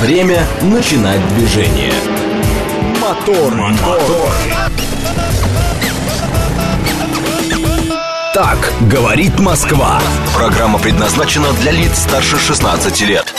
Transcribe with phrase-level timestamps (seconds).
[0.00, 1.92] Время начинать движение.
[3.00, 4.32] Мотор, мотор.
[8.34, 10.00] Так говорит Москва.
[10.34, 13.32] Программа предназначена для лиц старше 16 лет.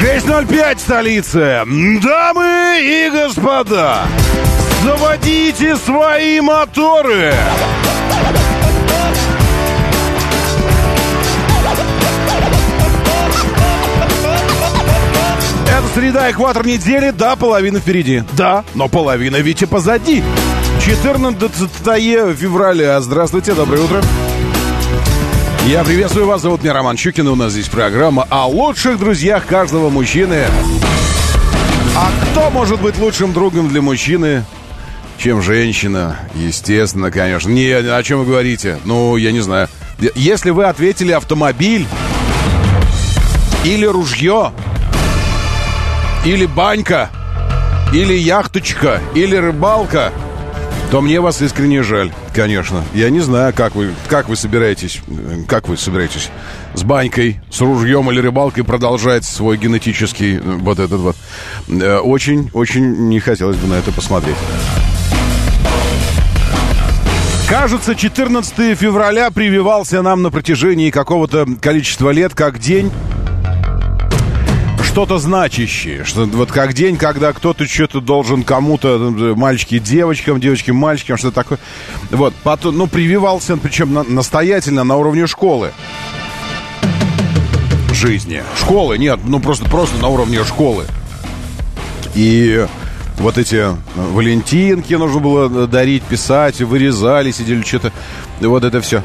[0.00, 1.64] 6.05 столица.
[1.66, 4.02] Дамы и господа,
[4.82, 7.32] заводите свои моторы.
[7.32, 7.75] Это
[15.96, 18.22] среда, экватор недели, да, половина впереди.
[18.36, 20.22] Да, но половина ведь и позади.
[20.84, 21.50] 14
[22.36, 23.00] февраля.
[23.00, 24.04] Здравствуйте, доброе утро.
[25.66, 29.46] Я приветствую вас, зовут меня Роман Щукин, и у нас здесь программа о лучших друзьях
[29.46, 30.44] каждого мужчины.
[31.96, 34.44] А кто может быть лучшим другом для мужчины,
[35.16, 36.18] чем женщина?
[36.34, 37.48] Естественно, конечно.
[37.48, 38.78] Не, о чем вы говорите?
[38.84, 39.68] Ну, я не знаю.
[40.14, 41.86] Если вы ответили автомобиль
[43.64, 44.52] или ружье,
[46.26, 47.08] или банька,
[47.94, 50.12] или яхточка, или рыбалка–
[50.90, 52.84] то мне вас искренне жаль, конечно.
[52.94, 55.00] Я не знаю, как вы, как вы собираетесь,
[55.48, 56.30] как вы собираетесь
[56.74, 61.16] с банькой, с ружьем или рыбалкой продолжать свой генетический э, вот этот вот.
[61.68, 64.36] Э, очень, очень не хотелось бы на это посмотреть.
[67.48, 72.92] Кажется, 14 февраля прививался нам на протяжении какого-то количества лет как день
[74.96, 76.04] что-то значащее.
[76.04, 78.96] Что, вот как день, когда кто-то что-то должен кому-то,
[79.36, 81.58] мальчики девочкам, девочки мальчикам, что-то такое.
[82.10, 85.72] Вот, потом, ну, прививался, причем на, настоятельно на уровне школы.
[87.92, 88.42] Жизни.
[88.58, 90.86] Школы, нет, ну просто, просто на уровне школы.
[92.14, 92.66] И
[93.18, 93.66] вот эти
[93.96, 97.92] валентинки нужно было дарить, писать, вырезали, сидели что-то.
[98.40, 99.02] Вот это все.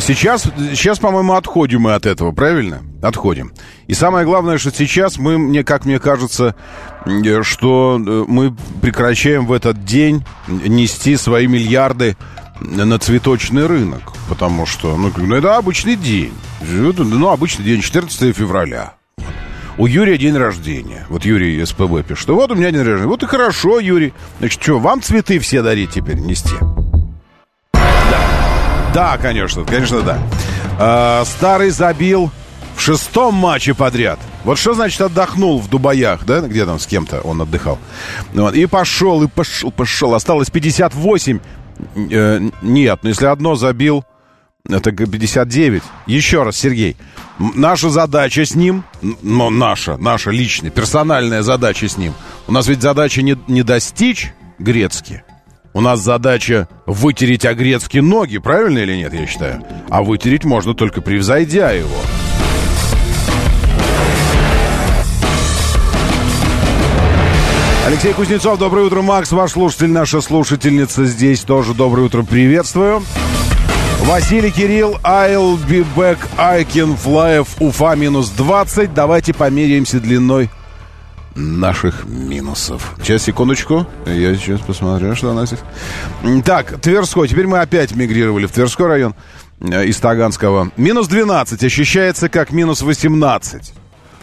[0.00, 2.80] Сейчас, сейчас, по-моему, отходим мы от этого, правильно?
[3.02, 3.52] Отходим.
[3.86, 6.56] И самое главное, что сейчас мы, мне, как мне кажется,
[7.42, 12.16] что э, мы прекращаем в этот день нести свои миллиарды
[12.60, 14.14] на цветочный рынок.
[14.28, 16.32] Потому что, ну, ну это обычный день.
[16.60, 18.94] Ну, обычный день, 14 февраля.
[19.78, 21.06] У Юрия день рождения.
[21.08, 22.28] Вот Юрий СПБ пишет.
[22.30, 23.06] Вот у меня день рождения.
[23.06, 24.12] Вот и хорошо, Юрий.
[24.40, 26.56] Значит, что, вам цветы все дарить теперь нести?
[28.92, 30.18] Да, конечно, конечно, да.
[30.80, 32.32] А, старый забил
[32.78, 34.20] в шестом матче подряд.
[34.44, 36.40] Вот что значит отдохнул в Дубаях, да?
[36.40, 37.76] Где там с кем-то он отдыхал.
[38.32, 40.14] Вот, и пошел, и пошел, пошел.
[40.14, 41.40] Осталось 58.
[42.12, 44.04] Э, нет, ну если одно забил,
[44.68, 45.82] это 59.
[46.06, 46.96] Еще раз, Сергей.
[47.38, 52.14] Наша задача с ним, ну, наша, наша личная, персональная задача с ним.
[52.46, 55.24] У нас ведь задача не, не достичь Грецки,
[55.72, 59.64] у нас задача вытереть Огрецки ноги, правильно или нет, я считаю?
[59.88, 61.98] А вытереть можно только превзойдя его.
[67.88, 71.72] Алексей Кузнецов, доброе утро, Макс, ваш слушатель, наша слушательница здесь тоже.
[71.72, 73.02] Доброе утро, приветствую.
[74.00, 78.92] Василий Кирилл, I'll be back, I can fly, Уфа минус 20.
[78.92, 80.50] Давайте померяемся длиной
[81.34, 82.94] наших минусов.
[83.02, 83.86] Сейчас, секундочку.
[84.04, 86.44] Я сейчас посмотрю, что у нас здесь.
[86.44, 87.26] Так, Тверской.
[87.26, 89.14] Теперь мы опять мигрировали в Тверской район
[89.62, 90.72] э, из Таганского.
[90.76, 93.72] Минус 12 ощущается как минус 18.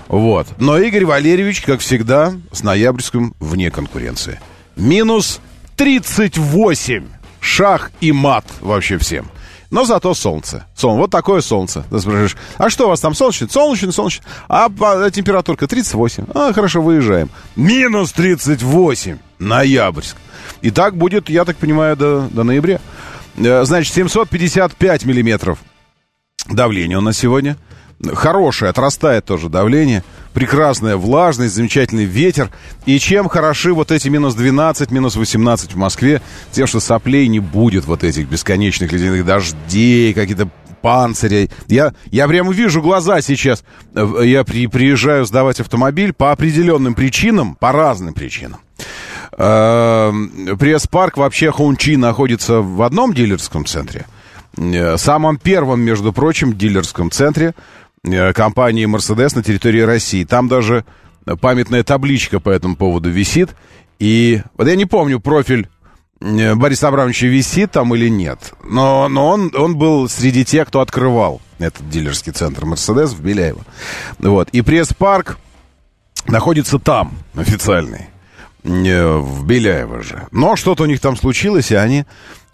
[0.08, 0.48] Вот.
[0.60, 4.40] Но Игорь Валерьевич, как всегда, с ноябрьским вне конкуренции.
[4.76, 5.40] Минус
[5.78, 7.08] 38.
[7.40, 9.30] Шах и мат вообще всем.
[9.72, 10.66] Но зато солнце.
[10.76, 11.86] Сон, вот такое солнце.
[11.90, 13.48] Ты спрашиваешь, а что у вас там солнечно?
[13.50, 14.24] Солнечно, солнечно.
[14.48, 16.26] А, а температурка 38.
[16.34, 17.30] А, хорошо, выезжаем.
[17.56, 19.18] Минус 38.
[19.40, 20.16] Ноябрьск.
[20.62, 22.80] И так будет, я так понимаю, до, до ноября.
[23.38, 25.60] Э, значит, 755 миллиметров
[26.50, 27.58] давление у нас сегодня.
[28.04, 30.04] Хорошее, отрастает тоже давление.
[30.34, 32.50] Прекрасная влажность, замечательный ветер.
[32.86, 36.22] И чем хороши вот эти минус 12, минус 18 в Москве?
[36.52, 40.50] Тем, что соплей не будет вот этих бесконечных ледяных дождей, какие-то
[40.82, 41.50] панцирей.
[41.68, 43.64] Я, я прямо вижу глаза сейчас.
[43.96, 48.60] Я при, приезжаю сдавать автомобиль по определенным причинам, по разным причинам.
[49.38, 54.06] Эм, пресс-парк вообще Хунчи находится в одном дилерском центре.
[54.58, 57.85] Э, самом первом, между прочим, дилерском центре Э,
[58.34, 60.24] компании Mercedes на территории России.
[60.24, 60.86] Там даже
[61.42, 63.56] памятная табличка по этому поводу висит.
[64.00, 65.70] И вот я не помню, профиль
[66.22, 68.54] э, Бориса Абрамовича висит там или нет.
[68.64, 73.62] Но, но он, он был среди тех, кто открывал этот дилерский центр Мерседес в Беляево.
[74.20, 74.50] Вот.
[74.50, 75.38] И пресс-парк
[76.28, 78.10] находится там, официальный.
[78.66, 80.28] Э, в Беляево же.
[80.32, 82.06] Но что-то у них там случилось, и они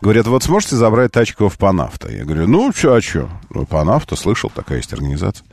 [0.02, 2.12] Говорят, вот сможете забрать тачку в Панафта?
[2.12, 3.30] Я говорю, ну, что, а что?
[3.52, 5.46] Ну, Панафта, слышал, такая есть организация.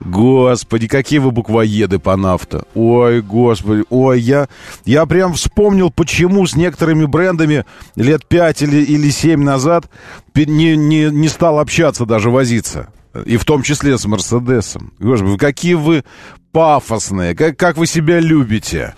[0.00, 2.64] Господи, какие вы буквоеды по нафта.
[2.74, 4.48] Ой, господи, ой, я,
[4.84, 7.64] я прям вспомнил, почему с некоторыми брендами
[7.96, 9.90] лет пять или, или семь назад
[10.36, 12.88] не, не, не стал общаться, даже возиться.
[13.24, 14.92] И в том числе с Мерседесом.
[14.98, 16.04] Господи, какие вы
[16.52, 18.94] пафосные, как, как вы себя любите.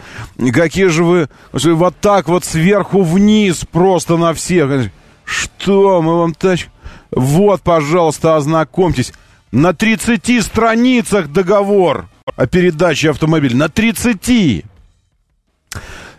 [0.52, 4.90] Какие же вы вот так вот сверху вниз просто на всех.
[5.24, 6.68] Что мы вам тач...
[7.10, 9.12] Вот, пожалуйста, ознакомьтесь.
[9.52, 13.56] На 30 страницах договор о передаче автомобиля.
[13.56, 14.64] На 30!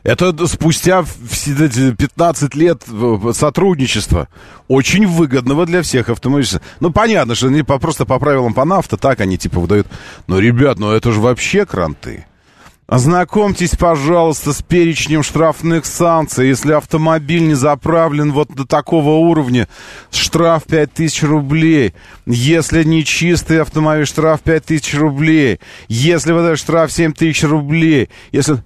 [0.04, 2.84] Это спустя 15 лет
[3.34, 4.28] сотрудничества.
[4.68, 6.62] Очень выгодного для всех автомобилистов.
[6.80, 9.88] Ну, понятно, что они просто по правилам по нафта, так они типа выдают.
[10.28, 12.26] Но, ребят, ну это же вообще кранты.
[12.88, 16.50] Ознакомьтесь, пожалуйста, с перечнем штрафных санкций.
[16.50, 19.70] Если автомобиль не заправлен вот до такого уровня,
[20.12, 21.94] штраф 5000 рублей.
[22.26, 25.62] Если не чистый автомобиль, штраф 5000 рублей.
[25.88, 28.10] Если вот этот штраф 7000 рублей.
[28.34, 28.62] Если...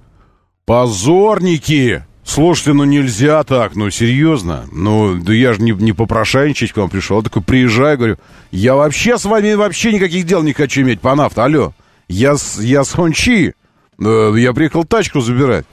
[0.66, 2.04] Позорники!
[2.24, 4.66] Слушайте, ну нельзя так, ну серьезно.
[4.72, 7.18] Ну, да я же не, не попрошайничать к вам пришел.
[7.18, 8.18] Я такой приезжаю, говорю,
[8.50, 11.44] я вообще с вами вообще никаких дел не хочу иметь по нафту.
[11.44, 11.74] Алло,
[12.08, 13.54] я, я с Хончи.
[14.00, 15.66] Я приехал тачку забирать.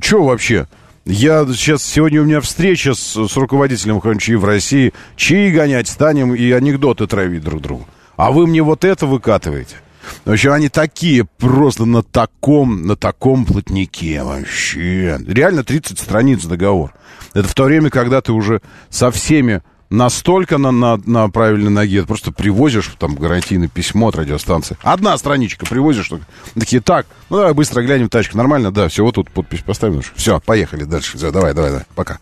[0.00, 0.68] Че вообще?
[1.04, 4.94] Я сейчас, сегодня у меня встреча с, с руководителем Хончи в России.
[5.16, 7.86] Чьи гонять станем и анекдоты травить друг другу.
[8.16, 9.76] А вы мне вот это выкатываете.
[10.24, 15.18] В общем, они такие просто на таком, на таком плотнике вообще.
[15.26, 16.92] Реально 30 страниц договор.
[17.34, 18.60] Это в то время, когда ты уже
[18.90, 19.62] со всеми
[19.92, 24.76] настолько на, на, на правильной ноге, просто привозишь там гарантийное письмо от радиостанции.
[24.82, 26.26] Одна страничка привозишь, только.
[26.54, 30.00] такие, так, ну давай быстро глянем тачку, нормально, да, все, вот тут подпись поставим.
[30.16, 32.18] Все, поехали дальше, все, давай, давай, давай, пока.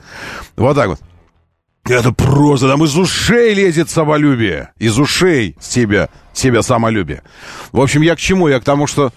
[0.56, 1.00] Вот так вот.
[1.84, 4.70] Это просто, там из ушей лезет самолюбие.
[4.78, 7.22] Из ушей себя, себя самолюбие.
[7.72, 8.48] В общем, я к чему?
[8.48, 9.12] Я к тому, что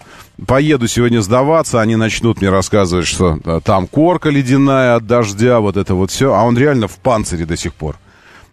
[0.46, 5.76] поеду сегодня сдаваться, они начнут мне рассказывать, что э, там корка ледяная от дождя, вот
[5.76, 6.32] это вот все.
[6.32, 7.96] А он реально в панцире до сих пор.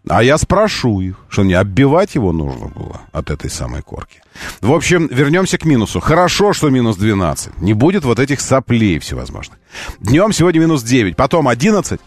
[0.10, 4.22] А я спрошу их, что не оббивать его нужно было от этой самой корки.
[4.60, 6.00] В общем, вернемся к минусу.
[6.00, 7.62] Хорошо, что минус 12.
[7.62, 9.60] Не будет вот этих соплей всевозможных.
[10.00, 12.02] Днем сегодня минус 9, потом 11,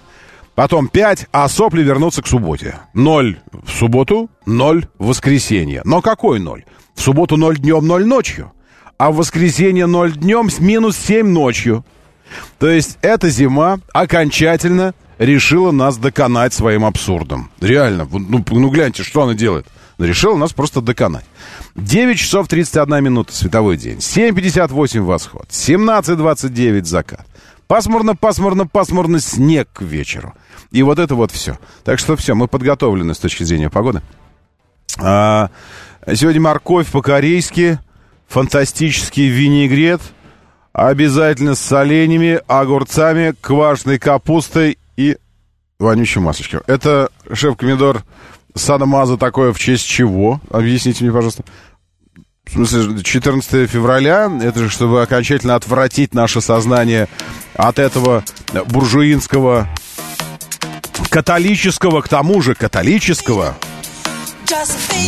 [0.54, 2.76] потом 5, а сопли вернутся к субботе.
[2.94, 5.82] 0 в субботу, 0 в воскресенье.
[5.84, 6.64] Но какой 0?
[6.94, 8.52] В субботу 0 днем, 0 ночью.
[8.98, 11.84] А в воскресенье 0 днем с минус 7 ночью.
[12.58, 17.50] То есть эта зима окончательно решила нас доконать своим абсурдом.
[17.60, 19.66] Реально, ну, ну гляньте, что она делает.
[19.98, 21.24] Решила нас просто доконать.
[21.76, 23.98] 9 часов 31 минута световой день.
[23.98, 25.46] 7.58 восход.
[25.50, 27.26] 17.29 закат.
[27.66, 30.34] Пасмурно, пасмурно, пасмурно, снег к вечеру.
[30.70, 31.58] И вот это вот все.
[31.84, 34.02] Так что все, мы подготовлены с точки зрения погоды.
[34.98, 35.50] А,
[36.14, 37.78] сегодня морковь по-корейски,
[38.28, 40.00] фантастический винегрет,
[40.72, 45.16] обязательно с соленьями, огурцами, квашеной капустой и
[45.78, 46.60] вонючим масочком.
[46.66, 48.04] Это шеф-комендор
[48.54, 50.40] Садамаза такое в честь чего?
[50.50, 51.44] Объясните мне, пожалуйста.
[52.46, 57.08] В смысле, 14 февраля, это же чтобы окончательно отвратить наше сознание
[57.56, 58.24] от этого
[58.66, 59.68] буржуинского,
[61.10, 63.56] католического, к тому же католического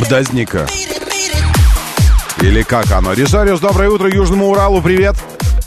[0.01, 0.67] бдазника.
[2.41, 3.13] Или как оно?
[3.13, 5.17] Рисариус, доброе утро, Южному Уралу, привет!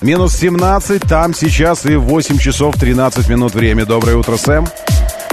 [0.02, 3.86] Минус 17, там сейчас и 8 часов 13 минут время.
[3.86, 4.66] Доброе утро, Сэм.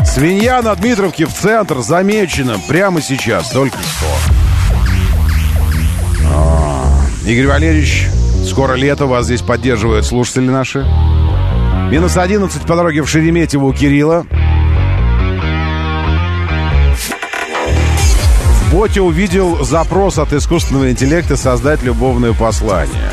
[0.04, 4.35] Свинья на Дмитровке в центр замечена прямо сейчас, только что.
[7.26, 8.06] Игорь Валерьевич,
[8.48, 10.86] скоро лето, вас здесь поддерживают слушатели наши.
[11.90, 14.24] Минус 11 по дороге в Шереметьево у Кирилла.
[18.60, 23.10] В боте увидел запрос от искусственного интеллекта создать любовное послание.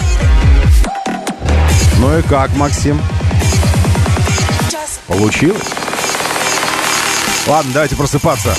[1.97, 3.01] Ну и как, Максим?
[5.07, 5.63] Получилось?
[7.47, 8.55] Ладно, давайте просыпаться.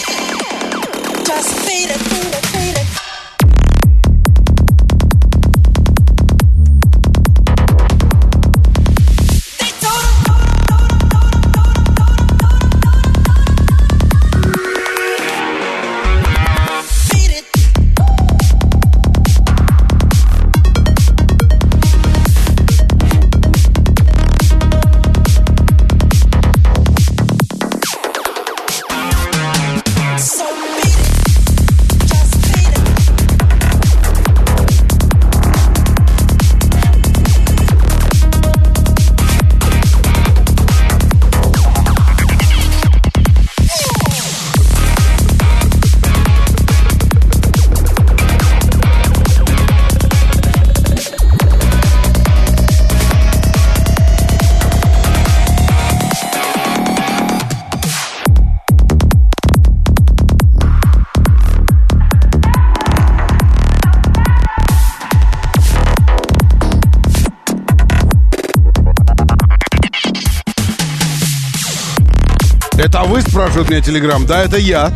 [73.54, 74.26] Спрашивает меня Телеграм?
[74.26, 74.92] Да, это я.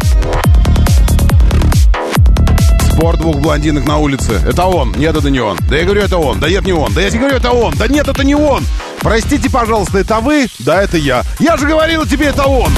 [2.91, 4.43] Спор двух блондинок на улице.
[4.45, 4.91] Это он.
[4.97, 5.57] Нет, это не он.
[5.71, 6.41] Да я говорю, это он.
[6.41, 6.93] Да нет, не он.
[6.93, 7.73] Да я тебе говорю, это он.
[7.77, 8.67] Да нет, это не он.
[8.99, 10.49] Простите, пожалуйста, это вы?
[10.59, 11.23] Да, это я.
[11.38, 12.73] Я же говорил тебе, это он.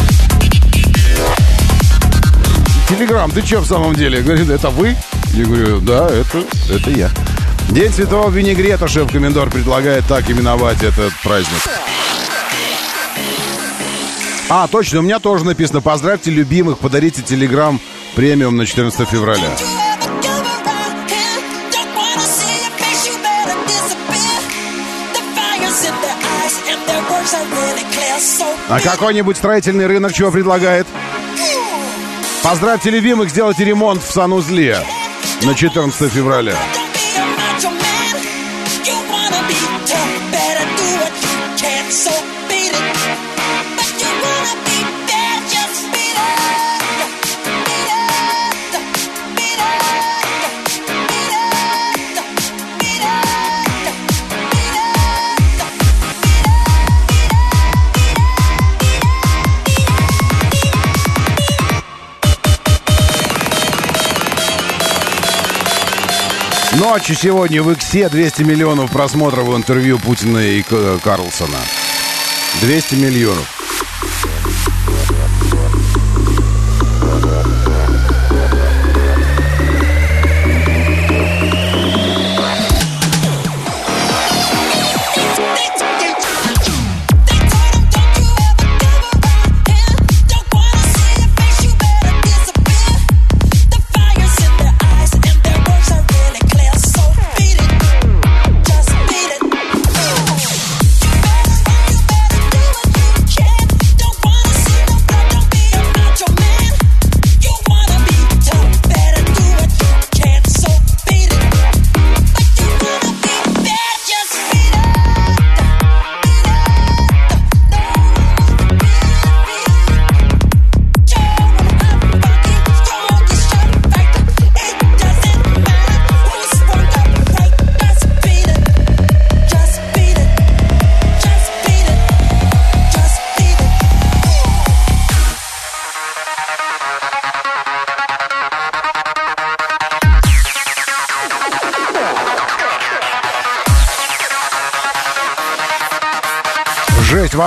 [2.91, 4.21] Телеграм, ты что в самом деле?
[4.21, 4.95] Говорит, это вы?
[5.33, 7.09] Я говорю, да, это, это я.
[7.71, 11.90] День Святого Винегрета шеф-комендор предлагает так именовать этот праздник.
[14.53, 17.79] А, точно, у меня тоже написано «Поздравьте любимых, подарите телеграм
[18.17, 19.57] премиум на 14 февраля».
[28.69, 30.89] А какой-нибудь строительный рынок чего предлагает?
[32.43, 34.79] Поздравьте любимых, сделайте ремонт в санузле
[35.43, 36.57] на 14 февраля.
[66.91, 70.61] Ночью сегодня в Иксе 200 миллионов просмотров в интервью Путина и
[71.05, 71.61] Карлсона.
[72.63, 73.60] 200 миллионов.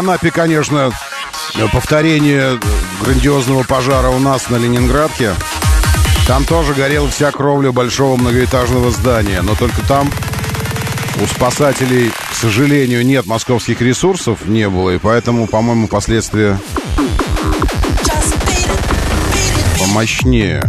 [0.04, 0.92] Анапе, конечно,
[1.72, 2.60] повторение
[3.02, 5.34] грандиозного пожара у нас на Ленинградке.
[6.28, 10.12] Там тоже горела вся кровля большого многоэтажного здания, но только там
[11.22, 16.60] у спасателей, к сожалению, нет московских ресурсов, не было, и поэтому, по-моему, последствия
[19.80, 20.62] помощнее.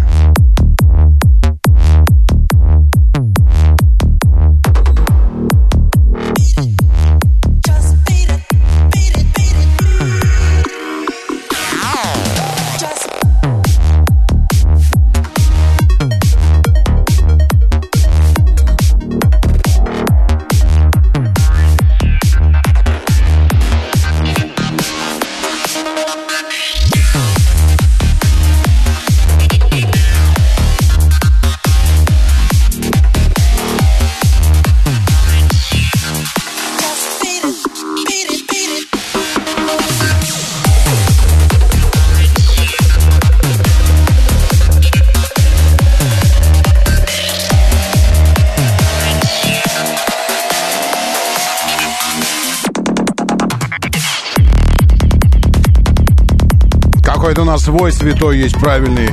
[57.65, 59.09] Свой святой есть правильный,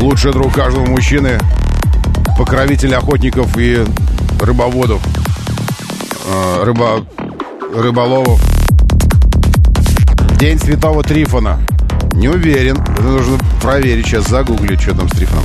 [0.00, 1.40] лучший друг каждого мужчины,
[2.38, 3.84] покровитель охотников и
[4.40, 5.02] рыбоводов,
[6.24, 7.04] э, рыба,
[7.74, 8.40] рыболовов.
[10.38, 11.58] День Святого Трифона.
[12.12, 12.76] Не уверен.
[12.80, 15.44] Это нужно проверить сейчас, загуглить, что там с Трифоном.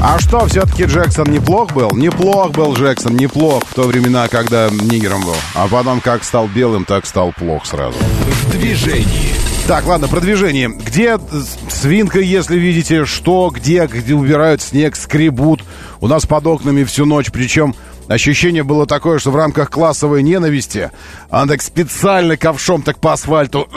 [0.00, 1.90] А что, все-таки Джексон неплох был?
[1.90, 5.36] Неплох был Джексон, неплох в то времена, когда нигером был.
[5.54, 7.98] А потом как стал белым, так стал плох сразу.
[7.98, 9.47] В движении.
[9.68, 10.70] Так, ладно, продвижение.
[10.70, 11.20] Где
[11.68, 15.62] свинка, если видите, что, где, где убирают снег, скребут.
[16.00, 17.74] У нас под окнами всю ночь, причем
[18.08, 20.90] ощущение было такое, что в рамках классовой ненависти
[21.28, 23.68] она так специально ковшом так по асфальту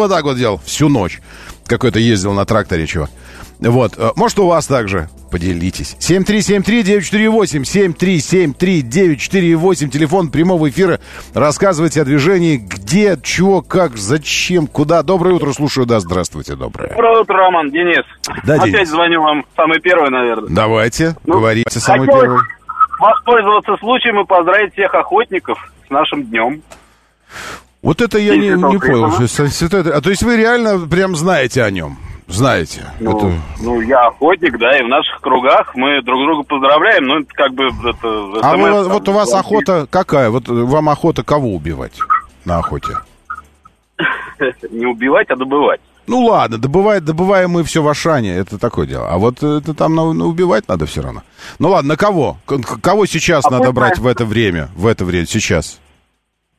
[0.00, 1.20] вот так вот делал всю ночь.
[1.66, 3.10] Какой-то ездил на тракторе, чувак.
[3.60, 5.08] Вот, э, может, у вас также.
[5.30, 5.96] Поделитесь.
[6.00, 10.98] 7373948, 7373948, телефон прямого эфира.
[11.34, 15.02] Рассказывайте о движении, где, чего, как, зачем, куда.
[15.02, 16.88] Доброе утро, слушаю, да, здравствуйте, доброе.
[16.88, 18.04] Доброе утро, Роман, Денис.
[18.44, 18.88] Да, Опять Денис.
[18.88, 20.48] звоню вам самый первый, наверное.
[20.50, 22.40] Давайте, Ну, говорите, самый первый.
[22.98, 26.62] Воспользоваться случаем и поздравить всех охотников с нашим днем.
[27.82, 29.10] Вот это я не, не понял.
[29.26, 31.96] Что А то есть вы реально прям знаете о нем?
[32.30, 32.86] Знаете?
[33.00, 37.20] Ну, Это- ну, я охотник, да, и в наших кругах мы друг друга поздравляем, ну,
[37.20, 38.40] это как бы это...
[38.42, 39.46] А вы- SMS, вот там, у вас звонки.
[39.46, 40.30] охота какая?
[40.30, 41.98] Вот вам охота кого убивать
[42.44, 42.98] на охоте?
[44.70, 45.80] Не убивать, а добывать.
[46.06, 49.08] Ну ладно, добывает, добываем мы все в Ашане, это такое дело.
[49.10, 51.22] А вот это там ну, убивать надо все равно.
[51.58, 52.38] Ну ладно, на кого?
[52.82, 54.70] Кого сейчас А надо брать в это время?
[54.74, 55.78] В это время, сейчас?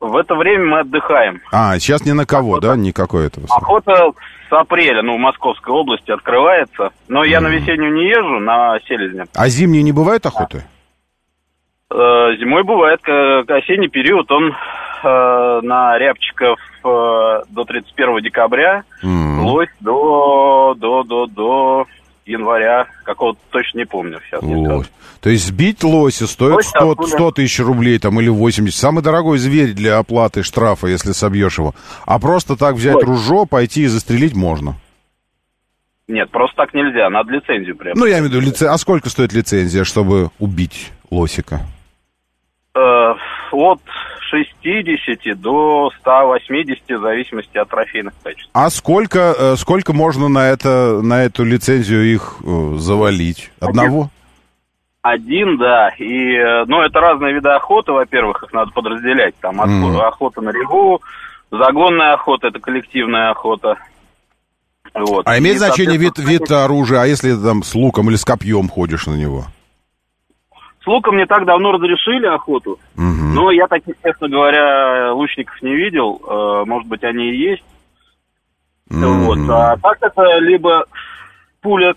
[0.01, 1.41] В это время мы отдыхаем.
[1.53, 2.75] А, сейчас ни на кого, да?
[2.75, 3.45] Никакой этого.
[3.49, 4.11] Охота
[4.49, 6.89] с апреля, ну, в Московской области открывается.
[7.07, 9.25] Но я на весеннюю не езжу, на селезне.
[9.35, 10.63] А зимние не бывает охоты?
[11.91, 14.55] Э, Зимой бывает к- осенний период, он
[15.03, 19.45] э, на рябчиков э, до 31 декабря, М.
[19.45, 21.85] лось до, до, до, до
[22.25, 24.41] января, какого-то точно не помню сейчас.
[24.41, 24.67] не.
[24.67, 24.89] Лось.
[25.21, 27.09] То есть сбить лося стоит Лось 100, откуда?
[27.09, 28.77] 100 тысяч рублей там или 80.
[28.77, 31.75] Самый дорогой зверь для оплаты штрафа, если собьешь его.
[32.05, 33.03] А просто так взять Ой.
[33.03, 34.75] ружо, пойти и застрелить можно.
[36.07, 37.93] Нет, просто так нельзя, надо лицензию прям.
[37.97, 38.67] Ну, я имею в виду, лице...
[38.67, 41.61] а сколько стоит лицензия, чтобы убить лосика?
[42.75, 43.13] Э,
[43.51, 43.81] от
[44.31, 48.49] 60 до 180, в зависимости от трофейных качеств.
[48.53, 53.51] А сколько, э, сколько можно на, это, на эту лицензию их э, завалить?
[53.59, 54.09] Одного?
[55.01, 59.35] Один, да, и, э, ну, это разные виды охоты, во-первых, их надо подразделять.
[59.41, 59.99] Там Мгм.
[59.99, 61.01] охота на реву,
[61.51, 63.77] загонная охота, это коллективная охота.
[64.93, 65.27] Вот.
[65.27, 68.69] А имеет И, значение вид, вид оружия, а если там с луком или с копьем
[68.69, 69.45] ходишь на него?
[70.83, 73.35] С луком не так давно разрешили охоту, Мгм.
[73.35, 77.63] но я таких, честно говоря, лучников не видел, э, может быть, они и есть.
[78.89, 79.25] М.
[79.25, 79.37] Вот.
[79.49, 80.85] А так это либо
[81.61, 81.93] пуля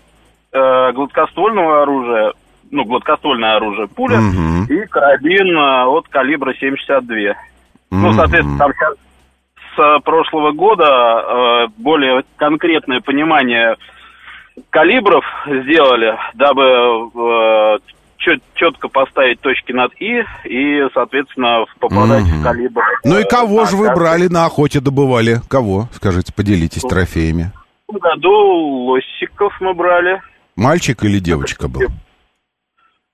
[0.51, 2.33] э, гладкоствольного оружия,
[2.71, 4.65] ну, гладкоствольное оружие, пуля, Мгм.
[4.65, 7.35] и карабин э, от калибра 7,62.
[7.91, 8.13] Ну, Мгм.
[8.13, 8.93] соответственно, там сейчас
[9.75, 13.75] с э, прошлого года э, более конкретное понимание
[14.69, 17.81] калибров сделали, дабы
[18.55, 22.39] четко поставить точки над «и» и, соответственно, попадать Мгм.
[22.39, 22.81] в калибр.
[23.03, 25.41] Ну и э, кого на же вы брали на охоте, добывали?
[25.47, 25.87] Кого?
[25.93, 27.51] Скажите, поделитесь трофеями.
[27.87, 28.31] В году
[28.87, 30.21] лосиков мы брали,
[30.55, 31.81] Мальчик или девочка был?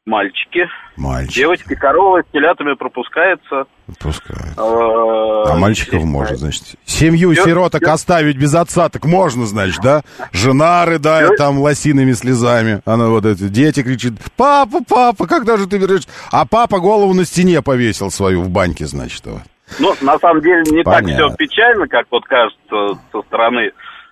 [0.06, 0.68] Мальчики.
[0.98, 1.36] Мальчик.
[1.36, 3.66] Девочки, корова с телятами пропускается.
[4.00, 4.36] Пускай.
[4.38, 6.64] э, А мальчиков можно, значит.
[6.86, 10.02] Семью сироток оставить без отца, так можно, значит, да?
[10.32, 12.82] Жена рыдает там лосиными слезами.
[12.86, 16.08] Она вот эти, дети кричит, папа, папа, когда же ты вернешь?
[16.32, 19.24] А папа голову на стене повесил свою в баньке, значит.
[19.80, 21.08] Ну, на самом деле, не Понятно.
[21.18, 23.72] так все печально, как вот кажется со стороны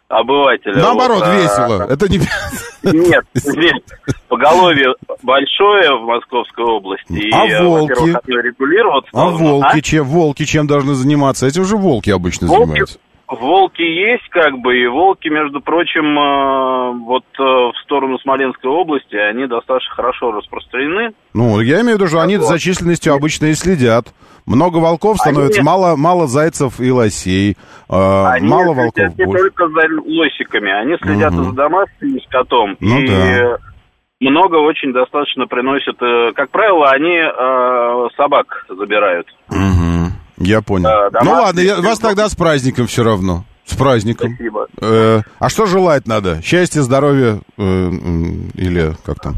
[0.10, 0.82] обывателя.
[0.82, 1.88] Наоборот, Вот, а, весело.
[1.90, 2.18] Это не...
[2.84, 3.84] Нет, нет.
[4.30, 7.12] Поголовье большое в Московской области.
[7.12, 7.92] И, А э, волки?
[7.94, 9.60] регулироваться А должно.
[9.60, 11.46] волки, чем, волки чем должны заниматься?
[11.46, 13.00] Этим же волки обычно Волки, занимаются.
[13.30, 19.16] Волки есть, как бы, и волки, между прочим, э, вот э, в сторону Смоленской области,
[19.16, 21.14] они достаточно хорошо распространены.
[21.34, 22.48] Ну, я имею в виду, что они Вот.
[22.48, 24.08] за численностью обычно и следят.
[24.46, 27.52] Много волков Они- становится, мало, мало зайцев и лосей.
[27.90, 29.44] э, Они мало следят волков не больше.
[29.44, 31.42] только за лосиками, они следят Мгм.
[31.42, 32.78] и за домашним скотом.
[32.80, 33.58] Ну и да.
[34.22, 36.02] много очень достаточно приносят.
[36.02, 39.28] э, Как правило, они э, собак забирают.
[39.50, 39.99] Мгм.
[40.40, 40.90] Я понял.
[41.12, 43.46] Да, ну ладно, я- вас тогда с праздником все равно.
[43.66, 44.34] С праздником.
[44.36, 44.68] Спасибо.
[44.82, 46.42] Э, а что желать надо?
[46.42, 47.62] Счастья, здоровья э,
[48.56, 49.36] или как там?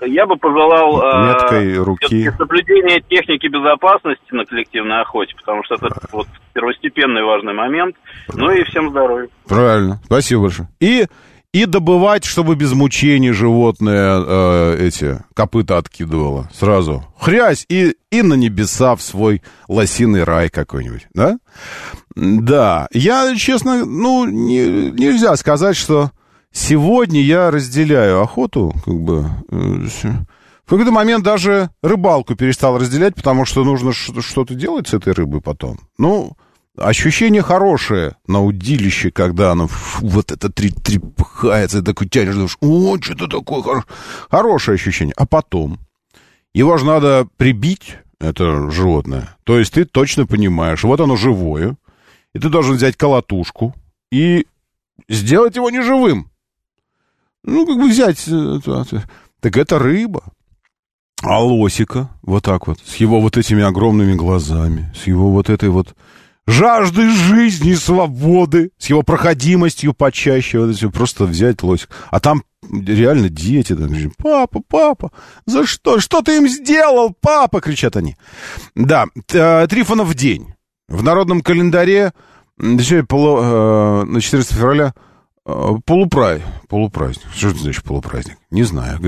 [0.00, 2.06] Я бы пожелал э, Меткой руки.
[2.06, 7.96] всё-таки соблюдения техники безопасности на коллективной охоте, потому что это вот первостепенный важный момент.
[8.32, 9.28] Ну и всем здоровья.
[9.48, 10.00] Правильно.
[10.04, 10.68] Спасибо большое.
[10.80, 11.06] И,
[11.52, 16.50] и добывать, чтобы без мучений животное э, эти копыта откидывало.
[16.52, 17.04] Сразу.
[17.18, 21.06] Хрясь и, и на небеса в свой лосиный рай какой-нибудь.
[21.14, 21.38] Да?
[22.14, 22.88] Да.
[22.92, 26.10] Я, честно, ну, не- нельзя сказать, что
[26.52, 29.30] сегодня я разделяю охоту, как бы...
[29.50, 29.86] э,
[30.66, 35.40] в какой-то момент даже рыбалку перестал разделять, потому что нужно что-то делать с этой рыбой
[35.40, 35.78] потом.
[35.96, 36.36] Ну,
[36.80, 39.68] ощущение хорошее на удилище, когда оно
[40.00, 43.94] вот это три, трепыхается, такой тянешь, думаешь, о, что-то такое хорошее.
[44.30, 45.14] Хорошее ощущение.
[45.16, 45.78] А потом,
[46.54, 49.36] его же надо прибить, это животное.
[49.44, 51.76] То есть ты точно понимаешь, вот оно живое,
[52.34, 53.74] и ты должен взять колотушку
[54.10, 54.46] и
[55.08, 56.30] сделать его неживым.
[57.44, 58.24] Ну, как бы взять...
[58.28, 58.58] э,
[59.40, 60.24] Так это рыба.
[61.22, 65.68] А лосика, вот так вот, с его вот этими огромными глазами, с его вот этой
[65.68, 65.96] вот
[66.48, 71.90] жаждой жизни, свободы, с его проходимостью почаще, вот эти, просто взять лосик.
[72.10, 75.12] А там реально дети, там, папа, папа,
[75.46, 76.00] за что?
[76.00, 77.60] Что ты им сделал, папа?
[77.60, 78.16] Кричат они.
[78.74, 80.54] Да, э, Трифонов день.
[80.88, 82.12] В народном календаре
[82.56, 84.94] полу, э, на 14 февраля
[85.44, 87.26] э, полупрай, полупраздник.
[87.34, 88.38] Что это значит полупраздник?
[88.50, 88.98] Не знаю.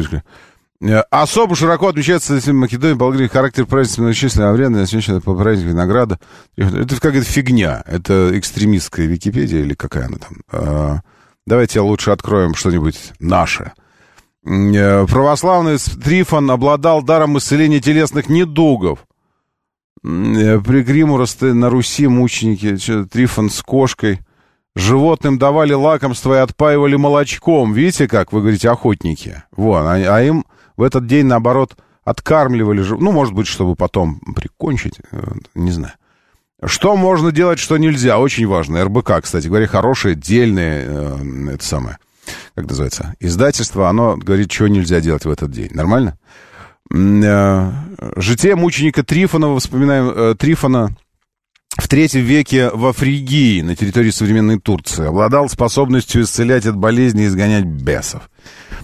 [0.82, 6.18] Э, особо широко отмечается в Македонии, Болгарии характер праздника многочисленные вреда, отмечается по празднику винограда.
[6.56, 7.82] Это какая-то фигня.
[7.86, 10.36] Это экстремистская Википедия или какая она там?
[10.50, 11.00] А,
[11.46, 13.72] давайте лучше откроем что-нибудь наше.
[14.46, 19.00] Э, православный Трифон обладал даром исцеления телесных недугов.
[20.02, 24.20] Э, при Гримуросте на Руси мученики, Трифон с кошкой.
[24.76, 27.74] Животным давали лакомство и отпаивали молочком.
[27.74, 29.42] Видите, как вы говорите, охотники?
[29.50, 30.46] Вон, а, а им
[30.80, 35.22] в этот день, наоборот, откармливали, ну, может быть, чтобы потом прикончить, э,
[35.54, 35.92] не знаю.
[36.64, 38.82] Что можно делать, что нельзя, очень важно.
[38.84, 41.98] РБК, кстати говоря, хорошее, дельное, э, это самое,
[42.54, 45.68] как называется, издательство, оно говорит, что нельзя делать в этот день.
[45.72, 46.18] Нормально?
[46.90, 47.72] Э,
[48.16, 50.96] житие мученика Трифонова, вспоминаем э, Трифона,
[51.76, 57.26] в третьем веке во Фригии, на территории современной Турции, обладал способностью исцелять от болезней и
[57.26, 58.28] изгонять бесов.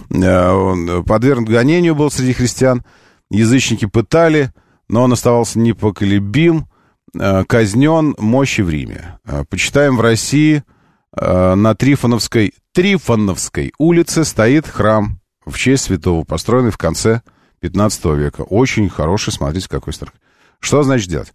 [0.09, 2.83] Э, подвергнут гонению был среди христиан,
[3.29, 4.51] язычники пытали,
[4.87, 6.67] но он оставался непоколебим,
[7.13, 9.19] э, казнен мощи в Риме.
[9.25, 10.63] Э, почитаем в России
[11.19, 17.21] на Трифоновской, Трифоновской улице стоит храм в честь святого, построенный в конце
[17.61, 18.41] 15 века.
[18.41, 20.13] Очень хороший, смотрите, какой старый.
[20.59, 21.33] Что значит делать?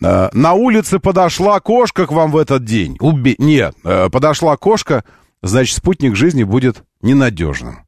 [0.00, 2.96] На улице подошла кошка к вам в этот день.
[3.00, 3.36] Уби...
[3.38, 5.04] Нет, подошла кошка,
[5.42, 7.86] значит, спутник жизни будет ненадежным.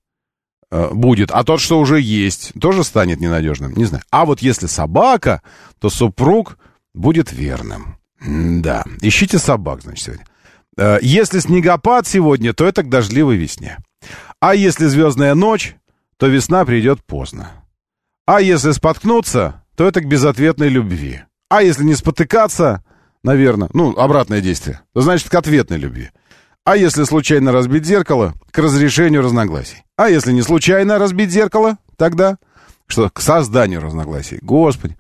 [0.75, 3.75] Э, будет, а тот, что уже есть, тоже станет ненадежным.
[3.75, 4.03] Не знаю.
[4.11, 5.40] А вот если собака,
[5.79, 6.59] то супруг
[6.93, 7.99] будет верным.
[8.21, 8.85] да.
[9.01, 10.27] Ищите собак, значит, сегодня.
[10.77, 13.79] Э, если снегопад сегодня, то это к дождливой весне.
[14.40, 15.77] А если звездная ночь,
[16.17, 17.53] то весна придет поздно.
[18.27, 21.23] А если споткнуться, то это к безответной любви.
[21.55, 22.83] А если не спотыкаться,
[23.23, 26.11] наверное, ну, обратное действие, значит к ответной любви.
[26.64, 29.85] А если случайно разбить зеркало, к разрешению разногласий.
[29.97, 32.38] А если не случайно разбить зеркало, тогда
[32.88, 34.40] что к созданию разногласий.
[34.43, 34.97] Господи,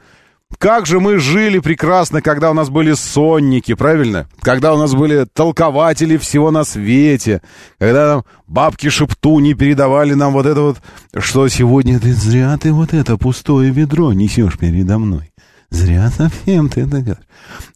[0.56, 4.28] как же мы жили прекрасно, когда у нас были сонники, правильно?
[4.40, 7.42] Когда у нас были толкователи всего на свете,
[7.80, 10.78] когда нам бабки-шептуни передавали нам вот это вот,
[11.18, 15.32] что сегодня ты зря ты вот это пустое ведро несешь передо мной.
[15.74, 17.24] Зря совсем ты это делаешь.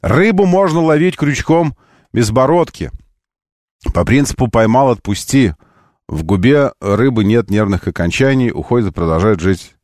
[0.03, 1.77] Рыбу можно ловить крючком
[2.13, 2.93] без бородки.
[3.93, 5.55] По принципу «поймал, отпусти».
[6.07, 9.75] В губе рыбы нет нервных окончаний, уходит и продолжает жить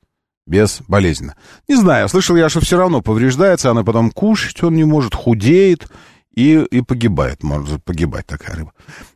[0.46, 1.36] безболезненно.
[1.68, 5.90] Не знаю, слышал я, что все равно повреждается, она потом кушать он не может, худеет
[6.34, 7.42] и, и погибает.
[7.42, 8.72] Может погибать такая рыба.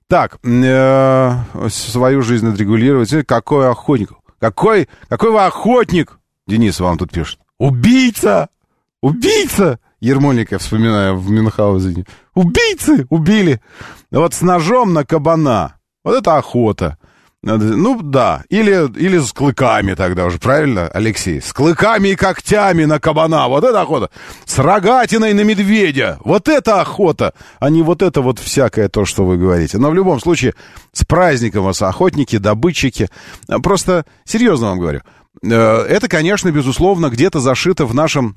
[0.07, 3.27] Так, э, свою жизнь отрегулировать.
[3.27, 4.11] Какой охотник?
[4.39, 6.19] Какой, какой вы охотник?
[6.47, 7.39] Денис вам тут пишет.
[7.59, 8.49] Убийца!
[9.03, 9.79] Убийца!
[10.01, 12.05] Ермольник, я вспоминаю, в Мюнхгаузене.
[12.35, 13.61] Убийцы убили.
[14.11, 15.75] Вот с ножом на кабана.
[16.05, 16.99] Вот это охота.
[17.43, 18.45] Ну, да.
[18.49, 21.41] Или, или с клыками тогда уже, правильно, Алексей?
[21.41, 23.49] С клыками и когтями на кабана.
[23.49, 24.11] Вот это охота.
[24.45, 26.19] С рогатиной на медведя.
[26.25, 27.35] Вот это охота.
[27.61, 29.79] А не вот это вот всякое то, что вы говорите.
[29.79, 30.55] Но в любом случае,
[30.93, 33.09] с праздником вас охотники, добытчики.
[33.63, 35.03] Просто серьезно вам говорю.
[35.43, 38.37] Э, это, конечно, безусловно, где-то зашито в нашем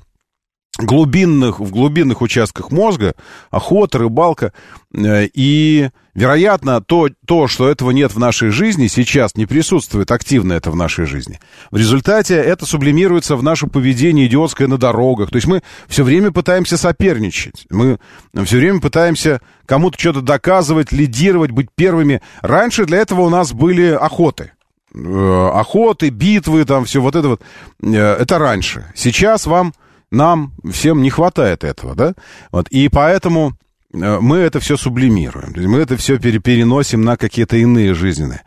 [0.78, 3.14] глубинных, в глубинных участках мозга,
[3.50, 4.52] охота, рыбалка,
[4.94, 10.54] э, и, вероятно, то, то, что этого нет в нашей жизни, сейчас не присутствует активно
[10.54, 11.40] это в нашей жизни.
[11.70, 15.30] В результате это сублимируется в наше поведение идиотское на дорогах.
[15.30, 17.98] То есть мы все время пытаемся соперничать, мы
[18.44, 22.22] все время пытаемся кому-то что-то доказывать, лидировать, быть первыми.
[22.40, 24.52] Раньше для этого у нас были охоты
[24.94, 27.42] э, охоты, битвы, там все вот это вот,
[27.82, 28.86] э, это раньше.
[28.94, 29.74] Сейчас вам
[30.12, 32.14] нам всем не хватает этого, да?
[32.52, 33.54] Вот, и поэтому
[33.92, 35.54] э, мы это все сублимируем.
[35.56, 38.42] Мы это все переносим на какие-то иные жизненные.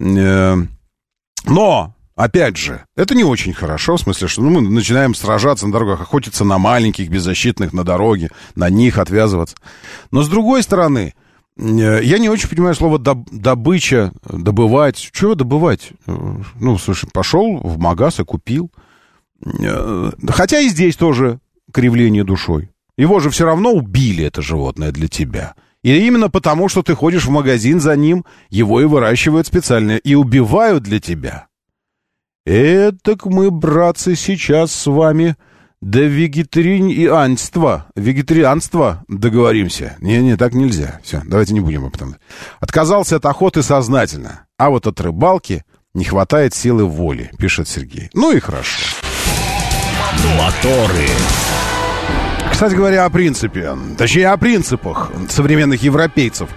[0.00, 0.56] Э,
[1.44, 5.72] но, опять же, это не очень хорошо, в смысле, что ну, мы начинаем сражаться на
[5.72, 9.56] дорогах, охотиться на маленьких, беззащитных на дороге, на них отвязываться.
[10.10, 11.14] Но, с другой стороны,
[11.58, 15.10] э, я не очень понимаю слово доб добыча, добывать.
[15.12, 15.90] Чего добывать?
[16.06, 18.70] Ну, слушай, пошел в магаз и купил.
[19.44, 21.40] Э, хотя и здесь тоже
[21.72, 22.70] кривление душой.
[22.96, 25.54] Его же все равно убили, это животное, для тебя.
[25.82, 30.14] И именно потому, что ты ходишь в магазин за ним, его и выращивают специально, и
[30.14, 31.48] убивают для тебя.
[32.44, 35.36] Этак мы, братцы, сейчас с вами
[35.80, 39.96] до вегетарианства, вегетарианства договоримся.
[40.00, 41.00] Не-не, так нельзя.
[41.02, 42.16] Все, давайте не будем об этом.
[42.60, 48.10] Отказался от охоты сознательно, а вот от рыбалки не хватает силы воли, пишет Сергей.
[48.14, 48.80] Ну и хорошо.
[50.38, 51.08] Моторы.
[52.50, 56.48] Кстати говоря, о принципе, точнее о принципах современных европейцев.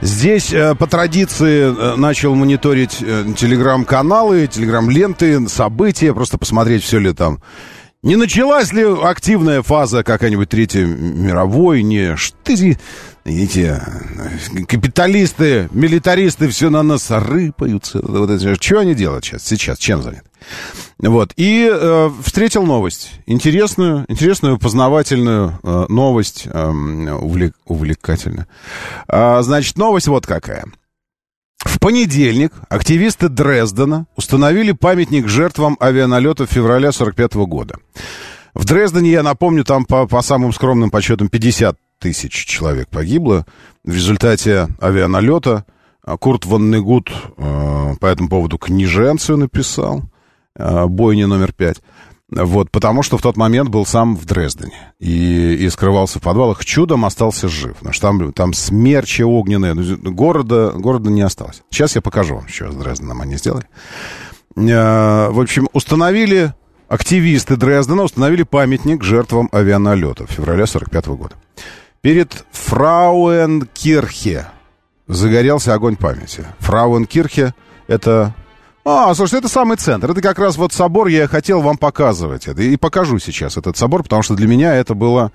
[0.00, 7.12] Здесь э, по традиции э, начал мониторить э, телеграм-каналы, телеграм-ленты, события, просто посмотреть, все ли
[7.12, 7.40] там
[8.02, 11.82] не началась ли активная фаза какая-нибудь Третьей мировой?
[11.82, 12.78] Не, что эти,
[13.24, 13.78] эти
[14.66, 18.00] капиталисты, милитаристы все на нас рыпаются.
[18.02, 19.42] Вот это, что они делают сейчас?
[19.44, 20.22] Сейчас чем заняты?
[20.98, 21.32] Вот.
[21.36, 23.12] И э, встретил новость.
[23.26, 26.44] Интересную, интересную, познавательную э, новость.
[26.46, 28.46] Э, увлек, увлекательную.
[29.08, 30.64] Э, значит, новость вот какая.
[31.64, 37.76] В понедельник активисты Дрездена установили памятник жертвам авианалетов февраля 45 года.
[38.54, 43.46] В Дрездене, я напомню, там по, по самым скромным подсчетам 50 тысяч человек погибло
[43.84, 45.64] в результате авианалета.
[46.18, 50.02] Курт Ван Негут э, по этому поводу книженцию написал,
[50.56, 51.82] э, бойня номер пять.
[52.30, 56.64] Вот, потому что в тот момент был сам в Дрездене и, и скрывался в подвалах.
[56.64, 61.62] Чудом остался жив, потому что там, там смерчи огненные, ну, города, города не осталось.
[61.70, 63.66] Сейчас я покажу вам, что с Дрезденом они сделали.
[64.56, 66.54] Э, в общем, установили,
[66.88, 71.34] активисты Дрездена установили памятник жертвам авианалетов февраля 45 года.
[72.00, 74.46] Перед Фрауенкирхе
[75.08, 76.46] загорелся огонь памяти.
[76.60, 77.54] Фрауенкирхе—
[77.88, 78.34] это
[78.84, 80.10] а, слушайте, это самый центр.
[80.10, 82.48] Это как раз вот собор, я хотел вам показывать.
[82.48, 85.32] И покажу сейчас этот собор, потому что для меня это было,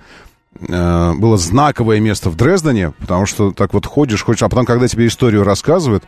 [0.59, 4.87] э, было знаковое место в Дрездене, потому что так вот ходишь, ходишь, а потом, когда
[4.87, 6.03] тебе историю рассказывают,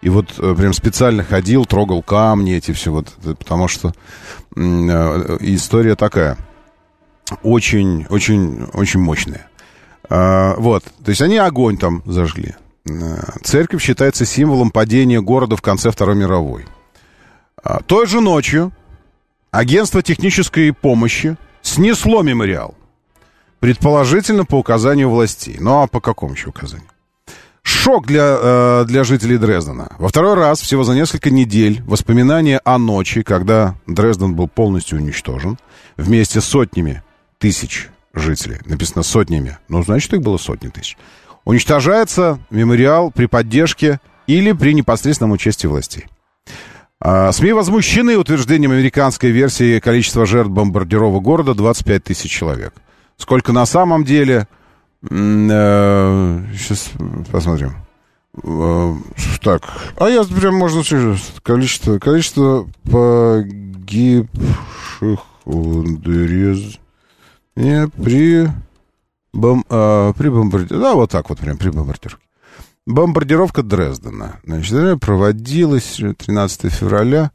[0.00, 3.92] и вот э, прям специально ходил, трогал камни эти все, вот, потому что
[4.56, 4.60] э,
[5.40, 6.38] история такая,
[7.42, 9.48] очень, очень, очень мощная.
[10.08, 12.54] Э, вот, то есть они огонь там зажгли.
[12.88, 16.64] Э, церковь считается символом падения города в конце Второй мировой.
[17.68, 18.72] А, той же ночью
[19.50, 22.74] агентство технической помощи снесло мемориал.
[23.60, 25.58] Предположительно, по указанию властей.
[25.60, 26.88] Ну, а по какому еще указанию?
[27.60, 29.94] Шок для, э, для жителей Дрездена.
[29.98, 35.58] Во второй раз, всего за несколько недель, воспоминания о ночи, когда Дрезден был полностью уничтожен,
[35.98, 37.02] вместе с сотнями
[37.36, 40.96] тысяч жителей, написано сотнями, ну, значит, их было сотни тысяч,
[41.44, 46.06] уничтожается мемориал при поддержке или при непосредственном участии властей.
[47.00, 52.74] А, СМИ возмущены утверждением американской версии количества жертв бомбардировок города 25 тысяч человек.
[53.16, 54.48] Сколько на самом деле?
[55.08, 56.90] Э, сейчас
[57.30, 57.76] посмотрим.
[58.42, 58.94] Э,
[59.42, 59.62] так,
[59.96, 60.82] а я прям можно
[61.42, 64.28] количество, количество погибших
[65.44, 65.82] в
[67.54, 68.48] не при
[69.32, 70.78] бом, а, при бомбардировке.
[70.78, 72.27] Да, вот так вот прям при бомбардировке.
[72.88, 74.40] Бомбардировка Дрездена.
[74.44, 77.32] Значит, проводилась 13 февраля.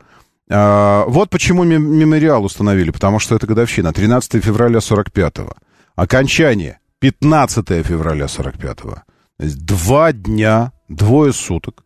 [0.50, 3.94] А, вот почему мемориал установили, потому что это годовщина.
[3.94, 5.54] 13 февраля 45-го.
[5.96, 9.04] Окончание 15 февраля 45-го.
[9.38, 11.84] Два дня, двое суток.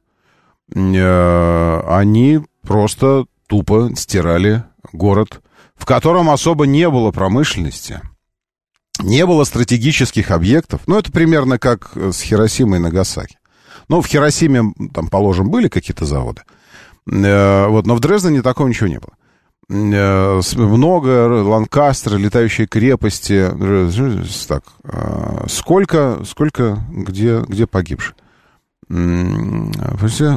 [0.74, 5.42] Э, они просто тупо стирали город,
[5.76, 8.02] в котором особо не было промышленности,
[9.02, 10.82] не было стратегических объектов.
[10.88, 13.37] Ну, это примерно как с Хиросимой и Нагасаки.
[13.90, 16.42] Ну, в Хиросиме, там, положим, были какие-то заводы.
[17.10, 19.14] Э, вот, но в Дрездене такого ничего не было.
[19.70, 23.50] Э, много Ланкастеры, летающие крепости.
[24.48, 28.16] Так, э, сколько, сколько, где, где погибших?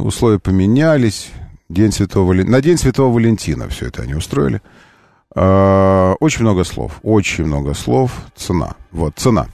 [0.00, 1.30] Условия поменялись.
[1.68, 4.60] День Святого, на День Святого Валентина все это они устроили.
[5.32, 8.10] Очень много слов, очень много слов.
[8.34, 8.74] Цена.
[8.90, 9.46] Вот, цена.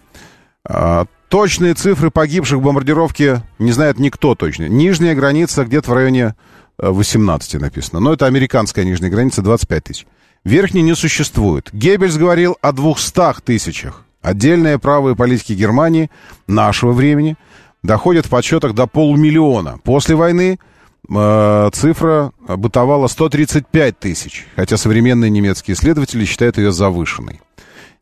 [1.29, 4.69] Точные цифры погибших в бомбардировке не знает никто точно.
[4.69, 6.37] Нижняя граница где-то в районе
[6.79, 8.01] 18 э, написано.
[8.01, 10.07] Но это американская нижняя граница 25 тысяч.
[10.45, 11.71] Верхней не существует.
[11.73, 14.05] Геббельс говорил о 200 тысячах.
[14.23, 16.11] Отдельные правые политики Германии
[16.47, 17.37] нашего времени
[17.83, 19.79] доходят в подсчетах до полумиллиона.
[19.83, 20.61] После войны
[21.09, 27.41] э, цифра бытовала 135 тысяч, хотя современные немецкие исследователи считают ее завышенной.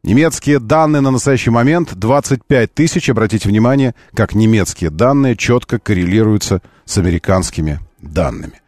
[0.05, 3.09] Немецкие данные на настоящий момент 25 тысяч.
[3.09, 8.61] Обратите внимание, как немецкие данные четко коррелируются с американскими данными.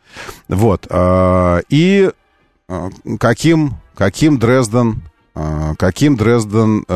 [0.49, 0.87] Вот.
[0.89, 2.11] А, и
[2.69, 2.89] а,
[3.21, 5.03] каким, каким Дрезден,
[5.35, 6.87] а, каким Дрезден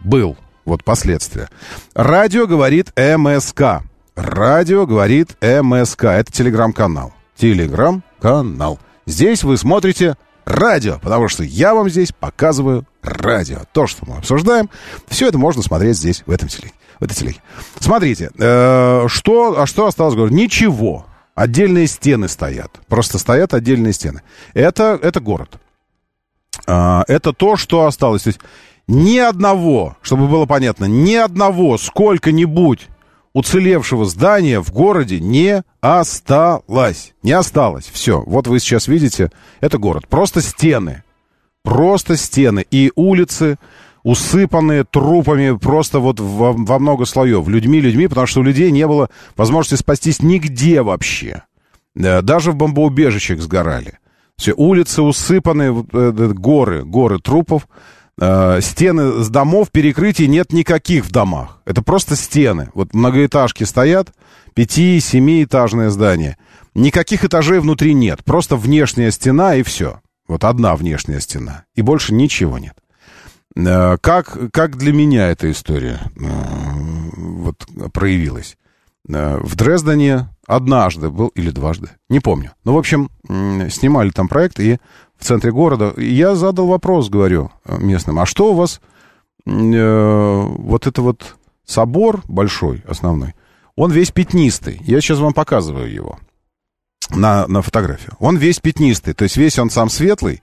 [0.00, 1.48] был Вот последствия.
[1.94, 3.84] Радио говорит МСК.
[4.16, 6.06] Радио говорит МСК.
[6.06, 7.14] Это телеграм-канал.
[7.36, 8.80] Телеграм-канал.
[9.06, 10.16] Здесь вы смотрите
[10.46, 13.58] радио, потому что я вам здесь показываю радио.
[13.72, 14.70] То, что мы обсуждаем,
[15.08, 16.72] все это можно смотреть здесь, в этом телеге.
[16.98, 17.40] В этой телеге.
[17.78, 20.14] Смотрите, э, что, а что осталось?
[20.14, 21.04] Говорю, ничего.
[21.34, 22.72] Отдельные стены стоят.
[22.88, 24.22] Просто стоят отдельные стены.
[24.54, 25.60] Это, это город.
[26.66, 28.22] Э, это то, что осталось.
[28.22, 28.40] То есть
[28.86, 32.88] ни одного, чтобы было понятно, ни одного сколько-нибудь
[33.36, 37.12] уцелевшего здания в городе не осталось.
[37.22, 37.84] Не осталось.
[37.92, 38.22] Все.
[38.26, 40.08] Вот вы сейчас видите, это город.
[40.08, 41.02] Просто стены.
[41.62, 42.64] Просто стены.
[42.70, 43.58] И улицы
[44.04, 47.46] усыпанные трупами просто вот во, во много слоев.
[47.46, 51.42] Людьми, людьми, потому что у людей не было возможности спастись нигде вообще.
[51.94, 53.98] Даже в бомбоубежищах сгорали.
[54.38, 57.68] Все, улицы усыпаны, э, горы, горы трупов.
[58.18, 61.60] Э, стены с домов, перекрытий нет никаких в домах.
[61.66, 62.70] Это просто стены.
[62.72, 64.12] Вот многоэтажки стоят,
[64.54, 66.38] пяти-семиэтажное здание.
[66.74, 68.24] Никаких этажей внутри нет.
[68.24, 70.00] Просто внешняя стена и все.
[70.28, 71.64] Вот одна внешняя стена.
[71.74, 72.74] И больше ничего нет.
[73.54, 76.26] Э, как, как для меня эта история э,
[77.16, 78.56] вот, проявилась?
[79.08, 82.54] В Дрездене однажды был, или дважды, не помню.
[82.64, 83.08] Ну, в общем,
[83.70, 84.78] снимали там проект, и
[85.18, 85.94] в центре города.
[85.96, 88.80] я задал вопрос, говорю, местным, а что у вас
[89.46, 93.34] э, вот это вот собор большой, основной,
[93.76, 94.80] он весь пятнистый.
[94.84, 96.18] Я сейчас вам показываю его
[97.10, 98.14] на, на фотографию.
[98.18, 100.42] Он весь пятнистый, то есть весь он сам светлый,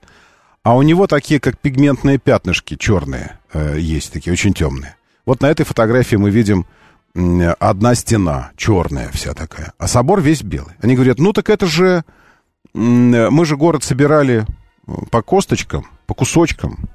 [0.62, 4.96] а у него такие, как пигментные пятнышки черные э, есть, такие очень темные.
[5.26, 6.66] Вот на этой фотографии мы видим
[7.14, 10.74] одна стена черная вся такая, а собор весь белый.
[10.82, 12.04] Они говорят, ну так это же,
[12.72, 14.44] мы же город собирали
[15.10, 16.88] по косточкам, по кусочкам.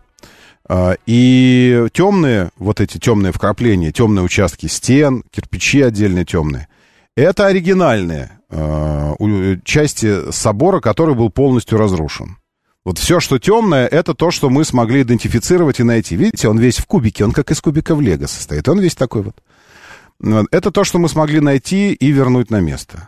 [0.67, 6.67] А, и темные, вот эти темные вкрапления, темные участки стен, кирпичи отдельные темные,
[7.15, 9.15] это оригинальные а,
[9.63, 12.37] части собора, который был полностью разрушен.
[12.85, 16.15] Вот все, что темное, это то, что мы смогли идентифицировать и найти.
[16.15, 18.67] Видите, он весь в кубике, он как из кубиков Лего состоит.
[18.69, 19.35] Он весь такой вот.
[20.51, 23.07] Это то, что мы смогли найти и вернуть на место.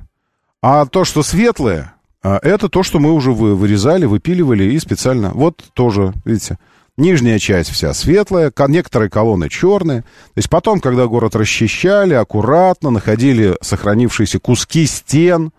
[0.62, 5.32] А то, что светлое, а это то, что мы уже вырезали, выпиливали и специально.
[5.32, 6.60] Вот тоже, видите,
[6.98, 10.02] нижняя часть вся светлая, некоторые колонны черные.
[10.02, 15.52] То есть потом, когда город расчищали, аккуратно находили сохранившиеся куски стен,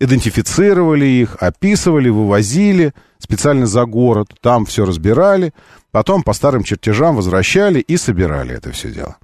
[0.00, 5.52] идентифицировали их, описывали, вывозили специально за город, там все разбирали,
[5.92, 9.16] потом по старым чертежам возвращали и собирали это все дело.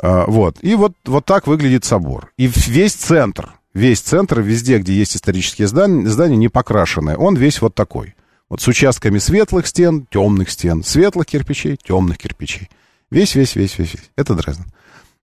[0.00, 0.56] А, вот.
[0.62, 2.32] И вот, вот так выглядит собор.
[2.36, 7.60] И весь центр– весь центр, везде, где есть исторические здания, здания не покрашенные, он весь
[7.60, 8.14] вот такой.
[8.48, 12.68] Вот с участками светлых стен, темных стен, светлых кирпичей, темных кирпичей.
[13.10, 14.10] Весь, весь, весь, весь, весь.
[14.16, 14.66] Это Дрезден.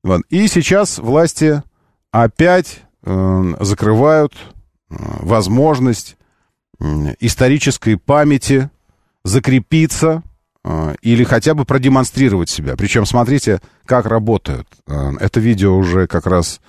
[0.03, 0.21] Вот.
[0.29, 1.61] И сейчас власти
[2.11, 6.17] опять э, закрывают э, возможность
[6.79, 8.69] э, исторической памяти
[9.23, 10.23] закрепиться
[10.63, 12.75] э, или хотя бы продемонстрировать себя.
[12.75, 14.67] Причем смотрите, как работают.
[14.87, 16.61] Э, это видео уже как раз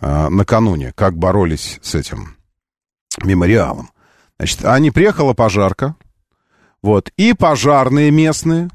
[0.00, 2.36] э, накануне, как боролись с этим
[3.22, 3.90] мемориалом.
[4.38, 5.96] Значит, они приехала пожарка,
[6.82, 8.68] вот, и пожарные местные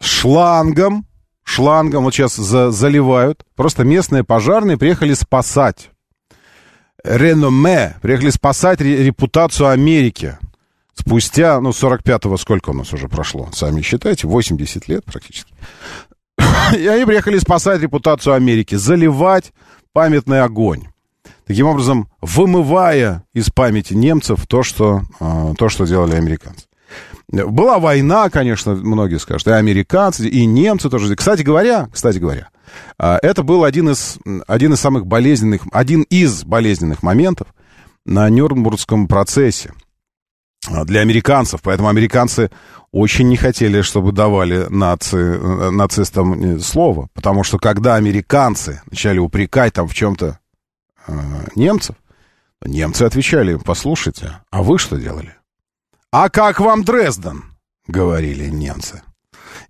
[0.00, 1.06] шлангом,
[1.42, 5.90] шлангом, вот сейчас за, заливают, просто местные пожарные приехали спасать
[7.02, 10.38] реноме, приехали спасать репутацию Америки.
[10.94, 15.52] Спустя, ну, 45-го сколько у нас уже прошло, сами считайте, 80 лет практически.
[16.76, 19.52] И они приехали спасать репутацию Америки, заливать
[19.92, 20.84] памятный огонь.
[21.46, 26.66] Таким образом, вымывая из памяти немцев то, что, а, то, что делали американцы.
[27.30, 31.14] Была война, конечно, многие скажут, и американцы, и немцы тоже.
[31.14, 32.48] Кстати говоря, кстати говоря,
[32.98, 37.48] а, это был один из, один из самых болезненных, один из болезненных моментов
[38.04, 39.72] на Нюрнбургском процессе
[40.84, 41.60] для американцев.
[41.62, 42.50] Поэтому американцы
[42.90, 47.08] очень не хотели, чтобы давали наци, э, нацистам э, слово.
[47.14, 50.38] Потому что когда американцы начали упрекать там в чем-то
[51.06, 51.12] э,
[51.54, 51.96] немцев,
[52.64, 55.34] немцы отвечали послушайте, а вы что делали?
[56.10, 57.44] А как вам Дрезден?
[57.86, 59.02] Говорили немцы.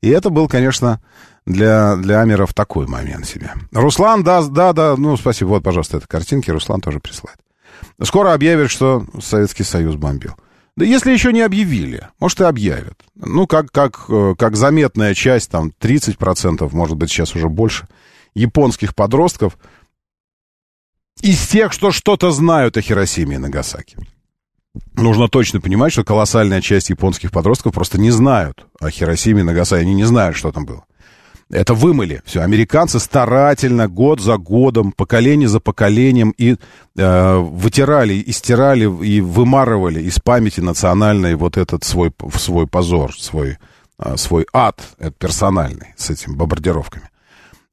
[0.00, 1.00] И это был, конечно,
[1.46, 3.52] для, для Амеров такой момент себе.
[3.72, 5.48] Руслан, да, да, да, ну, спасибо.
[5.48, 6.50] Вот, пожалуйста, это картинки.
[6.50, 7.38] Руслан тоже присылает.
[8.02, 10.34] Скоро объявят, что Советский Союз бомбил.
[10.78, 13.02] Да если еще не объявили, может и объявят.
[13.16, 17.88] Ну, как, как, э, как заметная часть, там, 30%, может быть, сейчас уже больше,
[18.34, 19.58] японских подростков
[21.20, 23.96] из тех, что что-то знают о Хиросиме и Нагасаки.
[24.92, 29.80] Нужно точно понимать, что колоссальная часть японских подростков просто не знают о Хиросиме и Нагасаки.
[29.80, 30.84] Они не знают, что там было.
[31.50, 32.20] Это вымыли.
[32.26, 36.56] Все, американцы старательно, год за годом, поколение за поколением и
[36.96, 43.56] э, вытирали, и стирали, и вымарывали из памяти национальной вот этот свой, свой позор, свой,
[43.98, 47.08] э, свой ад это персональный с этими бомбардировками.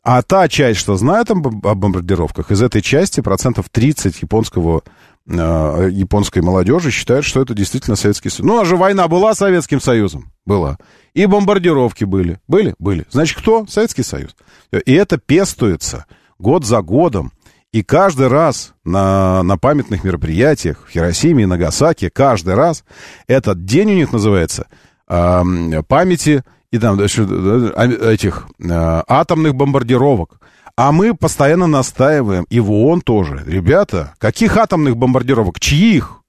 [0.04, 4.84] А та часть, что знает о бомбардировках, из этой части процентов 30 японского,
[5.28, 8.48] э, японской молодежи считают, что это действительно Советский Союз.
[8.48, 10.32] Ну, а же война была Советским Союзом?
[10.46, 10.78] Была.
[11.14, 12.40] И бомбардировки были.
[12.48, 12.76] Были?
[12.80, 13.06] Были.
[13.10, 13.66] Значит, кто?
[13.68, 14.36] Советский Союз.
[14.72, 16.06] И это пестуется
[16.38, 17.32] год за годом.
[17.72, 22.86] И каждый раз на, на памятных мероприятиях в Хиросиме и Нагасаки, каждый раз
[23.28, 24.68] этот день у них называется
[25.10, 25.44] э,
[25.88, 30.40] памяти и там а, этих э, атомных бомбардировок.
[30.78, 33.42] А мы постоянно настаиваем, и в ООН тоже.
[33.48, 35.58] Ребята, каких атомных бомбардировок?
[35.58, 36.22] Чьих?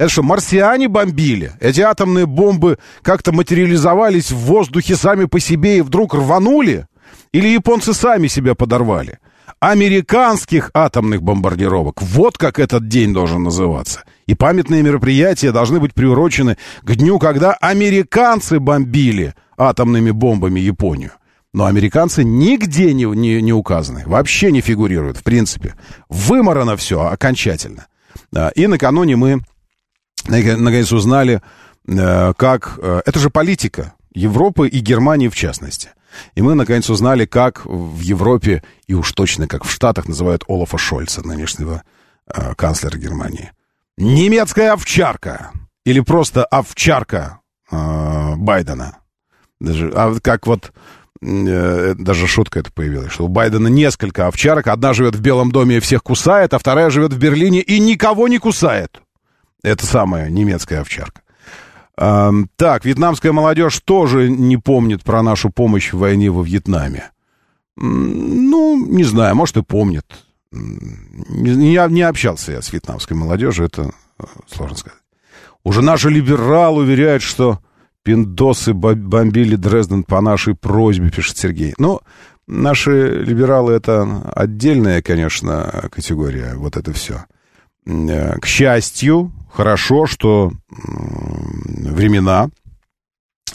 [0.00, 1.52] Это что, марсиане бомбили?
[1.60, 6.88] Эти атомные бомбы как-то материализовались в воздухе сами по себе и вдруг рванули?
[7.32, 9.20] Или японцы сами себя подорвали?
[9.60, 12.02] Американских атомных бомбардировок.
[12.02, 14.02] Вот как этот день должен называться.
[14.26, 21.12] И памятные мероприятия должны быть приурочены к дню, когда американцы бомбили атомными бомбами Японию.
[21.52, 25.74] Но американцы нигде не, не, не указаны, вообще не фигурируют, в принципе.
[26.08, 27.86] Выморано все окончательно.
[28.54, 29.42] И накануне мы
[30.28, 31.42] наконец узнали,
[31.86, 32.78] э, как...
[32.80, 35.90] Э, это же политика Европы и Германии в частности.
[36.34, 40.76] И мы, наконец, узнали, как в Европе, и уж точно как в Штатах, называют Олафа
[40.76, 41.82] Шольца, нынешнего
[42.26, 43.52] э, канцлера Германии.
[43.96, 45.52] Немецкая овчарка.
[45.84, 47.40] Или просто овчарка
[47.70, 48.98] Байдена.
[49.58, 50.72] Даже, а как вот
[51.22, 54.66] даже шутка это появилась, что у Байдена несколько овчарок.
[54.66, 58.26] Одна живет в Белом доме и всех кусает, а вторая живет в Берлине и никого
[58.26, 59.00] не кусает.
[59.62, 61.22] Это самая немецкая овчарка.
[61.94, 67.10] Так, вьетнамская молодежь тоже не помнит про нашу помощь в войне во Вьетнаме.
[67.76, 70.06] Ну, не знаю, может и помнит.
[70.50, 74.98] Я не общался я с вьетнамской молодежью, это э, сложно сказать.
[75.64, 77.60] Уже наши либералы уверяют, что
[78.02, 81.74] пиндосы бомбили Дрезден по нашей просьбе, пишет Сергей.
[81.78, 82.00] Ну,
[82.46, 87.24] наши либералы это отдельная, конечно, категория, вот это все.
[87.86, 92.50] Э, к счастью, хорошо, что времена,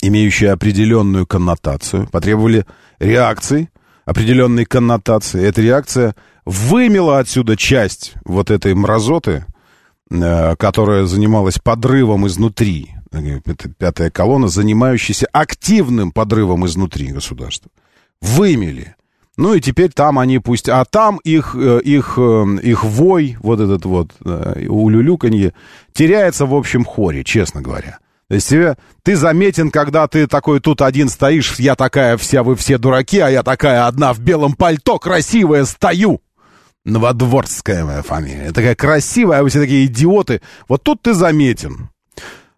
[0.01, 2.65] имеющие определенную коннотацию, потребовали
[2.99, 3.69] реакции,
[4.05, 5.43] определенной коннотации.
[5.43, 9.45] Эта реакция вымела отсюда часть вот этой мразоты,
[10.09, 12.96] э, которая занималась подрывом изнутри.
[13.45, 17.71] Это пятая колонна, занимающаяся активным подрывом изнутри государства.
[18.21, 18.95] Вымели.
[19.37, 20.67] Ну и теперь там они пусть...
[20.67, 25.53] А там их, э, их, э, их вой, вот этот вот улюлюканье,
[25.93, 27.99] теряется в общем хоре, честно говоря.
[28.29, 32.55] То есть тебе, ты заметен, когда ты такой тут один стоишь, я такая вся, вы
[32.55, 36.21] все дураки, а я такая одна в белом пальто, красивая, стою.
[36.83, 38.51] Новодворская моя фамилия.
[38.51, 40.41] Такая красивая, а вы все такие идиоты.
[40.67, 41.89] Вот тут ты заметен.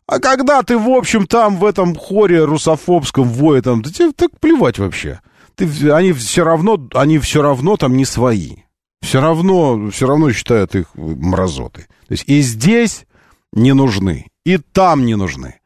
[0.09, 4.31] А когда ты, в общем, там в этом хоре русофобском вое, там, да тебе так
[4.39, 5.19] плевать вообще
[5.59, 8.57] ты, они все равно, они все равно там не свои.
[9.01, 11.87] Все равно, все равно считают их мразоты.
[12.07, 13.05] То есть и здесь
[13.51, 15.59] не нужны, и там не нужны.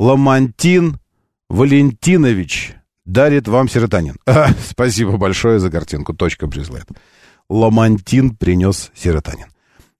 [0.00, 0.98] Ламантин
[1.48, 2.74] Валентинович
[3.04, 4.16] дарит вам серотонин.
[4.26, 6.12] А, спасибо большое за картинку.
[6.12, 6.86] Точка призлает.
[7.48, 9.46] Ламантин принес серотонин.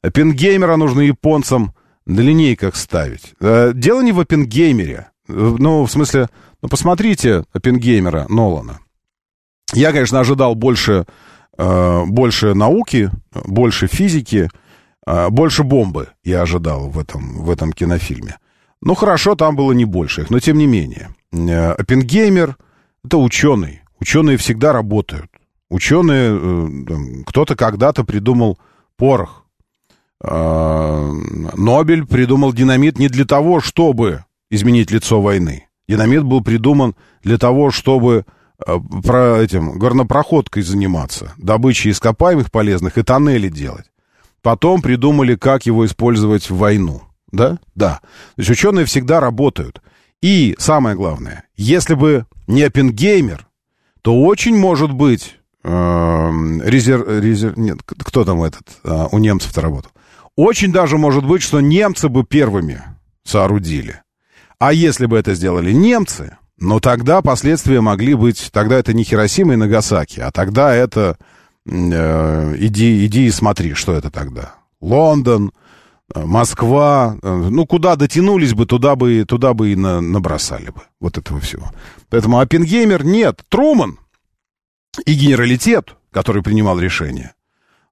[0.03, 1.73] Оппенгеймера нужно японцам
[2.07, 3.35] на линейках ставить.
[3.41, 5.09] А, дело не в Оппенгеймере.
[5.29, 6.29] Ну, в смысле,
[6.63, 8.81] ну, посмотрите Оппенгеймера Нолана.
[9.75, 11.05] Я, конечно, ожидал больше,
[11.59, 14.49] э, больше науки, больше физики,
[15.07, 18.39] э, больше бомбы я ожидал в этом, в этом кинофильме.
[18.81, 21.11] Ну, хорошо, там было не больше их, но тем не менее.
[21.33, 22.57] Э, Оппенгеймер—
[23.05, 23.83] это ученый.
[23.99, 25.31] Ученые всегда работают.
[25.69, 28.59] Ученые, э, кто-то когда-то придумал
[28.97, 29.46] порох.
[30.23, 31.13] Э,
[31.57, 35.69] Нобель придумал динамит не для того, чтобы изменить лицо войны.
[35.89, 38.25] Динамит был придуман для того, чтобы
[38.65, 43.87] Э, про этим горнопроходкой заниматься, добычей ископаемых полезных и тоннели делать.
[44.43, 47.03] Потом придумали, как его использовать в войну.
[47.33, 47.59] Да?
[47.75, 48.01] Да.
[48.37, 49.83] То есть ученые всегда работают.
[50.23, 53.47] И самое главное, если бы не Оппенгеймер,
[54.01, 56.31] то очень может быть э,
[56.65, 57.57] резерв, резерв...
[57.57, 59.91] Нет, кто там этот э, у немцев-то работал?
[60.37, 62.83] Очень даже может быть, что немцы бы первыми
[63.25, 64.03] соорудили.
[64.59, 68.51] А если бы это сделали немцы, но тогда последствия могли быть...
[68.53, 71.19] Тогда это не Хиросима и Нагасаки, а тогда это...
[71.67, 74.55] Э, иди, иди и смотри, что это тогда.
[74.81, 75.53] Лондон,
[76.15, 80.83] э, Москва, э, ну, куда дотянулись бы, туда бы, туда бы и на, набросали бы
[81.01, 81.73] вот этого всего.
[82.09, 83.43] Поэтому Оппенгеймер нет.
[83.49, 83.99] Труман.
[85.05, 87.35] и генералитет, который принимал решение,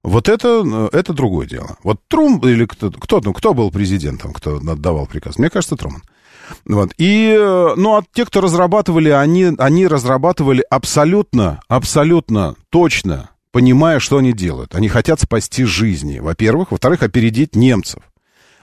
[0.05, 1.77] вот это, э, это другое дело.
[1.83, 5.39] Вот Трум или кто, кто, ну, кто был президентом, кто отдавал приказ?
[5.39, 6.03] Мне кажется, Труман.
[6.65, 6.93] Вот.
[6.99, 14.17] И, э, ну, а те, кто разрабатывали, они, они разрабатывали абсолютно, абсолютно точно, понимая, что
[14.19, 14.75] они делают.
[14.75, 16.69] Они хотят спасти жизни, во-первых.
[16.69, 18.03] Во-вторых, опередить немцев.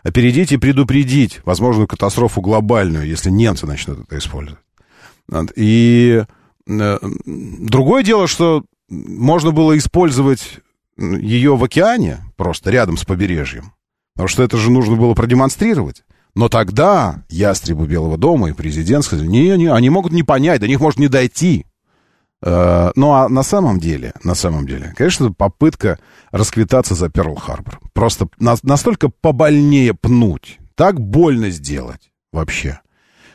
[0.04, 4.60] Опередить и предупредить возможную катастрофу глобальную, если немцы начнут это использовать.
[5.56, 6.22] И
[6.68, 10.61] э, другое дело, что можно было использовать
[10.96, 13.72] ее в океане, просто рядом с побережьем.
[14.14, 16.04] Потому что это же нужно было продемонстрировать.
[16.34, 20.80] Но тогда ястребы Белого дома и президент сказали, не-не, они могут не понять, до них
[20.80, 21.66] может не дойти.
[22.42, 25.98] Э, ну, а на самом деле, на самом деле, конечно, попытка
[26.30, 27.78] расквитаться за Перл-Харбор.
[27.92, 32.80] Просто настолько побольнее пнуть, так больно сделать вообще.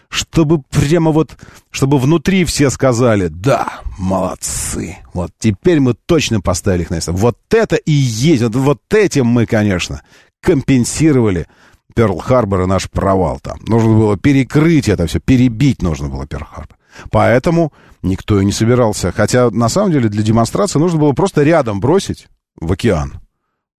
[0.09, 1.37] Чтобы прямо вот,
[1.69, 7.11] чтобы внутри все сказали, да, молодцы, вот теперь мы точно поставили их на место.
[7.11, 10.01] Вот это и есть, вот, вот этим мы, конечно,
[10.41, 11.47] компенсировали
[11.93, 13.59] Перл-Харбор и наш провал там.
[13.67, 16.77] Нужно было перекрыть это все, перебить нужно было Перл-Харбор.
[17.11, 19.11] Поэтому никто и не собирался.
[19.11, 22.27] Хотя, на самом деле, для демонстрации нужно было просто рядом бросить
[22.59, 23.19] в океан.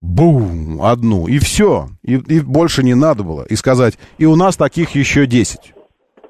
[0.00, 0.82] Бум!
[0.82, 1.26] Одну.
[1.26, 1.90] И все.
[2.02, 3.42] И, и больше не надо было.
[3.44, 5.74] И сказать, и у нас таких еще 10.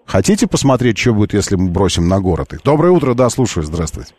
[0.09, 2.63] Хотите посмотреть, что будет, если мы бросим на город их?
[2.63, 4.15] Доброе утро, да, слушаю, здравствуйте.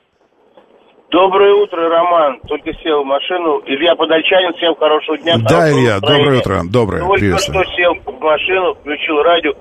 [1.09, 2.39] Доброе утро, Роман.
[2.47, 3.63] Только сел в машину.
[3.65, 5.37] Илья Подольчанин, всем хорошего дня.
[5.49, 6.61] Да, Илья, доброе утро.
[6.71, 7.63] Доброе, Только приветствую.
[7.63, 9.53] что сел в машину, включил радио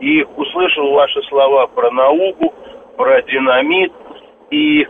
[0.00, 2.52] и услышал ваши слова про науку,
[2.96, 3.92] про динамит.
[4.50, 4.86] И э,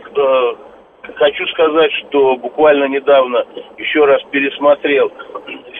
[1.13, 3.45] хочу сказать, что буквально недавно
[3.77, 5.11] еще раз пересмотрел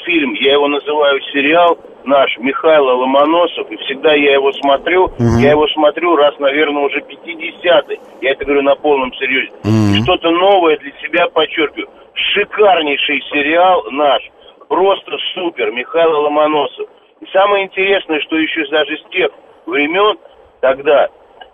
[0.05, 1.79] фильм, я его называю сериал
[2.09, 5.39] наш, Михайло Ломоносов, и всегда я его смотрю, угу.
[5.39, 9.51] я его смотрю раз, наверное, уже 50-й, я это говорю на полном серьезе.
[9.63, 10.03] Угу.
[10.03, 11.87] Что-то новое для себя подчеркиваю.
[12.13, 14.21] Шикарнейший сериал наш,
[14.67, 16.87] просто супер, Михайло Ломоносов.
[17.21, 19.29] И самое интересное, что еще даже с тех
[19.65, 20.17] времен,
[20.61, 21.07] тогда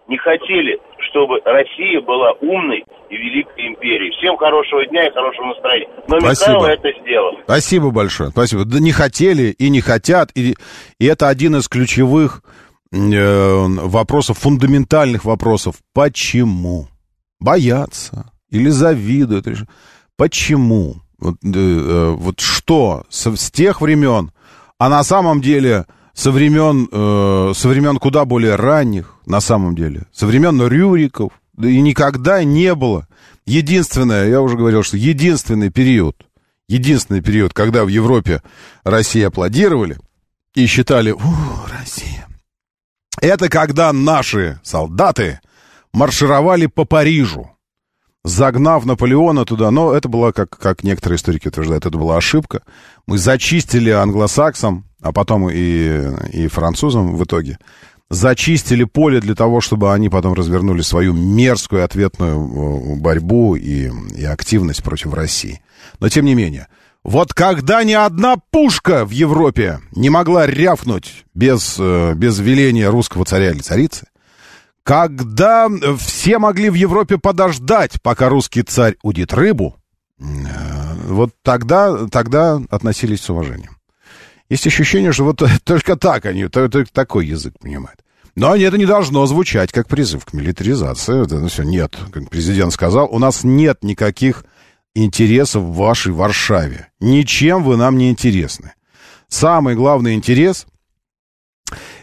[0.08, 0.80] не хотели,
[1.16, 4.12] чтобы Россия была умной и великой империей.
[4.18, 5.88] Всем хорошего дня и хорошего настроения.
[6.10, 6.52] Но Спасибо.
[6.52, 7.32] Михаил это сделал.
[7.44, 8.30] Спасибо большое.
[8.32, 8.66] Спасибо.
[8.66, 10.32] Да не хотели и не хотят.
[10.36, 10.56] И,
[11.00, 12.44] и это один из ключевых
[12.92, 15.76] э, вопросов, фундаментальных вопросов.
[15.94, 16.90] Почему?
[17.40, 19.46] Боятся или завидуют?
[20.18, 20.96] Почему?
[21.18, 24.32] Вот, э, э, вот что с, с тех времен,
[24.78, 25.86] а на самом деле
[26.16, 31.82] со времен, э, со времен куда более ранних, на самом деле, со времен Рюриков, и
[31.82, 33.08] никогда не было.
[33.46, 36.16] Единственное, я уже говорил, что единственный период,
[36.70, 38.42] единственный период, когда в Европе
[38.84, 39.98] России аплодировали
[40.56, 41.22] и считали, у,
[41.80, 42.28] Россия,
[43.22, 45.42] это когда наши солдаты
[45.94, 47.52] маршировали по Парижу,
[48.24, 52.64] загнав Наполеона туда, но это была, как, как некоторые историки утверждают, это была ошибка.
[53.06, 56.02] Мы зачистили англосаксам, а потом и,
[56.34, 57.60] и французам в итоге,
[58.10, 64.26] зачистили поле для того, чтобы они потом развернули свою мерзкую ответную э, борьбу и, и
[64.26, 65.62] активность против России.
[66.00, 66.68] Но тем не менее,
[67.04, 73.26] вот когда ни одна пушка в Европе не могла рявкнуть без, э, без веления русского
[73.26, 74.08] царя или царицы,
[74.82, 79.76] когда все могли в Европе подождать, пока русский царь удит рыбу,
[80.20, 80.24] э,
[81.10, 83.76] вот тогда, тогда относились с уважением.
[84.50, 88.00] Есть ощущение, что вот только так они, только такой язык понимают.
[88.36, 91.24] Но это не должно звучать как призыв к милитаризации.
[91.24, 94.44] Это ну, все нет, как президент сказал, у нас нет никаких
[94.94, 96.90] интересов в вашей Варшаве.
[97.00, 98.74] Ничем вы нам не интересны.
[99.30, 100.68] Самый главный интерес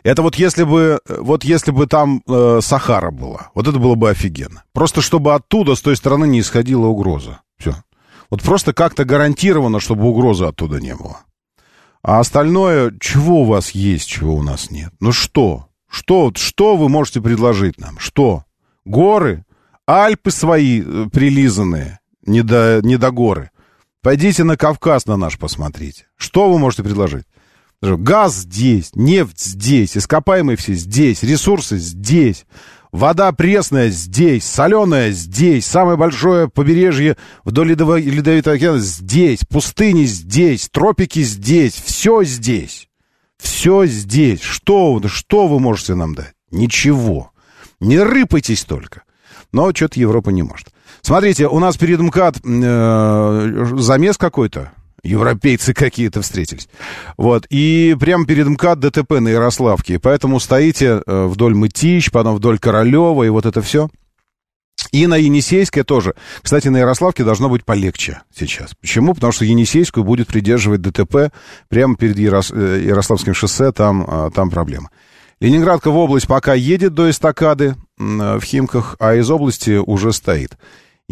[0.02, 4.10] это вот если бы, вот если бы там э, Сахара была, вот это было бы
[4.10, 4.64] офигенно.
[4.72, 7.40] Просто чтобы оттуда, с той стороны, не исходила угроза.
[7.58, 7.76] Все.
[8.28, 11.20] Вот просто как-то гарантировано, чтобы угрозы оттуда не было.
[12.02, 14.92] А остальное, чего у вас есть, чего у нас нет?
[15.00, 15.68] Ну что?
[15.88, 17.98] Что, что вы можете предложить нам?
[17.98, 18.44] Что?
[18.84, 19.44] Горы?
[19.86, 23.50] Альпы свои э, прилизанные, не до, не до горы.
[24.00, 26.06] Пойдите на Кавказ на наш посмотрите.
[26.16, 27.26] Что вы можете предложить?
[27.82, 32.46] Газ здесь, нефть здесь, ископаемые все здесь, ресурсы здесь,
[32.92, 41.22] вода пресная здесь, соленая здесь, самое большое побережье вдоль Ледовитого океана здесь, пустыни здесь, тропики
[41.22, 42.88] здесь, все здесь.
[43.38, 44.40] Все здесь.
[44.40, 46.32] Что, что вы можете нам дать?
[46.52, 47.32] Ничего.
[47.80, 49.02] Не рыпайтесь только.
[49.52, 50.68] Но что-то Европа не может.
[51.00, 54.70] Смотрите, у нас перед МКАД э, замес какой-то
[55.02, 56.68] европейцы какие-то встретились.
[57.16, 57.46] Вот.
[57.50, 59.98] И прямо перед МКАД ДТП на Ярославке.
[59.98, 63.88] Поэтому стоите э, вдоль Мытищ, потом вдоль Королева, и вот это все.
[64.90, 66.14] И на Енисейское тоже.
[66.42, 68.74] Кстати, на Ярославке должно быть полегче сейчас.
[68.74, 69.14] Почему?
[69.14, 71.32] Потому что Енисейскую будет придерживать ДТП
[71.68, 72.50] прямо перед Ярос...
[72.52, 74.90] Э, Ярославским шоссе, там, а, там проблема.
[75.40, 80.56] Ленинградка в область пока едет до эстакады в Химках, а из области уже стоит.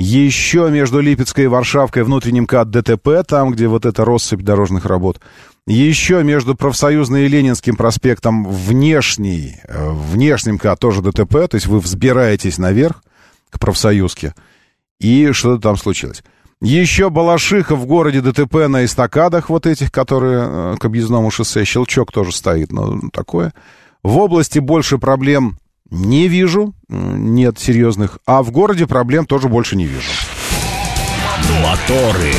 [0.00, 5.20] Еще между Липецкой и Варшавкой внутренним КАТ ДТП, там, где вот эта россыпь дорожных работ.
[5.66, 11.80] Еще между Профсоюзной и Ленинским проспектом внешний, э, внешним КАТ тоже ДТП, то есть вы
[11.80, 13.04] взбираетесь наверх
[13.50, 14.34] к профсоюзке,
[15.00, 16.24] и что-то там случилось.
[16.62, 21.66] Еще Балашиха в городе ДТП на эстакадах вот этих, которые э, к объездному шоссе.
[21.66, 23.52] Щелчок тоже стоит, но такое.
[24.02, 25.58] В области больше проблем
[25.90, 28.18] не вижу, нет серьезных.
[28.26, 30.10] А в городе проблем тоже больше не вижу.
[31.62, 32.32] Моторы.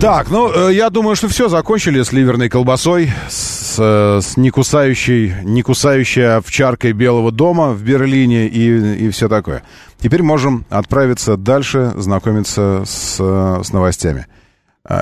[0.00, 4.50] Так, ну, э, я думаю, что все закончили с ливерной колбасой, с, э, с не
[4.50, 9.62] кусающей, не кусающей овчаркой Белого дома в Берлине и, и все такое.
[10.00, 13.16] Теперь можем отправиться дальше, знакомиться с,
[13.62, 14.26] с новостями.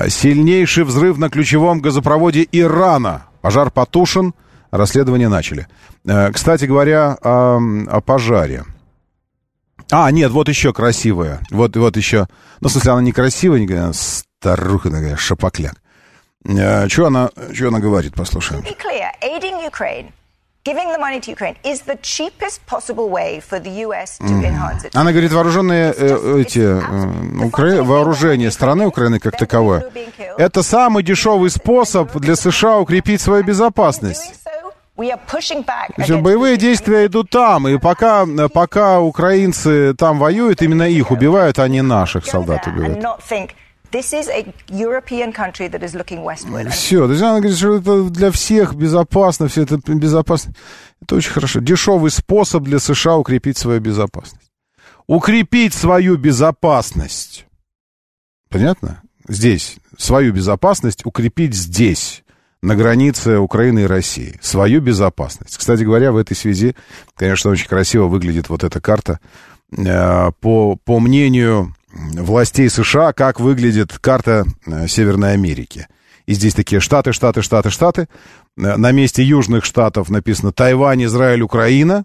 [0.07, 3.23] Сильнейший взрыв на ключевом газопроводе Ирана.
[3.41, 4.35] Пожар потушен,
[4.71, 5.67] расследование начали.
[6.05, 8.63] Э, кстати говоря, о, о пожаре.
[9.91, 11.41] А, нет, вот еще красивая.
[11.51, 12.27] Вот, вот еще.
[12.61, 13.59] Ну, в смысле, она не красивая,
[13.93, 15.75] старуха такая, шапокляк.
[16.45, 18.63] Э, что она, что она говорит, послушаем.
[24.93, 27.81] Она говорит, вооруженные э, эти э, Укра...
[27.81, 29.85] вооружения страны Украины как таковое,
[30.37, 34.40] это самый дешевый способ для США укрепить свою безопасность.
[35.95, 41.67] Причем боевые действия идут там, и пока, пока украинцы там воюют, именно их убивают, а
[41.67, 42.99] не наших солдат убивают.
[46.69, 50.53] Все, то есть она говорит, что это для всех безопасно, все это безопасно.
[51.01, 51.59] Это очень хорошо.
[51.59, 54.49] Дешевый способ для США укрепить свою безопасность.
[55.07, 57.45] Укрепить свою безопасность.
[58.49, 59.01] Понятно?
[59.27, 59.77] Здесь.
[59.97, 62.23] Свою безопасность укрепить здесь
[62.61, 64.37] на границе Украины и России.
[64.41, 65.57] Свою безопасность.
[65.57, 66.75] Кстати говоря, в этой связи,
[67.15, 69.19] конечно, очень красиво выглядит вот эта карта.
[69.75, 75.87] Э, по, по мнению властей США, как выглядит карта э, Северной Америки.
[76.27, 78.07] И здесь такие штаты, штаты, штаты, штаты.
[78.57, 82.03] Э, на месте южных штатов написано Тайвань, Израиль, Украина.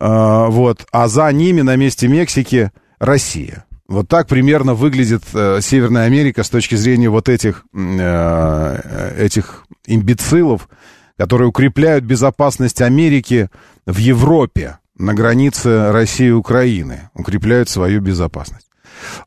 [0.00, 0.84] Вот.
[0.90, 3.64] А за ними на месте Мексики Россия.
[3.86, 10.68] Вот так примерно выглядит Северная Америка с точки зрения вот этих, этих имбецилов,
[11.18, 13.50] которые укрепляют безопасность Америки
[13.86, 18.68] в Европе на границе России и Украины, укрепляют свою безопасность.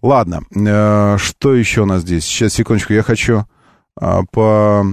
[0.01, 2.23] Ладно, э, что еще у нас здесь?
[2.23, 3.45] Сейчас, секундочку, я хочу
[3.99, 4.85] э, по,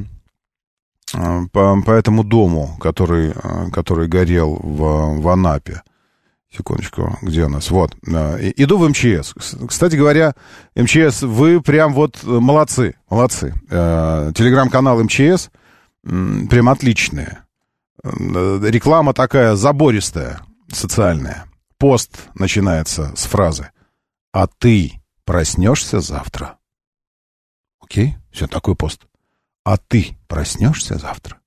[1.15, 5.83] э, по, по этому дому, который, э, который горел в, в Анапе.
[6.57, 7.71] Секундочку, где у нас?
[7.71, 7.95] Вот.
[8.07, 9.35] Э, иду в МЧС.
[9.67, 10.35] Кстати говоря,
[10.77, 13.55] МЧС, вы прям вот молодцы, молодцы.
[13.71, 15.51] Э, телеграм-канал МЧС
[16.03, 17.39] прям отличные.
[18.03, 20.41] Реклама такая забористая,
[20.71, 21.47] социальная.
[21.79, 23.71] Пост начинается с фразы
[24.35, 26.59] а ты проснешься завтра.
[27.81, 28.17] Окей?
[28.33, 29.07] Все, такой пост.
[29.63, 31.41] А ты проснешься завтра.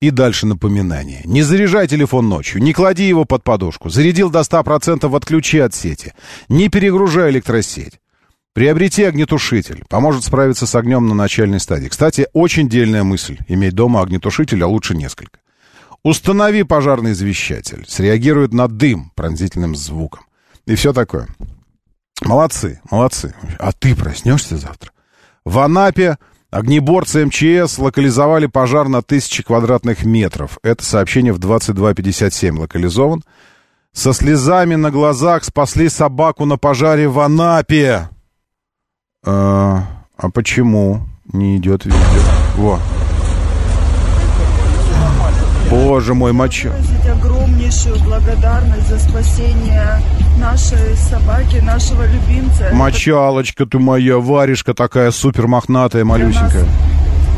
[0.00, 1.22] И дальше напоминание.
[1.24, 3.88] Не заряжай телефон ночью, не клади его под подушку.
[3.88, 6.14] Зарядил до 100% отключи от сети.
[6.48, 8.00] Не перегружай электросеть.
[8.52, 9.84] Приобрети огнетушитель.
[9.88, 11.88] Поможет справиться с огнем на начальной стадии.
[11.88, 13.38] Кстати, очень дельная мысль.
[13.48, 15.40] Иметь дома огнетушитель, а лучше несколько.
[16.04, 17.84] Установи пожарный извещатель.
[17.88, 20.24] Среагирует на дым пронзительным звуком.
[20.64, 21.26] И все такое.
[22.22, 23.34] Молодцы, молодцы.
[23.58, 24.92] А ты проснешься завтра?
[25.44, 26.18] В Анапе
[26.50, 30.58] огнеборцы МЧС локализовали пожар на тысячи квадратных метров.
[30.62, 33.22] Это сообщение в 22.57 локализован.
[33.92, 38.08] Со слезами на глазах спасли собаку на пожаре в Анапе.
[39.24, 39.82] А,
[40.16, 41.98] а почему не идет видео?
[42.56, 42.80] Во.
[45.70, 46.72] Боже мой, моча.
[47.68, 50.00] Огромнейшую благодарность за спасение
[50.38, 52.70] нашей собаки, нашего любимца.
[52.72, 56.64] Мочалочка ты моя, варежка такая супер мохнатая, малюсенькая.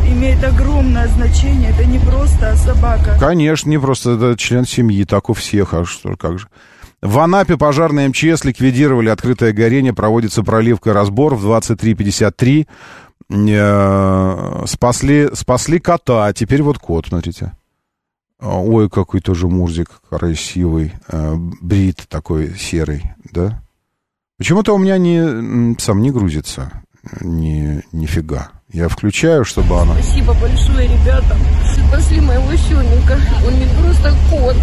[0.07, 3.17] Имеет огромное значение, это не просто собака.
[3.19, 6.47] Конечно, не просто, это член семьи, так у всех, а что, как же.
[7.03, 12.67] В Анапе пожарные МЧС ликвидировали открытое горение, проводится проливка и разбор в 23.53.
[13.33, 17.53] Э, спасли, спасли кота, а теперь вот кот, смотрите.
[18.41, 23.63] А, ой, какой тоже мурзик красивый, э, брит такой серый, да?
[24.39, 26.83] Почему-то у меня не, сам не грузится.
[27.21, 28.51] ни, нифига.
[28.73, 29.95] Я включаю, чтобы она...
[29.95, 31.37] Спасибо большое, ребята.
[31.89, 33.19] Спасли моего щеника.
[33.47, 34.57] Он не просто кот.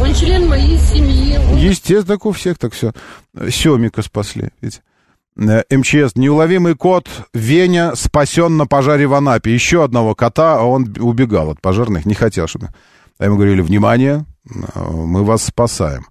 [0.00, 1.36] Он член моей семьи.
[1.36, 1.56] Он...
[1.58, 2.92] Естественно, так у всех так все.
[3.50, 4.80] Семика спасли, видите.
[5.36, 6.14] Э, МЧС.
[6.14, 9.52] Неуловимый кот Веня спасен на пожаре в Анапе.
[9.52, 12.68] Еще одного кота, а он убегал от пожарных, не хотел, чтобы...
[13.18, 14.24] А ему говорили, внимание,
[14.84, 16.06] мы вас спасаем.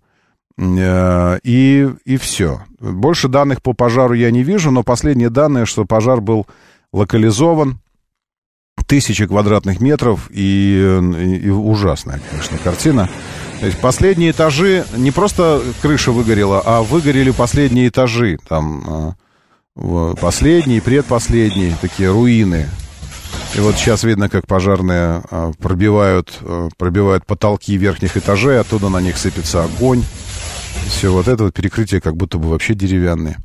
[0.59, 2.61] Э, и, и все.
[2.79, 6.47] Больше данных по пожару я не вижу, но последние данные, что пожар был
[6.91, 7.79] локализован,
[8.87, 13.09] тысячи квадратных метров, и, и, ужасная, конечно, картина.
[13.59, 18.37] То есть последние этажи, не просто крыша выгорела, а выгорели последние этажи.
[18.47, 19.15] Там
[19.75, 22.67] э, последние, предпоследние, такие руины.
[23.55, 29.01] И вот сейчас видно, как пожарные э, пробивают, э, пробивают потолки верхних этажей, оттуда на
[29.01, 30.03] них сыпется огонь.
[30.87, 33.37] Все вот это вот перекрытие как будто бы вообще деревянные.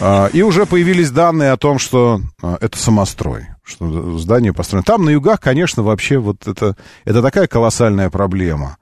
[0.00, 4.82] А, и уже появились данные о том, что а, это самострой, что здание построено.
[4.84, 8.78] Там на югах, конечно, вообще вот это, это такая колоссальная проблема.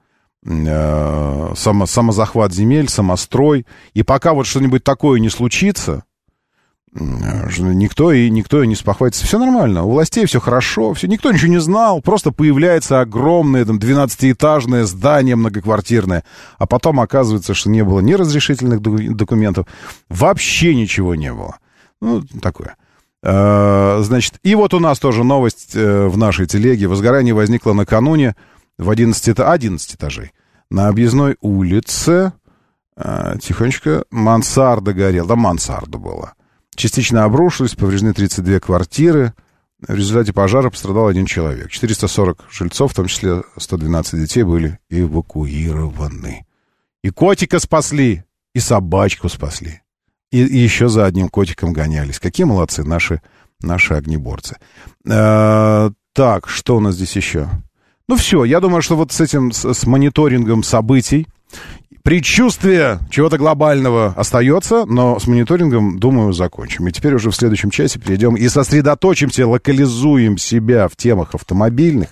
[0.46, 3.66] А, само, самозахват земель, самострой.
[3.92, 6.04] И пока вот что-нибудь такое не случится,
[6.92, 9.24] Никто и никто и не спохватится.
[9.24, 13.78] Все нормально, у властей все хорошо, все, никто ничего не знал, просто появляется огромное там
[13.78, 16.24] 12-этажное здание многоквартирное,
[16.58, 19.66] а потом оказывается, что не было ни разрешительных документов,
[20.08, 21.58] вообще ничего не было.
[22.00, 22.76] Ну, такое.
[23.22, 26.88] А, значит, и вот у нас тоже новость э, в нашей телеге.
[26.88, 28.34] Возгорание возникло накануне
[28.78, 30.32] в 11, 11 этажей.
[30.70, 32.32] На объездной улице,
[32.96, 36.32] а, тихонечко, мансарда горела, да мансарда была
[36.74, 39.34] частично обрушились, повреждены 32 квартиры.
[39.86, 41.70] В результате пожара пострадал один человек.
[41.70, 46.44] 440 жильцов, в том числе 112 детей, были эвакуированы.
[47.02, 49.80] И котика спасли, и собачку спасли.
[50.30, 52.18] И, и еще за одним котиком гонялись.
[52.18, 53.22] Какие молодцы наши,
[53.60, 54.56] наши огнеборцы.
[55.08, 57.48] А, так, что у нас здесь еще?
[58.06, 61.26] Ну все, я думаю, что вот с этим, с, с мониторингом событий
[62.02, 66.88] Предчувствие чего-то глобального остается, но с мониторингом, думаю, закончим.
[66.88, 72.08] И теперь уже в следующем часе перейдем и сосредоточимся, локализуем себя в темах автомобильных,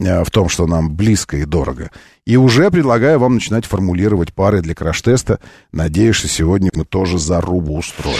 [0.00, 1.90] э, в том, что нам близко и дорого.
[2.26, 5.38] И уже предлагаю вам начинать формулировать пары для краш-теста.
[5.72, 8.16] Надеюсь, что сегодня мы тоже зарубу устроим.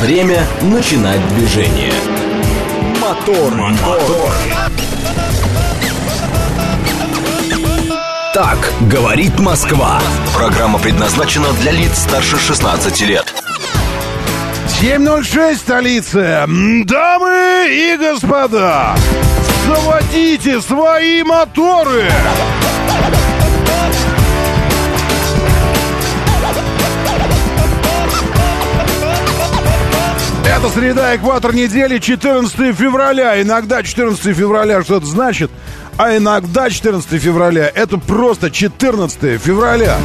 [0.00, 1.92] Время начинать движение.
[3.00, 4.00] Мотор, мотор.
[4.00, 4.91] мотор.
[8.34, 10.00] Так говорит Москва.
[10.34, 13.26] Программа предназначена для лиц старше 16 лет.
[14.80, 16.46] 7.06, столица.
[16.48, 18.96] Дамы и господа,
[19.66, 22.10] заводите свои моторы.
[30.46, 33.42] Это среда, экватор недели, 14 февраля.
[33.42, 35.50] Иногда 14 февраля что-то значит
[35.96, 37.70] а иногда 14 февраля.
[37.74, 39.98] Это просто 14 февраля.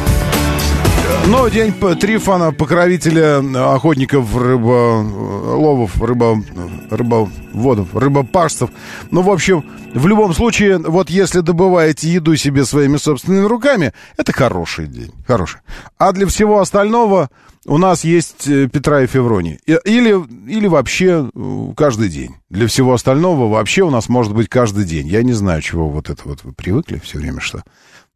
[1.28, 3.40] Но день Трифона, покровителя
[3.74, 6.42] охотников, рыболовов, рыбо,
[6.90, 8.70] рыбоводов, рыбопашцев.
[9.10, 9.62] Ну, в общем,
[9.92, 15.60] в любом случае, вот если добываете еду себе своими собственными руками, это хороший день, хороший.
[15.98, 17.28] А для всего остального
[17.66, 19.60] у нас есть э, Петра и Февроний.
[19.66, 20.16] Или,
[20.50, 22.36] или вообще э, каждый день.
[22.48, 25.06] Для всего остального вообще у нас может быть каждый день.
[25.06, 27.62] Я не знаю, чего вот это вот вы привыкли все время, что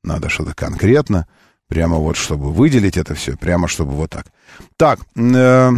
[0.03, 1.27] надо что-то конкретно,
[1.73, 4.27] прямо вот чтобы выделить это все, прямо чтобы вот так.
[4.77, 5.71] Так, э,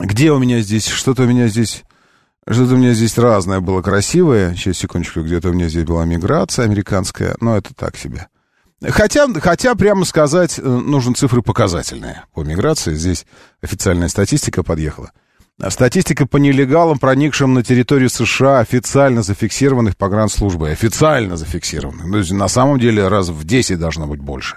[0.00, 1.84] где у меня здесь, что-то у меня здесь...
[2.48, 4.54] Что-то у меня здесь разное было красивое.
[4.54, 8.28] Сейчас, секундочку, где-то у меня здесь была миграция американская, но это так себе.
[8.82, 12.94] Хотя, хотя, прямо сказать, э, нужны цифры показательные по миграции.
[12.94, 13.26] Здесь
[13.60, 15.12] официальная статистика подъехала.
[15.68, 20.72] Статистика по нелегалам, проникшим на территорию США, официально зафиксированных погранслужбой.
[20.72, 22.10] Официально зафиксированных.
[22.10, 24.56] То есть, на самом деле, раз в 10 должно быть больше.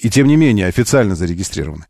[0.00, 1.84] И тем не менее, официально зарегистрированы.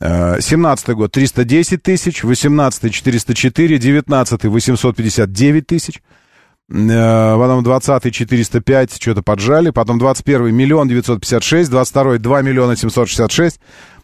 [0.00, 6.00] 17 год 310 тысяч, 18 404, 19 859 тысяч,
[6.70, 13.60] Э, потом 20-й 405, что-то поджали, потом 21-й миллион 956, 22-й 2 миллиона 766,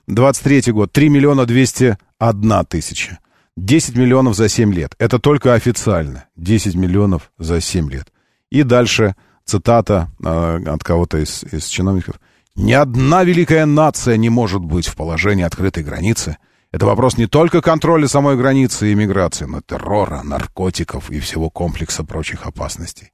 [0.09, 3.19] 23-й год 3 миллиона 201 тысяча.
[3.57, 4.95] 10 миллионов за 7 лет.
[4.99, 6.25] Это только официально.
[6.37, 8.09] 10 миллионов за 7 лет.
[8.51, 9.15] И дальше
[9.45, 12.17] цитата э, от кого-то из, из чиновников.
[12.57, 16.39] «Ни одна великая нация не может быть в положении открытой границы,
[16.75, 22.03] это вопрос не только контроля самой границы и иммиграции, но террора, наркотиков и всего комплекса
[22.03, 23.13] прочих опасностей.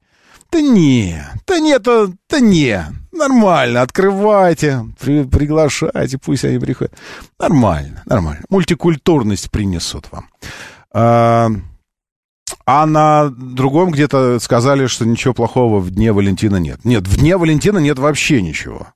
[0.51, 6.93] Да не, да нет, да, да не, нормально, открывайте, при, приглашайте, пусть они приходят.
[7.39, 8.43] Нормально, нормально.
[8.49, 10.27] Мультикультурность принесут вам.
[10.91, 11.51] А,
[12.65, 16.83] а на другом где-то сказали, что ничего плохого в Дне Валентина нет.
[16.83, 18.87] Нет, в Дне Валентина нет вообще ничего.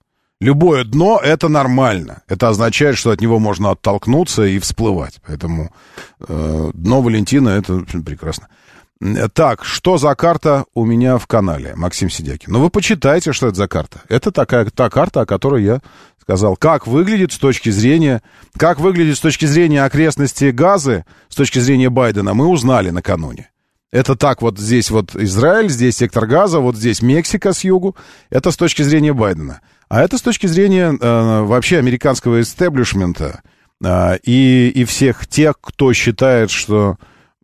[0.41, 2.23] Любое дно— это нормально.
[2.27, 5.21] Это означает, что от него можно оттолкнуться и всплывать.
[5.25, 5.71] Поэтому
[6.27, 8.49] э, дно Валентина— это прекрасно.
[9.33, 12.51] Так, что за карта у меня в канале, Максим Сидякин?
[12.53, 14.01] Ну, вы почитайте, что это за карта.
[14.07, 15.81] Это такая та карта, о которой я
[16.21, 16.55] сказал.
[16.55, 18.21] Как выглядит с точки зрения...
[18.57, 23.51] Как выглядит с точки зрения окрестности Газы, с точки зрения Байдена, мы узнали накануне.
[23.91, 27.95] Это так вот здесь вот Израиль, здесь сектор Газа, вот здесь Мексика с югу.
[28.29, 29.61] Это с точки зрения Байдена.
[29.89, 33.41] А это с точки зрения э, вообще американского истеблишмента
[33.83, 36.97] э, и, и всех тех, кто считает, что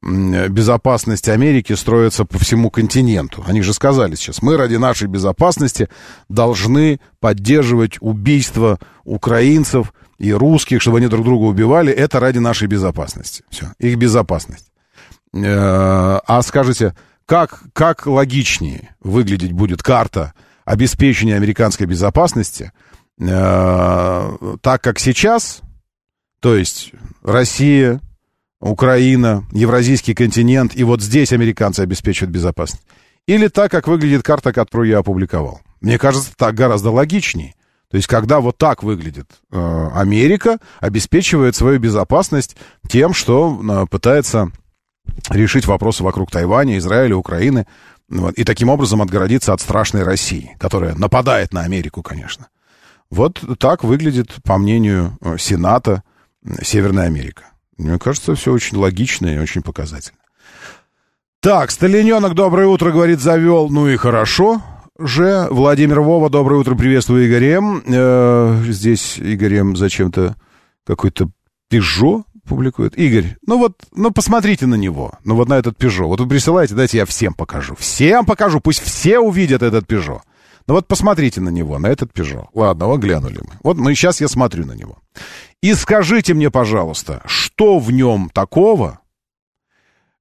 [0.03, 3.43] безопасность Америки строится по всему континенту.
[3.45, 5.89] Они же сказали сейчас, мы ради нашей безопасности
[6.27, 11.93] должны поддерживать убийство украинцев и русских, чтобы они друг друга убивали.
[11.93, 13.43] Это ради нашей безопасности.
[13.49, 14.71] Все, их безопасность.
[15.33, 20.33] Э, а скажите, как, как логичнее выглядеть будет карта
[20.72, 22.72] обеспечения американской безопасности,
[23.19, 25.59] э, так как сейчас,
[26.39, 26.93] то есть
[27.24, 27.99] Россия,
[28.61, 32.86] Украина, Евразийский континент, и вот здесь американцы обеспечивают безопасность.
[33.28, 35.59] Или так, как выглядит карта, которую я опубликовал.
[35.82, 37.53] Мне кажется, так гораздо логичнее.
[37.89, 42.55] То есть, когда вот так выглядит э, Америка, обеспечивает свою безопасность
[42.88, 44.51] тем, что э, пытается
[45.30, 47.67] решить вопросы вокруг Тайваня, Израиля, Украины,
[48.12, 52.49] вот, и таким образом отгородиться от страшной России, которая нападает на Америку, конечно.
[53.09, 56.03] Вот так выглядит, по мнению э, Сената,
[56.62, 57.45] Северная Америка.
[57.78, 60.20] Мне кажется, все очень логично и очень показательно.
[61.39, 63.70] Так, Сталиненок, доброе утро, говорит, завел.
[63.70, 64.62] Ну и хорошо
[64.99, 65.47] же.
[65.49, 67.82] Владимир Вова, доброе утро, приветствую Игорем.
[67.86, 70.36] Э, здесь Игорем зачем-то
[70.86, 71.30] какой-то
[71.70, 72.97] Пежо публикует.
[72.97, 75.13] Игорь, ну вот, ну посмотрите на него.
[75.23, 76.07] Ну вот на этот Пежо.
[76.07, 77.75] Вот вы присылаете, дайте я всем покажу.
[77.75, 80.21] Всем покажу, пусть все увидят этот Пежо.
[80.67, 82.49] Ну вот посмотрите на него, на этот Пежо.
[82.53, 83.53] Ладно, вот глянули мы.
[83.63, 84.97] Вот мы сейчас я смотрю на него.
[85.61, 88.99] И скажите мне, пожалуйста, что в нем такого,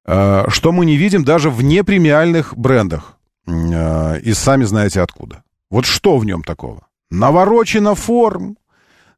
[0.05, 3.17] э, что мы не видим даже в непремиальных брендах.
[3.47, 5.43] Э, и сами знаете откуда.
[5.69, 6.87] Вот что в нем такого?
[7.09, 8.57] Наворочена форм,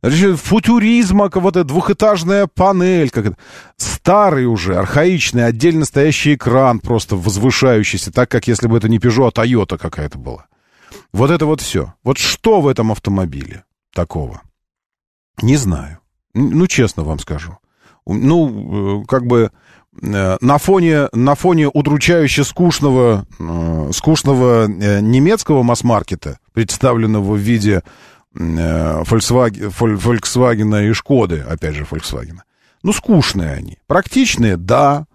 [0.04, 3.38] Значит, футуризма, вот эта двухэтажная панель, как это.
[3.78, 9.32] Старый уже, архаичный, отдельно стоящий экран, просто возвышающийся, так как если бы это не Peugeot,
[9.34, 10.48] а Toyota какая-то была.
[11.14, 11.94] Вот это вот все.
[12.04, 14.42] Вот что в этом автомобиле такого?
[15.42, 16.00] Не знаю.
[16.34, 17.58] Ну, честно вам скажу.
[18.06, 19.52] Ну, э, как бы
[20.02, 27.84] э, на фоне, на фоне удручающе скучного, э, скучного немецкого масс-маркета, представленного в виде
[28.36, 32.40] Volkswagen, Volkswagen и Шкоды, опять же, Volkswagen.
[32.82, 33.78] Ну, скучные они.
[33.88, 35.06] Практичные, да.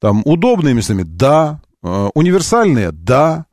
[0.00, 1.60] Там, удобные местами, да.
[1.82, 3.46] Э, универсальные, да.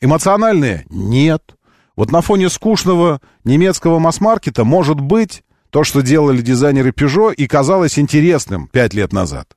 [0.00, 1.56] Эмоциональные, нет.
[1.96, 7.98] Вот на фоне скучного немецкого масс-маркета может быть то, что делали дизайнеры Peugeot, и казалось
[7.98, 9.56] интересным пять лет назад.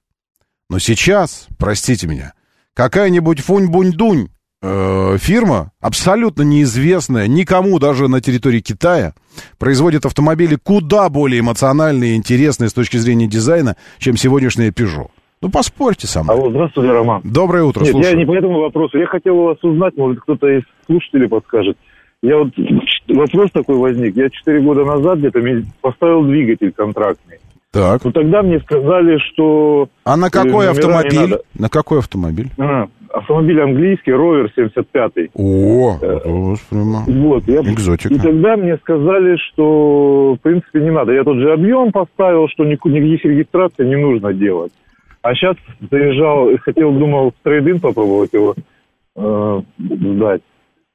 [0.69, 2.33] Но сейчас, простите меня,
[2.73, 4.29] какая-нибудь фунь-бунь-дунь
[4.61, 9.13] Э, фирма, абсолютно неизвестная никому даже на территории Китая,
[9.59, 15.09] производит автомобили куда более эмоциональные и интересные с точки зрения дизайна, чем сегодняшняя Peugeot.
[15.41, 16.35] Ну, поспорьте со мной.
[16.35, 17.21] Алло, здравствуйте, Роман.
[17.23, 18.13] Доброе утро, Нет, слушаю.
[18.13, 18.97] я не по этому вопросу.
[18.97, 21.77] Я хотел у вас узнать, может, кто-то из слушателей подскажет.
[22.23, 22.53] Я вот,
[23.09, 24.15] вопрос такой возник.
[24.15, 25.41] Я четыре года назад где-то
[25.81, 27.37] поставил двигатель контрактный.
[27.71, 28.03] Так.
[28.05, 29.89] Ну, тогда мне сказали, что...
[30.05, 31.35] А на какой автомобиль?
[31.53, 32.49] На какой автомобиль?
[32.57, 35.31] А, автомобиль английский, Ровер 75-й.
[35.33, 36.19] О, это
[36.69, 37.61] прямо вот, я...
[37.61, 38.13] экзотика.
[38.13, 41.13] И тогда мне сказали, что, в принципе, не надо.
[41.13, 44.73] Я тот же объем поставил, что никаких регистраций не нужно делать.
[45.21, 45.55] А сейчас
[45.89, 48.53] заезжал, хотел, думал, в трейдинг попробовать его
[49.15, 50.41] э, сдать.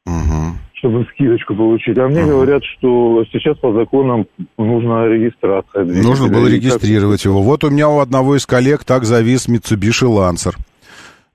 [0.07, 1.99] Угу чтобы скидочку получить.
[1.99, 2.29] А мне uh-huh.
[2.29, 4.25] говорят, что сейчас по законам
[4.57, 5.85] нужна регистрация.
[5.85, 7.43] Нужно было регистрировать его.
[7.43, 10.55] Вот у меня у одного из коллег так завис Mitsubishi Lancer.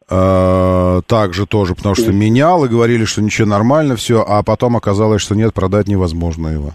[0.08, 5.22] А, также тоже, потому что менял и говорили, что ничего нормально, все, а потом оказалось,
[5.22, 6.74] что нет, продать невозможно его.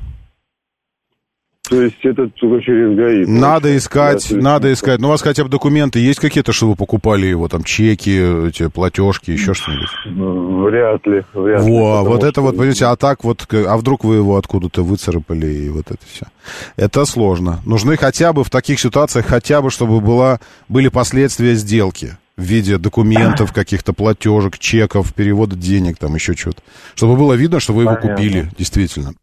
[1.69, 3.27] То есть это только через ГАИ?
[3.27, 4.99] Надо искать, да, надо искать.
[4.99, 8.69] Ну, у вас хотя бы документы есть какие-то, что вы покупали его, там, чеки, эти
[8.69, 9.89] платежки, еще что-нибудь?
[10.07, 11.71] Ну, вряд ли, вряд ли.
[11.71, 15.69] Во, вот это вот, понимаете, а так вот, а вдруг вы его откуда-то выцарапали, и
[15.69, 16.27] вот это все.
[16.75, 17.61] Это сложно.
[17.65, 22.79] Нужны хотя бы в таких ситуациях, хотя бы, чтобы была, были последствия сделки в виде
[22.79, 26.63] документов, каких-то платежек, чеков, перевода денег, там еще что-то.
[26.95, 28.11] Чтобы было видно, что вы его Понятно.
[28.17, 29.15] купили, действительно.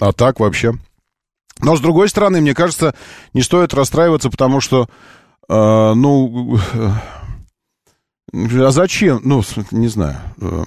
[0.00, 0.74] А так вообще...
[1.60, 2.94] Но, с другой стороны, мне кажется,
[3.32, 4.88] не стоит расстраиваться, потому что
[5.48, 6.58] А, ну,
[8.32, 9.20] а зачем?
[9.24, 10.16] Ну, не знаю.
[10.40, 10.64] Э,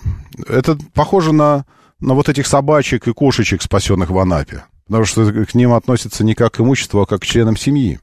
[0.47, 1.65] это похоже на,
[1.99, 4.63] на вот этих собачек и кошечек, спасенных в Анапе.
[4.87, 7.99] Потому что к ним относятся не как к имуществу, а как к членам семьи.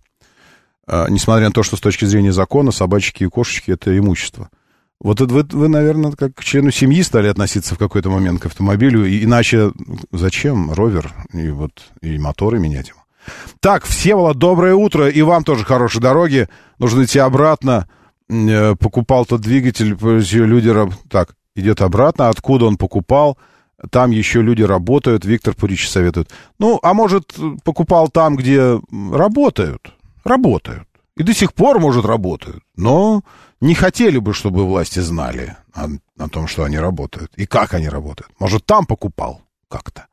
[0.87, 4.51] А, несмотря на то, что с точки зрения закона собачки и кошечки это имущество.
[5.01, 8.47] Вот это вы, вы, наверное, как к члену семьи стали относиться в какой-то момент к
[8.47, 9.05] автомобилю.
[9.05, 9.72] И, иначе
[10.12, 13.01] зачем ровер и вот и моторы менять ему?
[13.61, 15.09] Так, Всеволод, доброе утро.
[15.09, 16.49] И вам тоже хорошей дороги.
[16.78, 17.89] Нужно идти обратно.
[18.28, 20.72] Э, покупал тот двигатель, люди...
[21.09, 22.28] Так, идет обратно.
[22.28, 23.39] Откуда он покупал?
[23.91, 25.24] Там еще люди работают.
[25.24, 26.30] Виктор Пурич советует.
[26.59, 28.80] Ну, а может, покупал там, где
[29.12, 29.95] работают?
[30.25, 30.89] Работают.
[31.16, 32.64] И до сих пор, может, работают.
[32.77, 33.22] Но
[33.61, 37.33] не хотели бы, чтобы власти знали о, о том, что они работают.
[37.37, 38.33] И как они работают.
[38.39, 40.07] Может, там покупал как-то.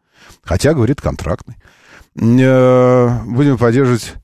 [0.43, 1.55] Хотя, говорит, контрактный.
[2.15, 4.15] Э, будем поддерживать...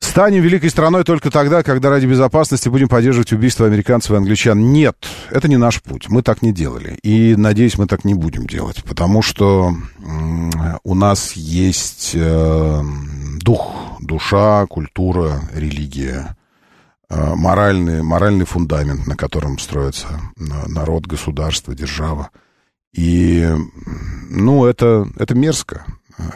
[0.00, 4.72] Станем великой страной только тогда, когда ради безопасности будем поддерживать убийство американцев и англичан.
[4.72, 4.96] Нет,
[5.30, 6.08] это не наш путь.
[6.08, 6.98] Мы так не делали.
[7.02, 8.82] И, надеюсь, мы так не будем делать.
[8.84, 9.74] Потому что
[10.84, 12.82] у нас есть э,
[13.40, 16.36] дух, душа, культура, религия,
[17.10, 22.30] э, моральный, моральный фундамент, на котором строится народ, государство, держава.
[22.92, 23.48] И,
[24.30, 25.84] ну, это, это мерзко.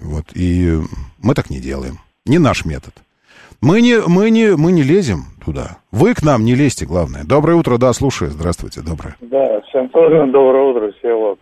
[0.01, 0.81] Вот, и
[1.19, 1.99] мы так не делаем.
[2.27, 2.95] Не наш метод.
[3.63, 5.79] Мы не, мы, не, мы не лезем туда.
[5.93, 7.23] Вы к нам не лезьте, главное.
[7.25, 8.33] Доброе утро, да, слушаю.
[8.33, 9.15] Здравствуйте, доброе.
[9.21, 11.39] Да, всем тоже доброе утро, Всеволод.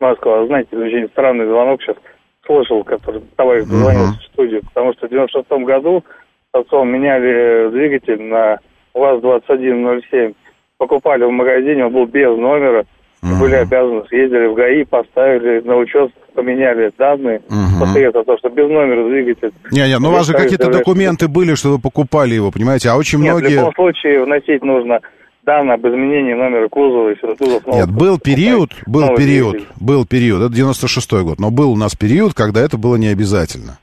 [0.00, 0.46] Москва.
[0.46, 1.96] Знаете, очень странный звонок сейчас
[2.44, 4.18] слышал, который товарищ звонил uh-huh.
[4.20, 6.04] в студию, потому что в 96 году
[6.52, 8.58] с отцом меняли двигатель на
[8.94, 10.34] УАЗ-2107.
[10.78, 12.84] Покупали в магазине, он был без номера,
[13.22, 13.40] uh-huh.
[13.40, 17.80] были обязаны, съездили в ГАИ, поставили на учет поменяли данные угу.
[17.80, 19.52] после этого, то, что без номера двигатель.
[19.72, 23.18] Не-не, ну у вас же какие-то документы были, что вы покупали его, понимаете, а очень
[23.18, 23.48] Нет, многие...
[23.48, 25.00] в любом случае вносить нужно
[25.44, 29.74] данные об изменении номера кузова и кузов Нет, был период, был период, двигатель.
[29.80, 33.78] был период, это 96-й год, но был у нас период, когда это было не обязательно.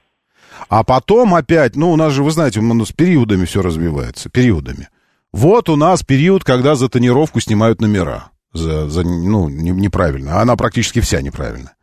[0.70, 4.88] А потом опять, ну, у нас же, вы знаете, у нас периодами все развивается, периодами.
[5.34, 8.30] Вот у нас период, когда за тонировку снимают номера.
[8.56, 10.42] За, за, ну, не, неправильно.
[10.42, 11.76] Она практически вся неправильная.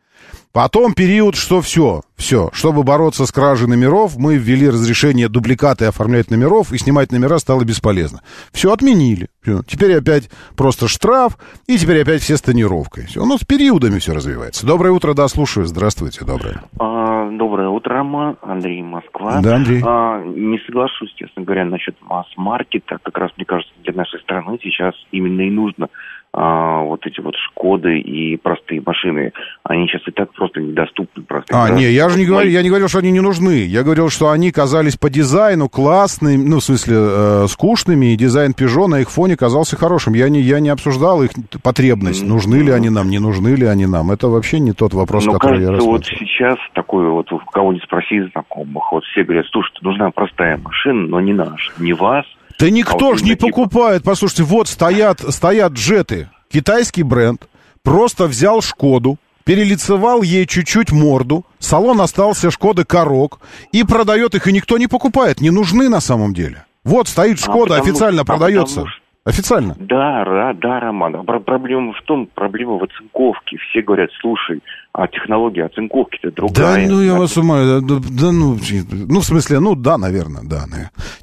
[0.53, 2.51] Потом период, что все, все.
[2.53, 7.64] Чтобы бороться с кражей номеров, мы ввели разрешение дубликаты оформлять номеров, и снимать номера стало
[7.64, 8.20] бесполезно.
[8.53, 9.29] Все отменили.
[9.41, 9.62] Все.
[9.62, 13.07] Теперь опять просто штраф, и теперь опять все с тонировкой.
[13.07, 13.25] Все.
[13.25, 14.66] Ну, с периодами все развивается.
[14.66, 15.64] Доброе утро, да, слушаю.
[15.64, 16.62] Здравствуйте, доброе.
[16.79, 18.37] А, доброе утро, Рома.
[18.43, 19.41] Андрей Москва.
[19.41, 19.83] Да, Андрей.
[19.83, 22.99] А, не соглашусь, честно говоря, насчет масс-маркета.
[23.03, 25.89] Как раз, мне кажется, для нашей страны сейчас именно и нужно
[26.35, 29.33] а, вот эти вот Шкоды и простые машины,
[29.64, 31.22] они сейчас и так просто недоступны.
[31.24, 33.66] Просто а, не, я же не говорю, я не говорил, что они не нужны.
[33.66, 38.53] Я говорил, что они казались по дизайну классными, ну, в смысле, э, скучными, и дизайн
[38.53, 40.14] Peugeot на их фоне казался хорошим.
[40.14, 43.87] Я не, я не обсуждал их потребность, нужны ли они нам, не нужны ли они
[43.87, 44.11] нам.
[44.11, 47.80] Это вообще не тот вопрос, Но который кажется, я вот сейчас такой вот, кого не
[47.80, 52.24] спроси знакомых, вот все говорят, слушай, нужна простая машина, но не наша, не вас,
[52.59, 54.03] да никто а же не покупает.
[54.03, 56.29] Послушайте, вот стоят, стоят джеты.
[56.51, 57.49] Китайский бренд.
[57.83, 63.41] Просто взял Шкоду, перелицевал ей чуть-чуть морду, салон остался Шкоды Корок,
[63.73, 65.41] и продает их, и никто не покупает.
[65.41, 66.65] Не нужны на самом деле.
[66.85, 68.83] Вот стоит а Шкода, а официально что, продается.
[68.83, 68.87] А
[69.25, 69.77] Официально.
[69.79, 71.15] Да, да, да, Роман.
[71.15, 73.57] А проблема в том, проблема в оцинковке.
[73.71, 74.61] Все говорят, слушай,
[74.93, 76.89] а технология оцинковки-то другая.
[76.89, 78.59] Да ну я вас умоляю, да, да ну,
[78.91, 80.65] ну в смысле, ну да, наверное, да,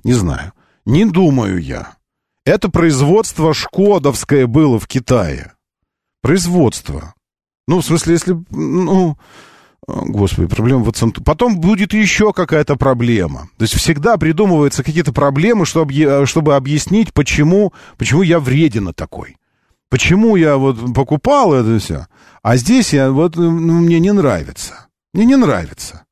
[0.05, 0.53] не знаю.
[0.89, 1.93] Не думаю я.
[2.45, 5.53] Это производство шкодовское было в Китае.
[6.23, 7.13] Производство.
[7.67, 8.43] Ну, в смысле, если...
[8.49, 9.15] Ну,
[9.87, 11.21] Господи, проблема в оценке.
[11.21, 13.49] Потом будет еще какая-то проблема.
[13.57, 19.37] То есть всегда придумываются какие-то проблемы, чтобы, чтобы объяснить, почему, почему я вредина такой.
[19.91, 22.07] Почему я вот покупал это все,
[22.41, 24.87] а здесь я вот, ну, мне не нравится.
[25.13, 26.05] Мне не нравится.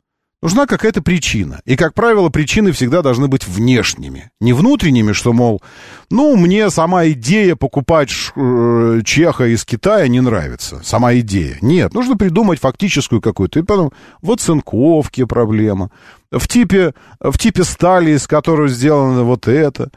[0.47, 1.59] Нужна какая-то причина.
[1.65, 4.31] И, как правило, причины всегда должны быть внешними.
[4.39, 5.61] Не внутренними, что, мол,
[6.09, 10.79] ну, мне сама идея покупать э, чеха из Китая не нравится.
[10.85, 11.57] Сама идея.
[11.59, 13.59] Нет, нужно придумать фактическую какую-то.
[13.59, 13.91] И потом
[14.21, 15.91] в оцинковке проблема
[16.31, 19.91] в типе, в типе стали, из которой сделано вот это.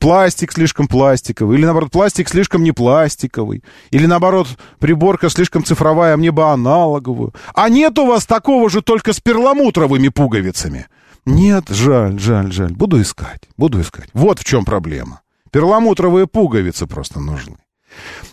[0.00, 1.58] Пластик слишком пластиковый.
[1.58, 3.62] Или, наоборот, пластик слишком не пластиковый.
[3.90, 4.48] Или, наоборот,
[4.78, 7.34] приборка слишком цифровая, а мне бы аналоговую.
[7.54, 10.86] А нет у вас такого же только с перламутровыми пуговицами.
[11.26, 12.72] Нет, жаль, жаль, жаль.
[12.72, 14.08] Буду искать, буду искать.
[14.14, 15.20] Вот в чем проблема.
[15.50, 17.56] Перламутровые пуговицы просто нужны.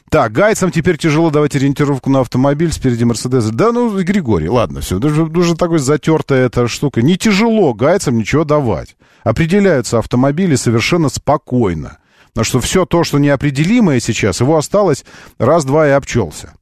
[0.09, 3.51] Так, гайцам теперь тяжело давать ориентировку на автомобиль спереди Мерседеса.
[3.51, 4.99] Да, ну, Григорий, ладно, все.
[4.99, 7.01] Даже, уже такой затертая эта штука.
[7.01, 8.95] Не тяжело гайцам ничего давать.
[9.23, 11.97] Определяются автомобили совершенно спокойно.
[12.27, 15.05] Потому что все то, что неопределимое сейчас, его осталось
[15.39, 16.53] раз-два и обчелся.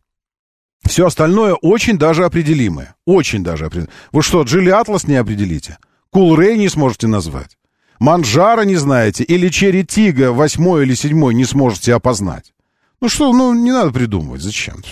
[0.85, 2.95] Все остальное очень даже определимое.
[3.05, 3.93] Очень даже определимое.
[4.11, 5.77] Вы что, Джили Атлас не определите?
[6.09, 7.57] Кулрей не сможете назвать?
[7.99, 9.23] Манжара не знаете?
[9.23, 12.53] Или Черри Тига восьмой или седьмой не сможете опознать?
[13.01, 14.83] Ну что, ну не надо придумывать, зачем?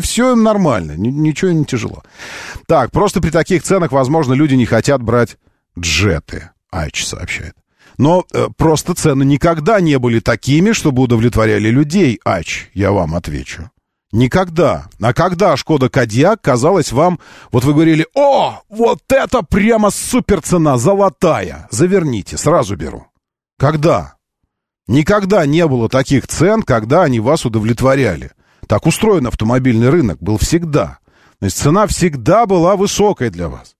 [0.00, 2.04] Все, нормально, ничего не тяжело.
[2.66, 5.36] Так, просто при таких ценах, возможно, люди не хотят брать
[5.78, 7.54] джеты, Айч сообщает.
[7.98, 13.70] Но э, просто цены никогда не были такими, чтобы удовлетворяли людей, Ач, я вам отвечу.
[14.12, 14.88] Никогда.
[15.00, 17.18] А когда Шкода Кодиак казалось вам,
[17.50, 21.66] вот вы говорили, о, вот это прямо супер цена, золотая.
[21.70, 23.06] Заверните, сразу беру.
[23.58, 24.15] Когда?
[24.88, 28.30] Никогда не было таких цен, когда они вас удовлетворяли.
[28.68, 30.98] Так устроен автомобильный рынок, был всегда.
[31.40, 33.76] То есть цена всегда была высокой для вас.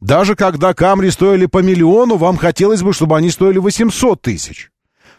[0.00, 4.70] Даже когда Камри стоили по миллиону, вам хотелось бы, чтобы они стоили 800 тысяч.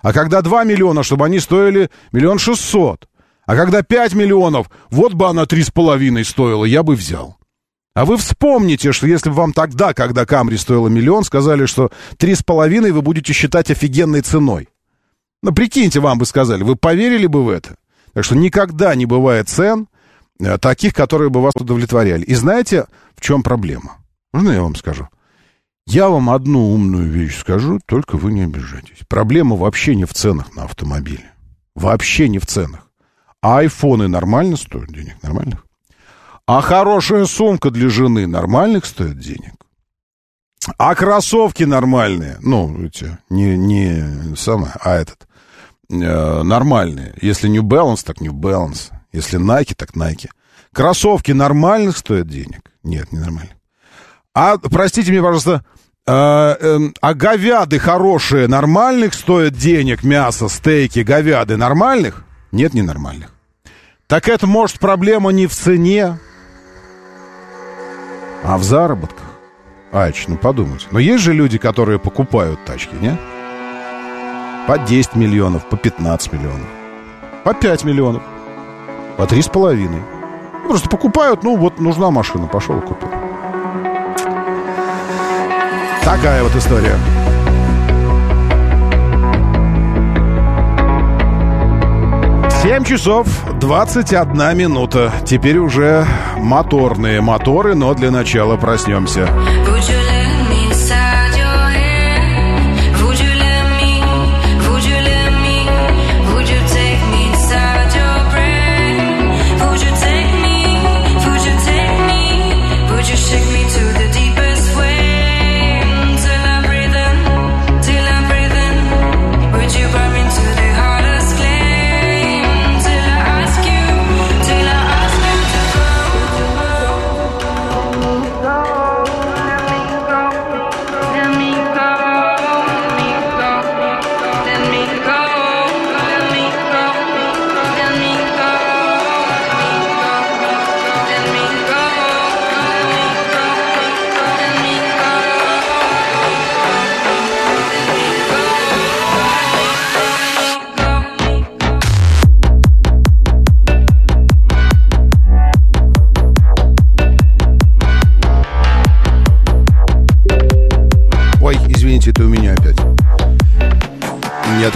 [0.01, 3.07] А когда 2 миллиона, чтобы они стоили миллион шестьсот.
[3.45, 7.37] А когда 5 миллионов, вот бы она три с половиной стоила, я бы взял.
[7.93, 12.35] А вы вспомните, что если бы вам тогда, когда Камри стоила миллион, сказали, что три
[12.35, 14.67] с половиной вы будете считать офигенной ценой.
[15.43, 17.77] Ну, прикиньте, вам бы сказали, вы поверили бы в это?
[18.13, 19.87] Так что никогда не бывает цен
[20.39, 22.23] э, таких, которые бы вас удовлетворяли.
[22.23, 23.97] И знаете, в чем проблема?
[24.33, 25.07] Можно я вам скажу?
[25.85, 29.05] Я вам одну умную вещь скажу, только вы не обижайтесь.
[29.07, 31.31] Проблема вообще не в ценах на автомобиле.
[31.75, 32.87] Вообще не в ценах.
[33.41, 35.21] А айфоны нормально стоят денег?
[35.21, 35.65] Нормальных?
[36.45, 39.53] А хорошая сумка для жены нормальных стоит денег?
[40.77, 45.26] А кроссовки нормальные, ну, эти, не, не самое, а этот,
[45.89, 47.13] э, нормальные.
[47.21, 48.91] Если New Balance, так New Balance.
[49.11, 50.29] Если Nike, так Nike.
[50.73, 52.61] Кроссовки нормальных стоят денег?
[52.83, 53.51] Нет, не нормально.
[54.33, 55.65] А, простите мне, пожалуйста,
[56.05, 60.03] а, э, а говяды хорошие нормальных стоят денег?
[60.03, 62.23] Мясо, стейки, говяды нормальных?
[62.51, 63.33] Нет, ненормальных.
[64.07, 66.17] Так это, может, проблема не в цене,
[68.43, 69.25] а в заработках.
[69.91, 70.87] Ач, ну подумайте.
[70.91, 73.17] Но есть же люди, которые покупают тачки, не?
[74.67, 76.67] По 10 миллионов, по 15 миллионов.
[77.45, 78.21] По 5 миллионов.
[79.15, 79.89] По 3,5.
[80.63, 83.07] Ну, просто покупают, ну вот нужна машина, пошел купил.
[86.03, 86.95] Такая вот история.
[92.61, 93.27] 7 часов
[93.61, 95.13] 21 минута.
[95.25, 96.05] Теперь уже
[96.35, 99.29] моторные моторы, но для начала проснемся.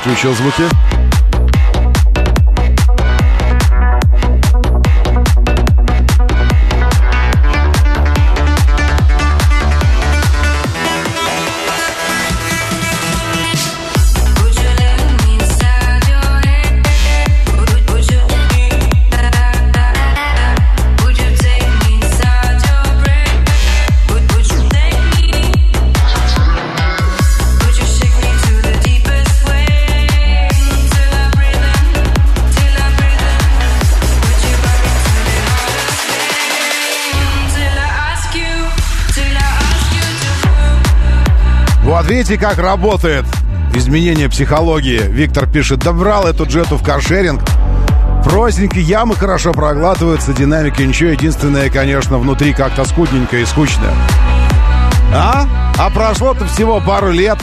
[0.01, 1.00] Отключил звуки.
[42.11, 43.23] Видите, как работает
[43.73, 44.99] изменение психологии.
[44.99, 47.41] Виктор пишет, добрал эту джету в каршеринг.
[48.25, 51.11] Простенькие ямы хорошо проглатываются, динамики ничего.
[51.11, 53.85] Единственное, конечно, внутри как-то скудненько и скучно.
[55.15, 55.45] А?
[55.79, 57.37] А прошло-то всего пару лет.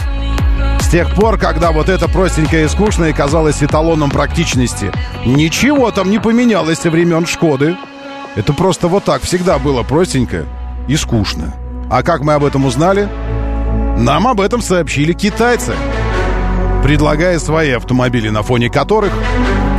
[0.82, 4.92] С тех пор, когда вот это простенькое и скучное казалось эталоном практичности,
[5.24, 7.74] ничего там не поменялось со времен Шкоды.
[8.36, 10.44] Это просто вот так всегда было простенько
[10.88, 11.54] и скучно.
[11.90, 13.08] А как мы об этом узнали?
[13.98, 15.74] Нам об этом сообщили китайцы,
[16.84, 19.12] предлагая свои автомобили, на фоне которых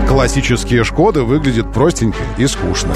[0.10, 2.94] классические Шкоды выглядят простенько и скучно.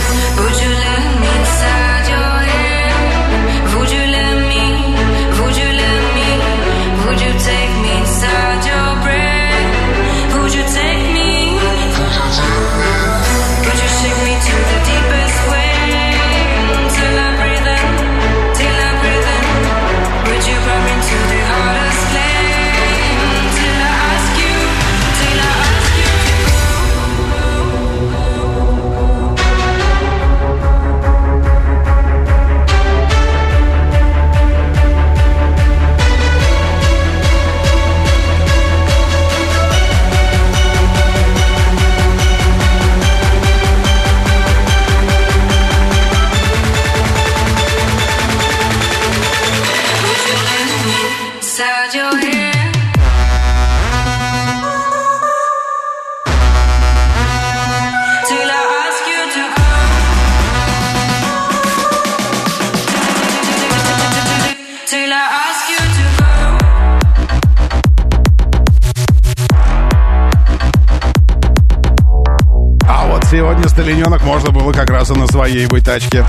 [73.33, 76.23] Сегодня сталиненок можно было как раз и на своей бы тачке.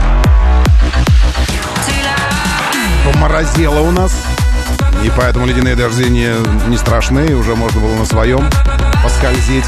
[3.05, 4.17] Поморозело у нас.
[5.05, 6.33] И поэтому ледяные дожди не,
[6.67, 7.37] не страшны.
[7.37, 8.49] Уже можно было на своем
[9.03, 9.67] поскользить.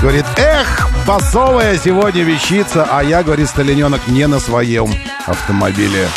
[0.00, 2.84] Говорит, эх, басовая сегодня вещица.
[2.90, 4.92] А я, говорит, сталиненок не на своем
[5.28, 6.08] автомобиле.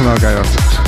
[0.00, 0.83] Ой,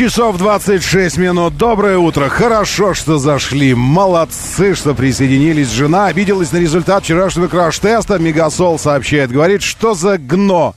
[0.00, 1.58] часов 26 минут.
[1.58, 2.30] Доброе утро.
[2.30, 3.74] Хорошо, что зашли.
[3.74, 5.68] Молодцы, что присоединились.
[5.68, 8.18] Жена обиделась на результат вчерашнего краш-теста.
[8.18, 9.30] Мегасол сообщает.
[9.30, 10.74] Говорит, что за гно?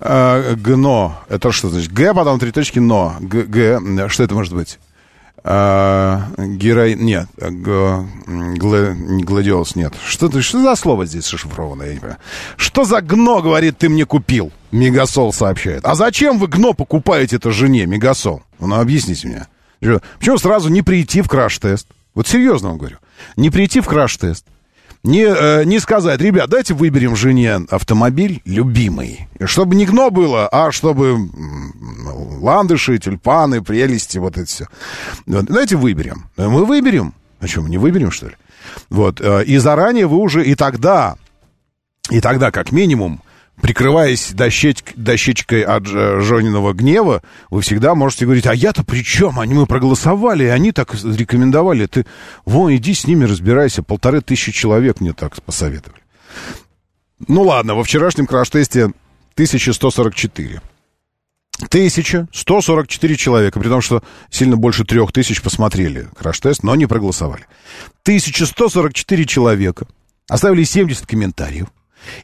[0.00, 1.18] Э, гно.
[1.30, 1.94] Это что значит?
[1.94, 3.16] Г, потом три точки, но.
[3.20, 4.08] Г, Г.
[4.10, 4.78] Что это может быть?
[5.44, 6.94] Э, герой...
[6.94, 7.28] Нет.
[7.38, 9.94] Г, гла- гладиолус, нет.
[10.06, 11.84] Что, что за слово здесь зашифровано?
[11.84, 12.18] Я не понимаю.
[12.58, 14.52] Что за гно, говорит, ты мне купил?
[14.72, 15.84] Мегасол сообщает.
[15.84, 18.42] А зачем вы гно покупаете это жене, Мегасол?
[18.58, 20.00] Ну, объясните мне.
[20.18, 21.86] Почему сразу не прийти в краш-тест?
[22.14, 22.96] Вот серьезно вам говорю.
[23.36, 24.46] Не прийти в краш-тест.
[25.04, 29.26] Не, э, не сказать, ребят, давайте выберем жене автомобиль любимый.
[29.46, 34.68] Чтобы не гно было, а чтобы м, ландыши, тюльпаны, прелести, вот это все.
[35.26, 36.30] Давайте выберем.
[36.36, 37.14] Э, Мы выберем.
[37.40, 38.36] А что, мы не выберем, что ли?
[38.90, 39.20] Вот.
[39.20, 41.16] э, И заранее вы уже, и тогда,
[42.08, 43.20] и тогда, как минимум,
[43.62, 49.38] прикрываясь дощечк- дощечкой от э, Жониного гнева, вы всегда можете говорить, а я-то при чем?
[49.38, 51.86] Они мы проголосовали, они так рекомендовали.
[51.86, 52.04] Ты,
[52.44, 53.84] вон, иди с ними разбирайся.
[53.84, 56.02] Полторы тысячи человек мне так посоветовали.
[57.28, 58.86] Ну ладно, во вчерашнем краш-тесте
[59.34, 60.60] 1144.
[61.60, 67.46] 1144 человека, при том, что сильно больше трех тысяч посмотрели краш-тест, но не проголосовали.
[68.02, 69.86] 1144 человека
[70.28, 71.68] оставили 70 комментариев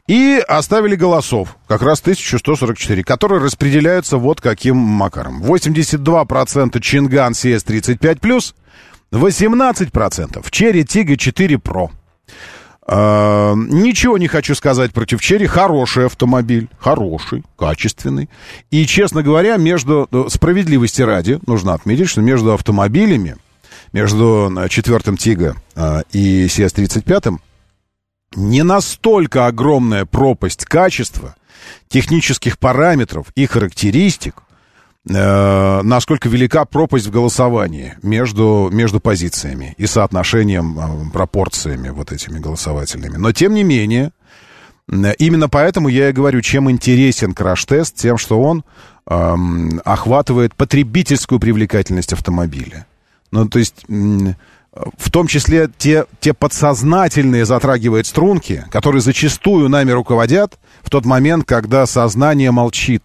[0.07, 5.41] и оставили голосов, как раз 1144, которые распределяются вот каким макаром.
[5.41, 8.53] 82% Чинган CS35+,
[9.11, 11.89] 18% Черри Тига 4 Pro.
[12.91, 15.45] А, Ничего не хочу сказать против Черри.
[15.45, 16.69] Хороший автомобиль.
[16.79, 18.29] Хороший, качественный.
[18.71, 23.35] И, честно говоря, между э, справедливости ради, нужно отметить, что между автомобилями,
[23.93, 27.37] между четвертым Тига э, и CS35
[28.35, 31.35] не настолько огромная пропасть качества,
[31.87, 34.35] технических параметров и характеристик,
[35.09, 42.39] э, насколько велика пропасть в голосовании между, между позициями и соотношением, э, пропорциями вот этими
[42.39, 43.17] голосовательными.
[43.17, 44.11] Но, тем не менее,
[44.91, 48.63] э, именно поэтому я и говорю, чем интересен краш-тест, тем, что он
[49.11, 52.85] эм, охватывает потребительскую привлекательность автомобиля.
[53.31, 53.85] Ну, то есть...
[54.97, 61.45] в том числе те, те подсознательные затрагивает струнки, которые зачастую нами руководят в тот момент,
[61.45, 63.03] когда сознание молчит.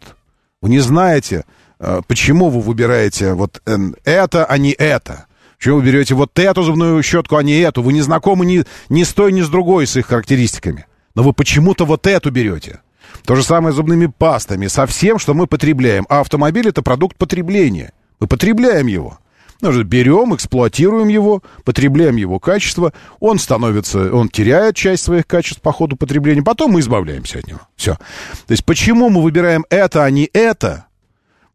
[0.60, 1.44] Вы не знаете,
[1.80, 3.62] э, почему вы выбираете вот
[4.04, 5.26] это, а не это.
[5.56, 7.82] Почему вы берете вот эту зубную щетку, а не эту.
[7.82, 10.86] Вы не знакомы ни, ни с той, ни с другой с их характеристиками.
[11.14, 12.80] Но вы почему-то вот эту берете.
[13.24, 16.04] То же самое с зубными пастами, со всем, что мы потребляем.
[16.08, 17.92] А автомобиль это продукт потребления.
[18.20, 19.18] Мы потребляем его.
[19.60, 25.72] Ну, берем, эксплуатируем его, потребляем его качество, он становится, он теряет часть своих качеств по
[25.72, 27.60] ходу потребления, потом мы избавляемся от него.
[27.76, 27.94] Все.
[27.94, 30.86] То есть почему мы выбираем это, а не это,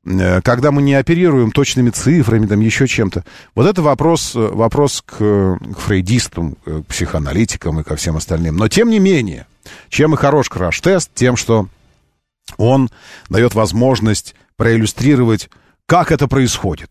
[0.05, 3.26] э, когда мы не оперируем точными цифрами, там еще чем-то.
[3.53, 8.55] Вот это вопрос, э, вопрос к, к фрейдистам, к психоаналитикам и ко всем остальным.
[8.55, 9.45] Но тем не менее,
[9.89, 11.67] чем и хорош краш-тест, тем, что
[12.57, 12.89] он
[13.30, 15.49] дает возможность проиллюстрировать,
[15.85, 16.89] как это происходит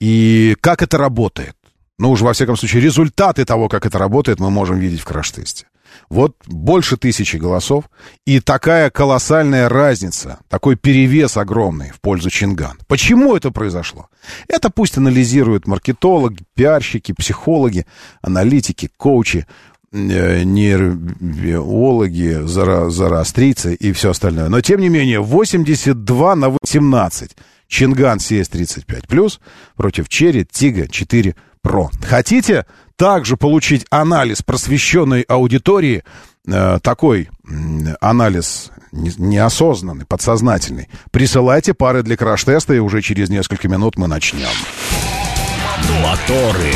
[0.00, 1.56] и как это работает.
[1.98, 5.66] Ну, уж во всяком случае, результаты того, как это работает, мы можем видеть в краш-тесте.
[6.10, 7.84] Вот больше тысячи голосов
[8.26, 12.78] и такая колоссальная разница, такой перевес огромный в пользу Чинган.
[12.86, 14.08] Почему это произошло?
[14.46, 17.86] Это пусть анализируют маркетологи, пиарщики, психологи,
[18.20, 19.46] аналитики, коучи,
[19.92, 24.48] э, нейробиологи, зороастрийцы и все остальное.
[24.48, 27.36] Но, тем не менее, 82 на 18.
[27.68, 29.38] Чинган CS35 Plus
[29.76, 31.34] против Черри Тига 4
[31.64, 31.88] Pro.
[32.06, 32.64] Хотите
[32.96, 36.02] также получить анализ просвещенной аудитории,
[36.48, 43.68] э, такой м, анализ не- неосознанный, подсознательный, присылайте пары для краш-теста, и уже через несколько
[43.68, 44.46] минут мы начнем.
[46.02, 46.72] Моторы.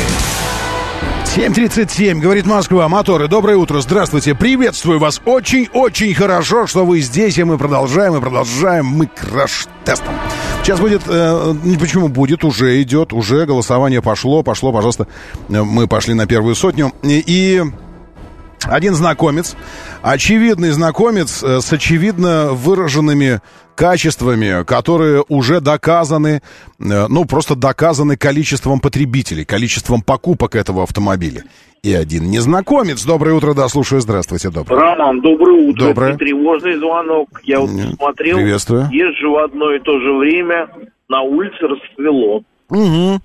[1.35, 7.43] 7.37, говорит Москва, моторы, доброе утро, здравствуйте, приветствую вас, очень-очень хорошо, что вы здесь, и
[7.45, 10.13] мы продолжаем, и продолжаем, мы краш-тестом.
[10.63, 15.07] Сейчас будет, э, ну, почему будет, уже идет, уже голосование пошло, пошло, пожалуйста,
[15.49, 17.23] Э, мы пошли на первую сотню, и...
[17.25, 17.63] и
[18.63, 19.55] один знакомец,
[20.03, 23.41] очевидный знакомец э, с очевидно выраженными
[23.73, 26.43] качествами, которые уже доказаны,
[26.79, 31.43] э, ну, просто доказаны количеством потребителей, количеством покупок этого автомобиля.
[31.83, 33.03] И один незнакомец.
[33.05, 34.79] Доброе утро, да, слушаю, здравствуйте, доброе.
[34.79, 35.87] Роман, доброе утро.
[35.87, 36.09] Доброе.
[36.09, 37.29] Это тревожный звонок.
[37.43, 38.37] Я вот посмотрел.
[38.37, 38.87] приветствую.
[38.91, 40.69] Езжу в одно и то же время.
[41.09, 42.43] На улице расцвело.
[42.69, 43.19] Угу.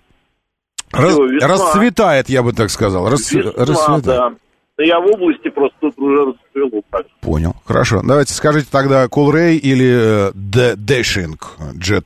[0.92, 1.48] Рас- Всё, весна.
[1.48, 3.06] расцветает, я бы так сказал.
[3.12, 4.04] Расцве- Весна, расцветает.
[4.04, 4.32] да.
[4.78, 6.82] Но я в области просто тут уже расцвело.
[6.90, 7.06] Так.
[7.20, 7.54] Понял.
[7.66, 8.00] Хорошо.
[8.02, 11.38] Давайте скажите тогда Coolray или э, D- Dashing
[11.74, 12.04] Jet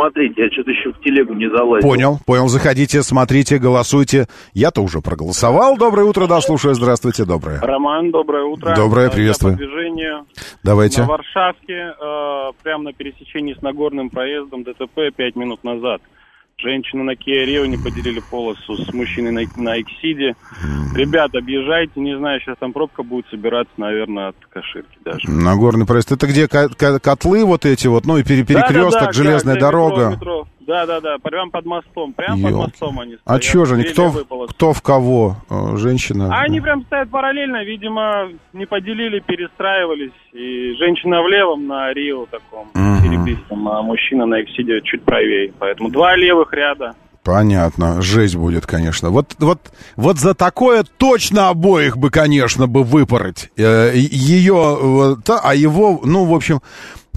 [0.00, 0.36] Посмотреть.
[0.38, 1.86] Я что-то еще в телегу не залазил.
[1.88, 2.48] Понял, понял.
[2.48, 4.26] Заходите, смотрите, голосуйте.
[4.54, 5.76] Я-то уже проголосовал.
[5.76, 6.74] Доброе утро, да, слушаю.
[6.74, 7.60] Здравствуйте, доброе.
[7.60, 8.74] Роман, доброе утро.
[8.74, 9.52] Доброе, Э, приветствую.
[9.52, 10.26] Я движению.
[10.62, 11.02] Давайте.
[11.02, 16.00] На Варшавке, э, прямо на пересечении с Нагорным проездом ДТП пять минут назад.
[16.62, 20.34] Женщины на Kia Rio не поделили полосу с мужчиной на, на Эксиде.
[20.94, 25.30] Ребят, объезжайте, не знаю, сейчас там пробка будет собираться, наверное, от Каширки даже.
[25.30, 26.12] Нагорный проезд.
[26.12, 29.62] Это где ко- ко- котлы вот эти вот, ну и пере- перекресток, Да-да-да, железная как,
[29.62, 30.10] где дорога.
[30.10, 30.46] метро, метро.
[30.60, 32.66] Да-да-да, прямо под мостом, прямо под Ёлки.
[32.70, 33.42] мостом они А стоят.
[33.42, 33.82] чё же они?
[33.84, 35.36] Две Кто, в- кого?
[35.48, 36.28] Э, Женщина?
[36.32, 40.12] А они прям стоят параллельно, видимо, не поделили, перестраивались.
[40.32, 42.68] И женщина в левом на Рио таком
[43.02, 45.52] серебристом, а мужчина на Эксиде чуть правее.
[45.58, 46.94] Поэтому два левых ряда.
[47.22, 48.00] Понятно.
[48.00, 49.10] Жесть будет, конечно.
[49.10, 49.58] Вот, вот,
[49.96, 53.50] вот за такое точно обоих бы, конечно, бы выпороть.
[53.58, 56.60] Э, Ее, э, а его, ну, в общем,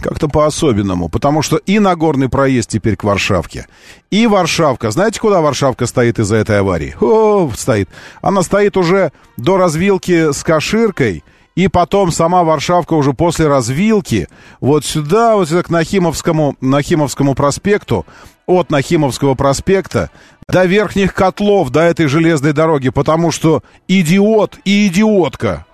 [0.01, 1.09] как-то по-особенному.
[1.09, 3.67] Потому что и Нагорный проезд теперь к Варшавке,
[4.11, 4.91] и Варшавка.
[4.91, 6.95] Знаете, куда Варшавка стоит из-за этой аварии?
[6.99, 7.89] О, стоит.
[8.21, 11.23] Она стоит уже до развилки с Каширкой,
[11.55, 14.27] и потом сама Варшавка уже после развилки
[14.59, 18.05] вот сюда, вот сюда к Нахимовскому, Нахимовскому проспекту,
[18.45, 20.09] от Нахимовского проспекта
[20.49, 25.65] до верхних котлов, до этой железной дороги, потому что идиот и идиотка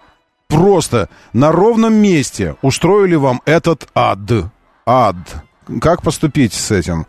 [0.59, 4.19] просто на ровном месте устроили вам этот ад.
[4.85, 5.15] Ад.
[5.79, 7.05] Как поступить с этим?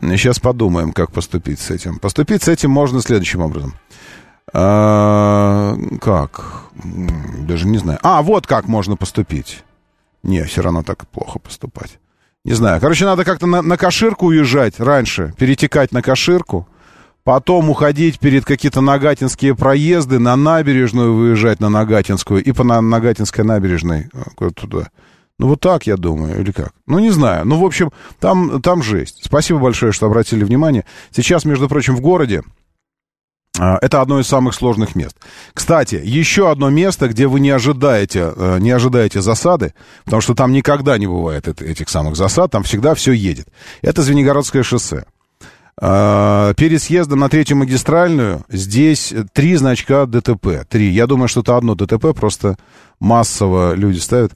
[0.00, 1.98] Сейчас подумаем, как поступить с этим.
[1.98, 3.74] Поступить с этим можно следующим образом.
[4.52, 6.68] А, как?
[6.84, 7.98] Даже не знаю.
[8.02, 9.64] А, вот как можно поступить.
[10.22, 11.98] Не, все равно так плохо поступать.
[12.44, 12.80] Не знаю.
[12.80, 16.68] Короче, надо как-то на, на Каширку уезжать раньше, перетекать на Каширку,
[17.26, 23.44] потом уходить перед какие-то Нагатинские проезды, на набережную выезжать на Нагатинскую и по на, Нагатинской
[23.44, 24.90] набережной э, туда.
[25.40, 26.70] Ну, вот так, я думаю, или как?
[26.86, 27.44] Ну, не знаю.
[27.44, 27.90] Ну, в общем,
[28.20, 29.22] там, там жесть.
[29.24, 30.84] Спасибо большое, что обратили внимание.
[31.10, 32.42] Сейчас, между прочим, в городе
[33.58, 35.16] а, это одно из самых сложных мест.
[35.52, 39.74] Кстати, еще одно место, где вы не ожидаете, э, не ожидаете засады,
[40.04, 43.48] потому что там никогда не бывает эт- этих самых засад, там всегда все едет.
[43.82, 45.06] Это Звенигородское шоссе.
[45.80, 50.64] А, Перед съездом на третью магистральную здесь три значка ДТП.
[50.68, 50.88] Три.
[50.88, 52.56] Я думаю, что это одно ДТП, просто
[52.98, 54.32] массово люди ставят.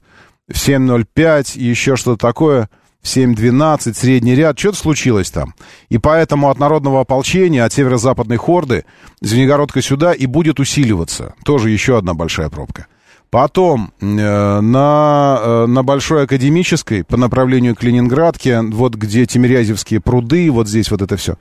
[0.47, 2.69] В 7.05, еще что-то такое.
[3.01, 4.59] В 7.12, средний ряд.
[4.59, 5.55] Что-то случилось там.
[5.89, 8.85] И поэтому от народного ополчения, от северо-западной хорды,
[9.21, 11.33] Звенигородка сюда и будет усиливаться.
[11.43, 12.85] Тоже еще одна большая пробка.
[13.31, 14.05] Потом э,
[14.59, 20.91] на, э, на Большой Академической по направлению к Ленинградке, вот где Тимирязевские пруды, вот здесь
[20.91, 21.37] вот это все.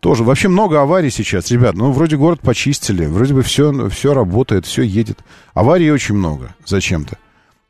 [0.00, 1.74] Тоже вообще много аварий сейчас, ребят.
[1.74, 5.20] Ну, вроде город почистили, вроде бы все, все работает, все едет.
[5.54, 7.16] Аварий очень много зачем-то.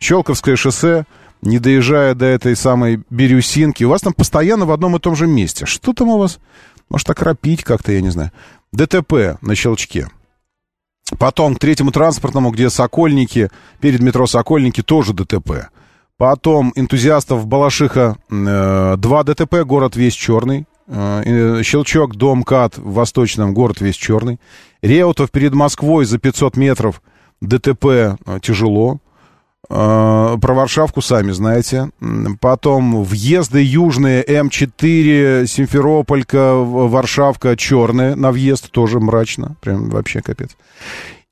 [0.01, 1.05] Щелковское шоссе,
[1.41, 5.29] не доезжая до этой самой Бирюсинки, у вас там постоянно в одном и том же
[5.29, 5.65] месте.
[5.65, 6.41] Что там у вас?
[6.89, 8.33] Может, окропить как-то, я не знаю.
[8.73, 10.09] ДТП на Щелчке.
[11.19, 13.51] Потом к третьему транспортному, где Сокольники,
[13.81, 15.69] перед метро Сокольники, тоже ДТП.
[16.17, 20.67] Потом энтузиастов Балашиха э, два ДТП, город весь черный.
[20.87, 24.39] Э, э, Щелчок, дом КАТ в Восточном, город весь черный.
[24.83, 27.01] Реутов перед Москвой за 500 метров,
[27.41, 28.99] ДТП э, тяжело.
[29.69, 31.91] Э, Про Варшавку сами знаете.
[32.41, 39.57] Потом въезды южные, М4, Симферополька, Варшавка, черные на въезд, тоже мрачно.
[39.61, 40.57] Прям вообще капец.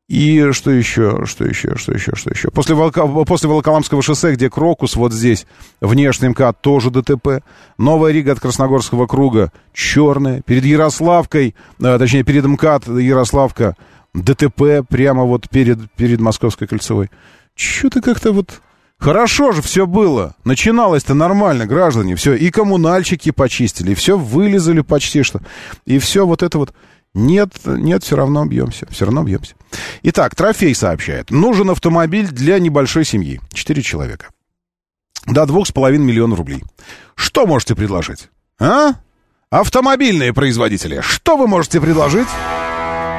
[0.08, 2.50] И что еще, что еще, что еще, что еще?
[2.50, 3.06] После, Волка...
[3.06, 5.46] После Волоколамского шоссе, где Крокус, вот здесь,
[5.82, 7.42] внешний МКАД, тоже ДТП.
[7.76, 10.40] Новая Рига от Красногорского круга, черная.
[10.40, 13.76] Перед Ярославкой, э, точнее, перед МКАД Ярославка,
[14.14, 17.10] ДТП прямо вот перед, перед Московской кольцевой.
[17.58, 18.62] Что-то как-то вот...
[18.98, 20.34] Хорошо же все было.
[20.44, 22.16] Начиналось-то нормально, граждане.
[22.16, 25.40] Все, и коммунальщики почистили, и все вылезали почти что.
[25.84, 26.72] И все вот это вот...
[27.14, 28.86] Нет, нет, все равно бьемся.
[28.90, 29.54] Все равно бьемся.
[30.02, 31.30] Итак, трофей сообщает.
[31.30, 33.40] Нужен автомобиль для небольшой семьи.
[33.52, 34.28] Четыре человека.
[35.26, 36.62] До двух с половиной миллионов рублей.
[37.14, 38.28] Что можете предложить?
[38.60, 38.94] А?
[39.50, 41.00] Автомобильные производители.
[41.02, 42.28] Что вы можете предложить?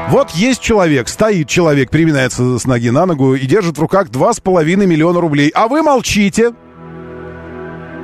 [0.10, 4.34] Вот есть человек, стоит человек, переминается с ноги на ногу и держит в руках два
[4.34, 5.52] с половиной миллиона рублей.
[5.54, 6.54] А вы молчите.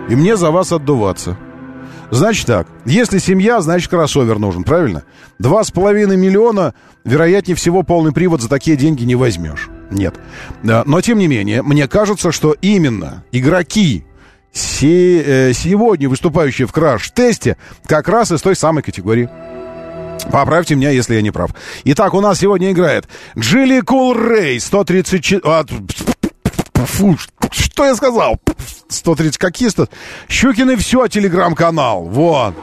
[0.08, 1.36] И мне за вас отдуваться.
[2.12, 5.04] Значит так, если семья, значит кроссовер нужен, правильно?
[5.40, 9.70] Два с половиной миллиона, вероятнее всего, полный привод за такие деньги не возьмешь.
[9.90, 10.14] Нет.
[10.62, 14.06] Но, тем не менее, мне кажется, что именно игроки,
[14.54, 17.58] э, сегодня выступающие в краш-тесте,
[17.88, 19.28] как раз из той самой категории.
[20.32, 21.52] Поправьте меня, если я не прав.
[21.86, 25.42] Итак, у нас сегодня играет Джилли Кул Рэй, 134...
[25.44, 25.66] а,
[27.52, 28.40] что я сказал?
[28.90, 29.88] 130 какие 100?
[30.30, 32.04] Щукин и все, телеграм-канал.
[32.04, 32.54] Вот.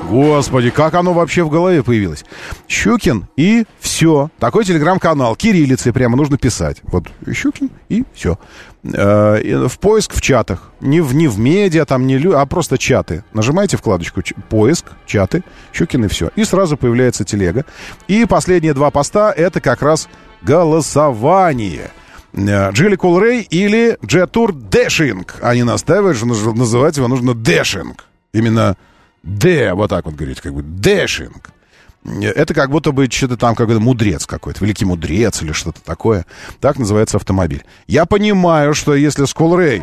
[0.00, 2.24] Господи, как оно вообще в голове появилось?
[2.68, 4.30] Щукин и все.
[4.38, 5.34] Такой телеграм-канал.
[5.36, 6.78] Кириллицей прямо нужно писать.
[6.84, 8.38] Вот Щукин и все.
[8.82, 10.72] в поиск в чатах.
[10.80, 13.24] Не в, не в медиа, там, не лю, а просто чаты.
[13.32, 15.42] Нажимаете вкладочку поиск, чаты,
[15.72, 16.30] Щукин и все.
[16.36, 17.64] И сразу появляется телега.
[18.06, 20.08] И последние два поста это как раз
[20.42, 21.90] голосование.
[22.34, 25.36] Э, Geely Coolray или Jetour Dashing.
[25.40, 28.04] Они настаивают, что называть его нужно Dashing.
[28.32, 28.76] Именно
[29.24, 31.50] Д, вот так вот говорить, как бы Dashing.
[32.04, 36.26] Это как будто бы что-то там какой-то мудрец какой-то, великий мудрец или что-то такое.
[36.60, 37.64] Так называется автомобиль.
[37.86, 39.82] Я понимаю, что если с Кулрей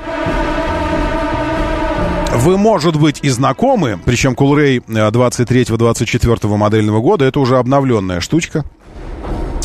[2.35, 8.63] вы, может быть, и знакомы, причем Кулрей 23-24 модельного года, это уже обновленная штучка.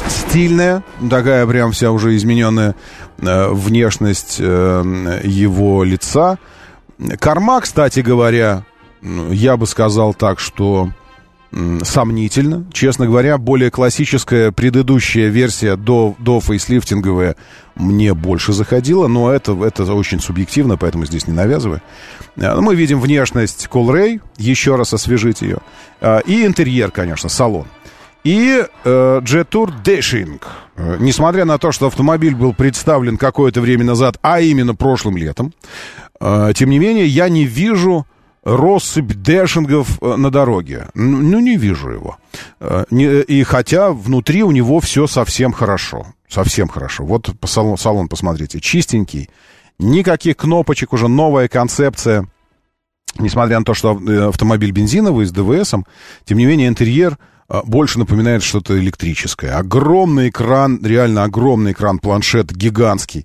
[0.09, 2.75] Стильная, такая прям вся уже измененная
[3.19, 6.39] э, внешность э, его лица.
[7.21, 8.65] Корма, кстати говоря,
[9.03, 10.91] я бы сказал так, что
[11.85, 12.67] сомнительно.
[12.73, 17.37] Честно говоря, более классическая предыдущая версия до, до фейслифтинговая
[17.77, 21.81] мне больше заходила, но это, это очень субъективно, поэтому здесь не навязываю.
[22.37, 25.59] Э, Мы видим внешность Колрей, еще раз освежить ее,
[26.01, 27.67] Э, и интерьер, конечно, салон.
[28.25, 30.43] И э, Jetour Dashing.
[30.77, 35.55] Э, Несмотря на то, что автомобиль был представлен какое-то время назад, а именно прошлым летом,
[36.21, 38.05] э, тем не менее, я не вижу
[38.47, 40.87] россыпь дэшингов э, на дороге.
[40.95, 42.17] Ну, не вижу его.
[42.61, 46.07] Э, И хотя внутри у него все совсем хорошо.
[46.29, 47.05] Совсем хорошо.
[47.05, 48.61] Вот салон, салон посмотрите.
[48.61, 49.29] Чистенький.
[49.81, 52.29] Никаких кнопочек, уже новая концепция.
[53.19, 55.85] Несмотря на то, что э, автомобиль бензиновый с ДВСом,
[56.25, 57.19] тем не менее интерьер
[57.65, 59.57] больше напоминает что-то электрическое.
[59.57, 63.25] Огромный экран, реально огромный экран, планшет гигантский,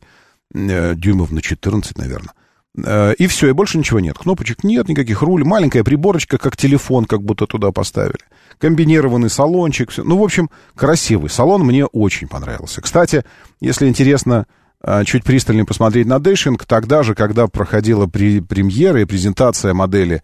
[0.54, 2.34] дюймов на 14, наверное.
[2.78, 4.18] Э, И все, и больше ничего нет.
[4.18, 5.44] Кнопочек нет, никаких руль.
[5.44, 8.20] Маленькая приборочка, как телефон, как будто туда поставили.
[8.60, 9.92] Комбинированный салончик.
[9.92, 10.04] Все.
[10.04, 12.82] Ну, в общем, красивый салон мне очень понравился.
[12.82, 13.24] Кстати,
[13.60, 14.46] если интересно
[14.84, 20.24] э, чуть пристальнее посмотреть на Dashing, тогда же, когда проходила премьера и презентация модели,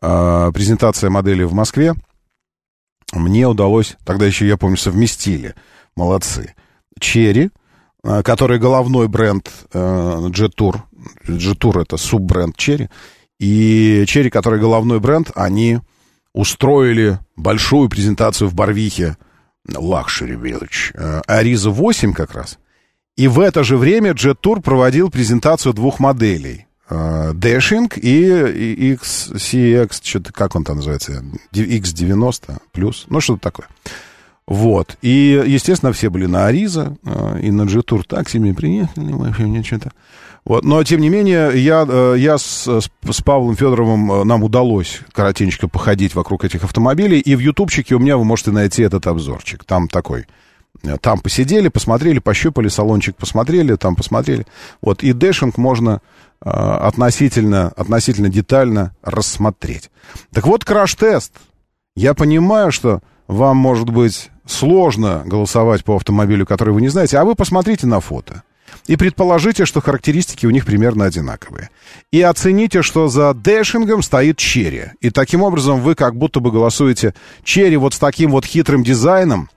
[0.00, 1.94] э, презентация модели в Москве,
[3.12, 5.54] мне удалось, тогда еще, я помню, совместили,
[5.96, 6.54] молодцы,
[7.00, 7.50] Chery,
[8.02, 10.82] который головной бренд Jetour,
[11.26, 12.88] Jetour это суббренд Chery,
[13.38, 15.80] и Chery, который головной бренд, они
[16.32, 19.16] устроили большую презентацию в Барвихе,
[19.68, 22.58] Luxury Village, э, Ариза 8 как раз,
[23.16, 26.66] и в это же время Jet Tour проводил презентацию двух моделей.
[26.90, 31.22] э, Dashing и XCX, что-то, как он там называется,
[31.52, 33.68] X90 плюс, ну что-то такое.
[34.48, 34.96] Вот.
[35.02, 39.62] И, естественно, все были на Ариза э, и на G-Tour так себе приехали, вообще мне
[39.62, 39.92] что-то.
[40.46, 40.64] Вот.
[40.64, 45.68] Но, тем не менее, я, э, я с, с, Павлом Федоровым, э, нам удалось коротенько
[45.68, 49.64] походить вокруг этих автомобилей, и в ютубчике у меня вы можете найти этот обзорчик.
[49.64, 50.26] Там такой
[51.00, 54.46] там посидели, посмотрели, пощупали, салончик посмотрели, там посмотрели.
[54.80, 56.00] Вот, и Dashing можно
[56.40, 59.90] относительно, относительно детально рассмотреть.
[60.32, 61.32] Так вот, краш-тест.
[61.96, 67.24] Я понимаю, что вам, может быть, сложно голосовать по автомобилю, который вы не знаете, а
[67.24, 68.42] вы посмотрите на фото.
[68.86, 71.68] И предположите, что характеристики у них примерно одинаковые.
[72.10, 74.92] И оцените, что за дэшингом стоит Chery.
[75.00, 77.14] И таким образом вы как будто бы голосуете
[77.44, 79.50] черри вот с таким вот хитрым дизайном,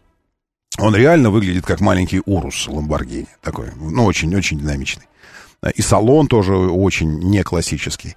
[0.77, 3.27] он реально выглядит как маленький Урус Ламборгини.
[3.41, 5.05] Такой, ну, очень-очень динамичный.
[5.75, 8.15] И салон тоже очень не классический.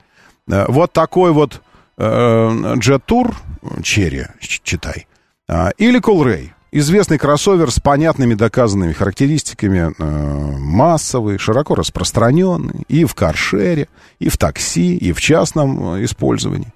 [0.48, 1.62] Э, Вот такой вот
[1.96, 3.34] Jet Tour
[3.82, 5.06] Черри, читай.
[5.48, 6.52] А, Или Колрей.
[6.72, 13.86] Известный кроссовер с понятными доказанными характеристиками, э, массовый, широко распространенный и в каршере,
[14.18, 16.72] и в такси, и в частном э, использовании.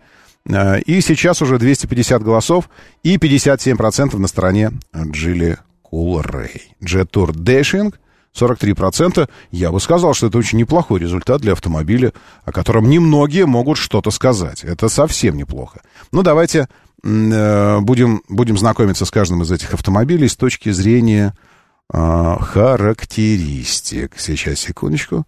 [0.48, 2.68] Э, И сейчас уже 250 голосов
[3.02, 6.76] и 57% на стороне Джили Кулрей.
[6.80, 7.92] Tour Dashing
[8.38, 9.28] 43%.
[9.50, 12.12] Я бы сказал, что это очень неплохой результат для автомобиля,
[12.44, 14.62] о котором немногие могут что-то сказать.
[14.62, 15.80] Это совсем неплохо.
[16.12, 16.68] Ну, давайте
[17.02, 21.34] будем, будем знакомиться с каждым из этих автомобилей с точки зрения
[21.92, 24.14] э, характеристик.
[24.18, 25.26] Сейчас, секундочку.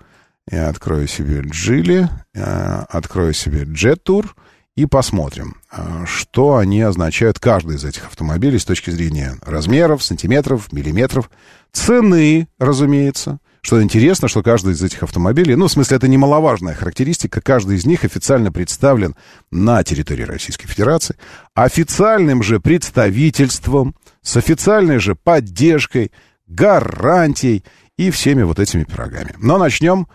[0.51, 4.30] Я открою себе Джили, э, открою себе Tour
[4.76, 10.72] и посмотрим, э, что они означают, каждый из этих автомобилей с точки зрения размеров, сантиметров,
[10.72, 11.30] миллиметров,
[11.72, 13.38] цены, разумеется.
[13.62, 17.85] Что интересно, что каждый из этих автомобилей, ну, в смысле, это немаловажная характеристика, каждый из
[17.85, 19.15] них официально представлен
[19.51, 21.16] на территории Российской Федерации,
[21.55, 26.11] официальным же представительством, с официальной же поддержкой,
[26.47, 27.65] гарантией
[27.99, 29.35] и всеми вот этими пирогами.
[29.39, 30.09] Но начнем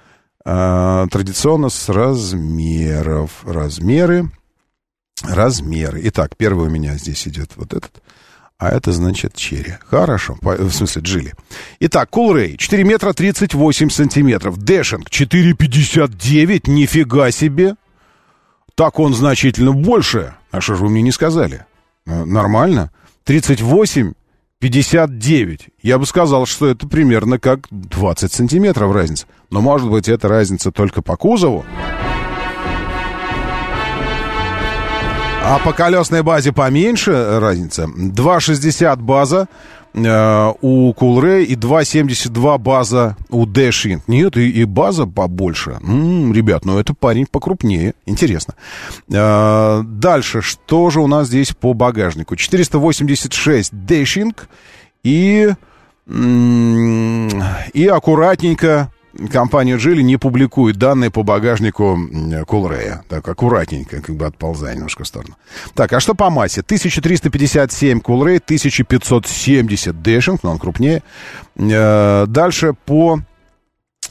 [0.44, 3.44] э, традиционно с размеров.
[3.44, 4.32] Размеры,
[5.22, 6.02] размеры.
[6.06, 8.02] Итак, первый у меня здесь идет вот этот.
[8.58, 9.74] А это значит Chery.
[9.88, 10.38] Хорошо.
[10.42, 11.34] По- В смысле, джили.
[11.82, 12.56] Итак, Coolray.
[12.58, 14.58] 4 метра 38 сантиметров.
[14.58, 15.10] Dashing.
[15.10, 16.70] 4,59.
[16.70, 17.76] Нифига себе.
[18.76, 20.34] Так он значительно больше.
[20.52, 21.66] А что же вы мне не сказали?
[22.06, 22.92] Э, Нормально.
[23.26, 24.14] 38,
[24.60, 25.68] 59.
[25.82, 29.28] Я бы сказал, что это примерно как 20 сантиметров разница.
[29.50, 31.66] Но, может быть, это разница только по кузову.
[35.48, 37.84] А по колесной базе поменьше разница.
[37.84, 39.48] 2,60 база
[39.94, 44.02] э, у Coolray и 2,72 база у Dashing.
[44.08, 45.78] Нет, и, и база побольше.
[45.84, 47.94] М, ребят, ну это парень покрупнее.
[48.08, 48.56] Интересно.
[49.14, 52.36] Э, дальше, что же у нас здесь по багажнику?
[52.36, 54.36] 486 Dashing
[55.04, 55.54] и,
[57.74, 58.92] и аккуратненько
[59.32, 61.98] компания Джили не публикует данные по багажнику
[62.48, 63.04] Кулрея.
[63.10, 65.36] Так, аккуратненько, как бы отползая немножко в сторону.
[65.74, 66.62] Так, а что по массе?
[66.62, 71.04] 1357 Coolray, 1570 Dashing, но он крупнее.
[71.58, 73.20] Э, Дальше по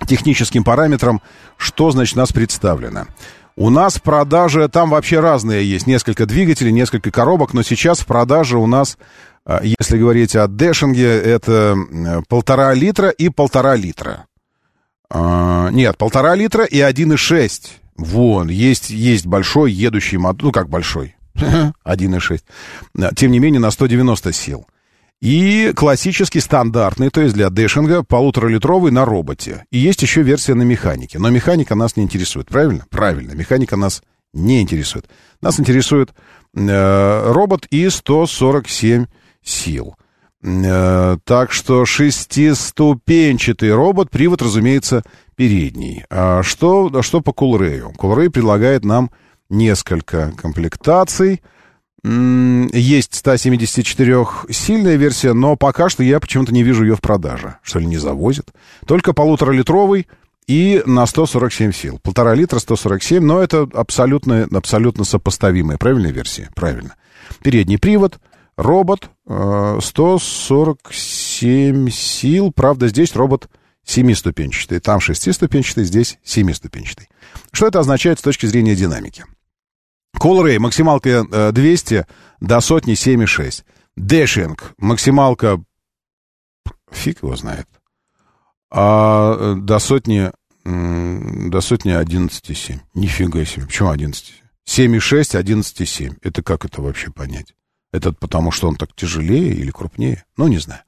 [0.06, 1.20] техническим параметрам,
[1.56, 3.06] что, значит, у нас представлено?
[3.56, 8.06] У нас в продаже, там вообще разные есть, несколько двигателей, несколько коробок, но сейчас в
[8.06, 8.98] продаже у нас,
[9.46, 14.26] э, если говорить о Дэшинге, это э, полтора литра и полтора литра.
[15.10, 17.70] А, нет, полтора литра и 1,6.
[17.96, 23.14] Вон, есть, есть большой едущий мотор, ну как большой, 1,6.
[23.14, 24.66] Тем не менее, на 190 сил.
[25.20, 29.64] И классический, стандартный, то есть для дэшинга, полуторалитровый на роботе.
[29.70, 31.18] И есть еще версия на механике.
[31.18, 32.84] Но механика нас не интересует, правильно?
[32.90, 34.02] Правильно, механика нас
[34.34, 35.08] не интересует.
[35.40, 36.12] Нас интересует
[36.54, 39.06] э, робот и 147
[39.42, 39.96] сил.
[40.44, 45.02] Э, Так что шестиступенчатый робот, привод, разумеется,
[45.36, 46.04] передний.
[46.10, 47.92] А что, что по Кулрею?
[47.96, 49.10] Кулрей предлагает нам
[49.48, 51.42] несколько комплектаций.
[52.04, 57.56] Есть 174-сильная версия, но пока что я почему-то не вижу ее в продаже.
[57.62, 58.52] Что ли, не завозят?
[58.86, 60.06] Только полуторалитровый
[60.46, 61.98] и на 147 сил.
[62.02, 65.78] Полтора литра, 147, но это абсолютно, абсолютно сопоставимые.
[65.78, 66.50] Правильная версия?
[66.54, 66.96] Правильно.
[67.42, 68.18] Передний привод,
[68.56, 72.52] робот, э, 147 сил.
[72.52, 73.48] Правда, здесь робот
[73.84, 74.80] семиступенчатый.
[74.80, 77.08] Там шестиступенчатый, здесь семиступенчатый.
[77.52, 79.26] Что это означает с точки зрения динамики?
[80.18, 82.06] Coolray максималка э, 200
[82.40, 83.64] до сотни 7,6.
[83.96, 85.62] Dashing максималка
[86.90, 87.68] фиг его знает.
[88.70, 90.32] А э, до сотни
[90.64, 92.80] до сотни 11,7.
[92.94, 93.66] Нифига себе.
[93.66, 94.42] Почему 11?
[94.66, 96.16] 7,6, 11,7.
[96.22, 97.54] Это как это вообще понять?
[97.94, 100.24] Это потому, что он так тяжелее или крупнее?
[100.36, 100.80] Ну, не знаю.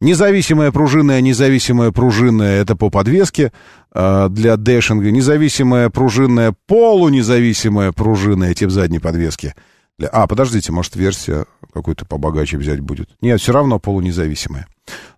[0.00, 3.52] Независимая пружинная, независимая пружинная, это по подвеске
[3.92, 5.10] э, для дэшинга.
[5.10, 9.54] Независимая пружинная, полунезависимая пружинная, тип задней подвески.
[9.98, 10.08] Для...
[10.08, 13.10] А, подождите, может, версия какую-то побогаче взять будет.
[13.20, 14.66] Нет, все равно полунезависимая.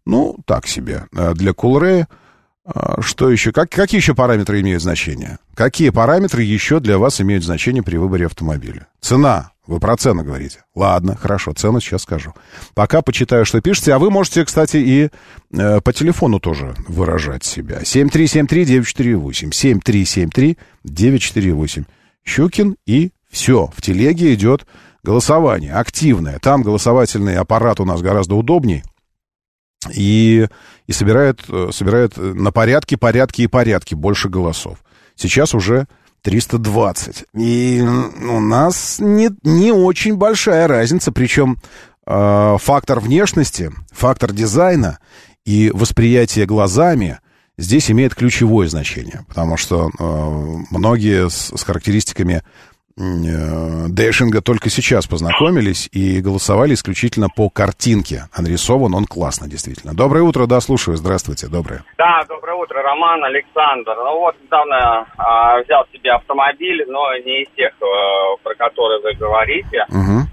[0.04, 1.04] Ну, так себе.
[1.14, 2.06] А Для Coolray
[2.64, 3.52] а, что еще?
[3.52, 5.38] Как, какие еще параметры имеют значение?
[5.54, 8.88] Какие параметры еще для вас имеют значение при выборе автомобиля?
[9.00, 9.52] Цена.
[9.68, 10.64] Вы про цену говорите.
[10.74, 12.32] Ладно, хорошо, цену сейчас скажу.
[12.74, 13.92] Пока почитаю, что пишете.
[13.92, 15.10] А вы можете, кстати, и
[15.52, 17.82] э, по телефону тоже выражать себя.
[17.82, 20.56] 7373-948.
[20.86, 21.84] 7373-948.
[22.24, 23.70] Щукин и все.
[23.76, 24.66] В телеге идет
[25.02, 26.38] голосование активное.
[26.38, 28.84] Там голосовательный аппарат у нас гораздо удобнее.
[29.94, 30.48] И,
[30.86, 34.78] и собирает, э, собирает на порядке, порядке и порядке больше голосов.
[35.14, 35.86] Сейчас уже
[36.22, 37.24] 320.
[37.34, 41.58] И у нас не, не очень большая разница, причем
[42.06, 44.98] э, фактор внешности, фактор дизайна
[45.44, 47.18] и восприятие глазами
[47.56, 52.42] здесь имеет ключевое значение, потому что э, многие с, с характеристиками
[52.98, 58.24] Дэшинга только сейчас познакомились и голосовали исключительно по картинке.
[58.34, 59.94] А нарисован он классно, действительно.
[59.94, 60.96] Доброе утро, да, слушаю.
[60.96, 61.84] Здравствуйте, доброе.
[61.96, 63.94] Да, доброе утро, Роман, Александр.
[63.96, 69.14] Ну вот, недавно а, взял себе автомобиль, но не из тех, э, про которые вы
[69.14, 69.84] говорите.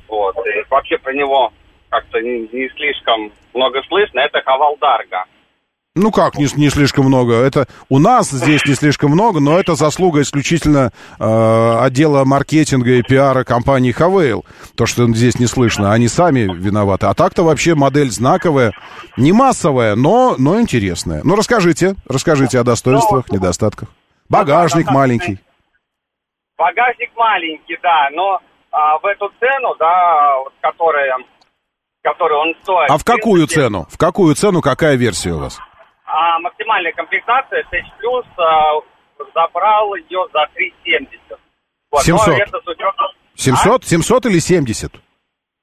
[0.08, 0.36] Вот.
[0.48, 1.52] И вообще про него
[1.90, 4.20] как-то не, не слишком много слышно.
[4.20, 5.26] Это Хавалдарга.
[5.98, 7.36] Ну как, не, не слишком много.
[7.36, 13.02] Это у нас здесь не слишком много, но это заслуга исключительно э, отдела маркетинга и
[13.02, 14.44] пиара компании Хавейл.
[14.76, 17.06] То, что здесь не слышно, они сами виноваты.
[17.06, 18.74] А так-то вообще модель знаковая,
[19.16, 21.22] не массовая, но, но интересная.
[21.24, 23.88] Ну расскажите, расскажите о достоинствах, недостатках.
[24.28, 25.40] Багажник маленький.
[26.58, 28.42] Багажник маленький, да, но
[28.72, 31.16] а, в эту цену, да, вот, которая,
[32.02, 32.90] которую он стоит.
[32.90, 33.88] А в какую принципе, цену?
[33.90, 35.58] В какую цену какая версия у вас?
[36.06, 38.82] А максимальная комплектация TH Plus а,
[39.34, 41.40] забрал ее за 370.
[41.92, 42.28] Вот, 700.
[42.28, 43.06] Но это с учетом...
[43.36, 43.86] 700?
[43.86, 44.92] 700 или 70?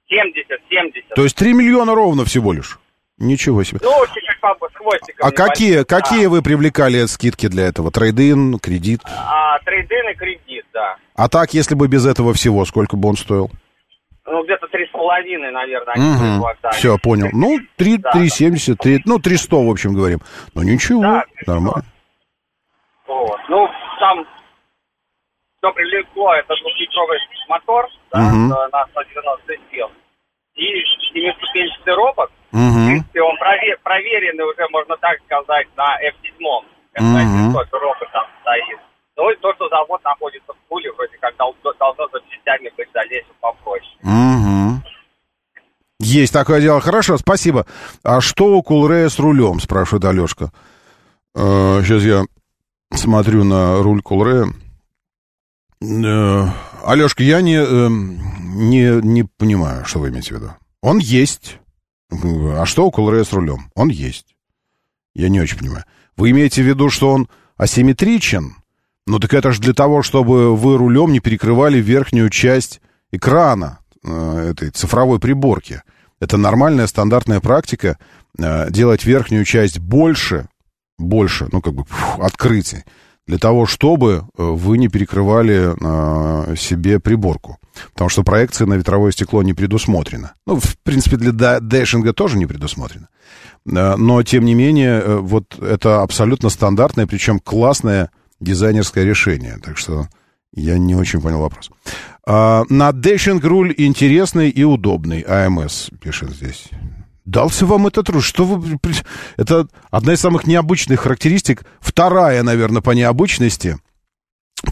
[0.08, 1.08] 70, 70.
[1.14, 2.78] То есть 3 миллиона ровно всего лишь?
[3.18, 3.78] Ничего себе.
[3.82, 5.26] Ну, чуть-чуть с хвостиком.
[5.26, 7.90] А какие, какие вы привлекали скидки для этого?
[7.90, 9.00] Трейдин, кредит?
[9.04, 10.96] А, трейдин и кредит, да.
[11.14, 13.50] А так, если бы без этого всего, сколько бы он стоил?
[14.24, 16.46] Ну, где-то три с половиной, наверное, они Угу.
[16.72, 17.28] Все, понял.
[17.32, 20.20] Ну, 3, Да, 370, 3, ну, 300, в общем, говорим.
[20.54, 21.02] Ну, ничего,
[21.46, 21.82] нормально.
[23.06, 23.40] Вот.
[23.48, 23.68] Ну,
[23.98, 24.24] там,
[25.58, 27.18] что привлекло, это двухлитровый
[27.48, 28.48] мотор, да, Мгм.
[28.48, 29.90] на на 190 сил.
[30.54, 30.66] И
[31.12, 32.30] семиступенчатый робот.
[32.52, 32.86] В Угу.
[32.86, 36.64] принципе, он прове- проверенный уже, можно так сказать, на F7.
[37.00, 37.56] Мгм.
[37.56, 38.78] F1 робот там стоит.
[39.16, 42.88] Ну и то, что завод находится в Туле, вроде как дол- должно за частями быть
[42.88, 43.86] в дальнейшем попроще.
[44.12, 44.82] Угу.
[46.00, 46.80] Есть такое дело.
[46.80, 47.66] Хорошо, спасибо.
[48.02, 50.52] А что у Кулрея с рулем, спрашивает Алешка.
[51.34, 52.24] сейчас я
[52.92, 54.52] смотрю на руль Кулрея.
[55.82, 56.48] Э,
[56.84, 60.52] Алешка, я не, э, не, не понимаю, что вы имеете в виду.
[60.80, 61.58] Он есть.
[62.10, 63.70] А что у Кулрея с рулем?
[63.74, 64.36] Он есть.
[65.14, 65.84] Я не очень понимаю.
[66.16, 68.56] Вы имеете в виду, что он асимметричен?
[69.06, 72.80] Ну так это же для того, чтобы вы рулем не перекрывали верхнюю часть
[73.10, 75.82] экрана э, этой цифровой приборки.
[76.20, 77.98] Это нормальная стандартная практика
[78.38, 80.46] э, делать верхнюю часть больше,
[80.98, 81.84] больше, ну как бы
[82.18, 82.84] открытие,
[83.26, 87.58] для того, чтобы э, вы не перекрывали э, себе приборку.
[87.92, 90.34] Потому что проекция на ветровое стекло не предусмотрена.
[90.46, 93.08] Ну, в принципе, для дэшинга тоже не предусмотрено.
[93.66, 98.10] Э, Но, тем не менее, э, вот это абсолютно стандартное, причем классное
[98.40, 99.58] дизайнерское решение.
[99.62, 100.08] Так что
[100.54, 101.70] я не очень понял вопрос.
[102.26, 105.22] А, на Dashing руль интересный и удобный.
[105.22, 106.68] АМС пишет здесь.
[107.24, 108.22] Дался вам этот руль?
[108.22, 108.78] Что вы...
[109.36, 111.64] Это одна из самых необычных характеристик.
[111.80, 113.78] Вторая, наверное, по необычности.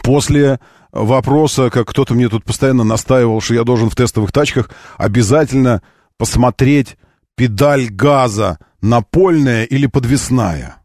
[0.03, 0.59] После
[0.91, 5.81] вопроса, как кто-то мне тут постоянно настаивал, что я должен в тестовых тачках обязательно
[6.17, 6.97] посмотреть
[7.35, 10.77] педаль газа напольная или подвесная.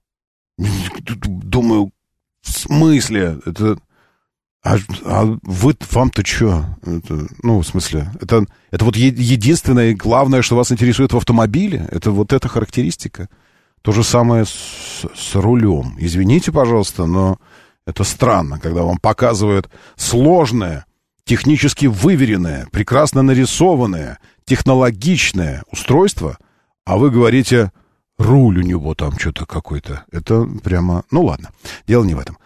[0.59, 1.93] Думаю,
[2.41, 3.41] в смысле?
[3.45, 3.79] Это...
[4.67, 6.67] А, а вы, вам-то что?
[6.83, 11.17] Это, ну, в смысле, это, это вот е- единственное и главное, что вас интересует в
[11.17, 11.89] автомобиле?
[11.93, 13.29] Это вот эта характеристика?
[13.83, 15.95] То же самое с, с рулем.
[15.99, 17.39] Извините, пожалуйста, но
[17.87, 20.85] это странно, когда вам показывают сложное,
[21.25, 26.39] технически выверенное, прекрасно нарисованное, технологичное устройство,
[26.85, 27.71] а вы говорите,
[28.19, 30.05] руль у него там что-то какой-то.
[30.11, 31.05] Это прямо...
[31.13, 31.51] Ну, ладно,
[31.87, 32.39] дело не в этом.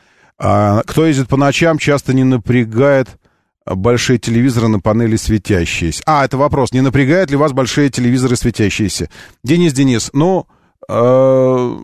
[0.42, 3.18] А, кто ездит по ночам, часто не напрягает
[3.66, 6.02] большие телевизоры на панели светящиеся.
[6.06, 6.72] А, это вопрос.
[6.72, 9.10] Не напрягают ли вас большие телевизоры светящиеся?
[9.44, 10.46] Денис, Денис, ну,
[10.88, 11.78] э,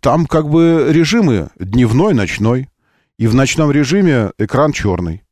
[0.00, 2.68] там как бы режимы дневной, ночной.
[3.18, 5.24] И в ночном режиме экран черный.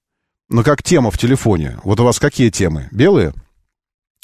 [0.50, 1.78] Но как тема в телефоне.
[1.84, 2.88] Вот у вас какие темы?
[2.90, 3.32] Белые?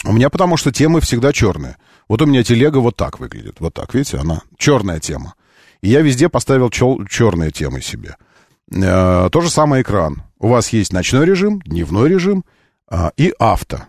[0.05, 1.77] У меня потому что темы всегда черные.
[2.09, 3.57] Вот у меня телега вот так выглядит.
[3.61, 5.35] Вот так, видите, она черная тема.
[5.85, 8.17] Я везде поставил чел- черные темы себе.
[8.73, 10.23] Э, то же самое экран.
[10.39, 12.45] У вас есть ночной режим, дневной режим
[12.89, 13.83] а, и авто.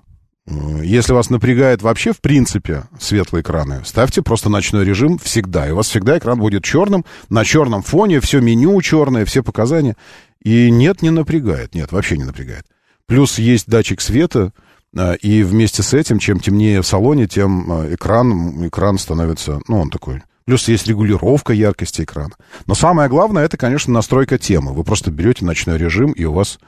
[0.48, 5.68] Э, Если вас напрягает вообще, в принципе, светлые экраны, ставьте просто ночной режим всегда.
[5.68, 9.96] И у вас всегда экран будет черным, на черном фоне, все меню черное, все показания.
[10.44, 11.76] И нет, не напрягает.
[11.76, 12.66] Нет, вообще не напрягает.
[13.08, 14.52] Плюс есть датчик света,
[14.98, 19.80] э, и вместе с этим, чем темнее в салоне, тем э, экран, экран становится, ну,
[19.80, 20.22] он такой...
[20.46, 22.36] Плюс есть регулировка яркости экрана.
[22.68, 24.74] Но самое главное, это, конечно, настройка темы.
[24.74, 26.60] Вы просто берете ночной режим, и у вас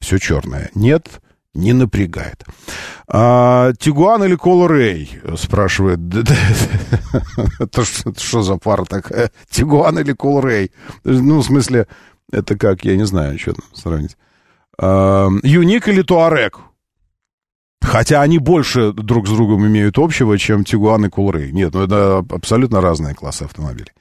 [0.00, 0.70] все черное.
[0.76, 1.20] Нет,
[1.52, 2.44] не напрягает.
[3.08, 5.20] А, Тигуан или Колор Рэй?
[5.36, 5.98] Спрашивает.
[7.58, 9.30] Это что- за пара такая?
[9.50, 10.70] Тигуан или Колор Рэй?
[11.02, 11.86] Ну, в смысле,
[12.30, 14.16] это как, я не знаю, что сравнить.
[14.78, 16.58] А, Юник или Туарек?
[17.84, 21.52] Хотя они больше друг с другом имеют общего, чем Тигуан и Кулрей.
[21.52, 23.92] Нет, ну это абсолютно разные классы автомобилей.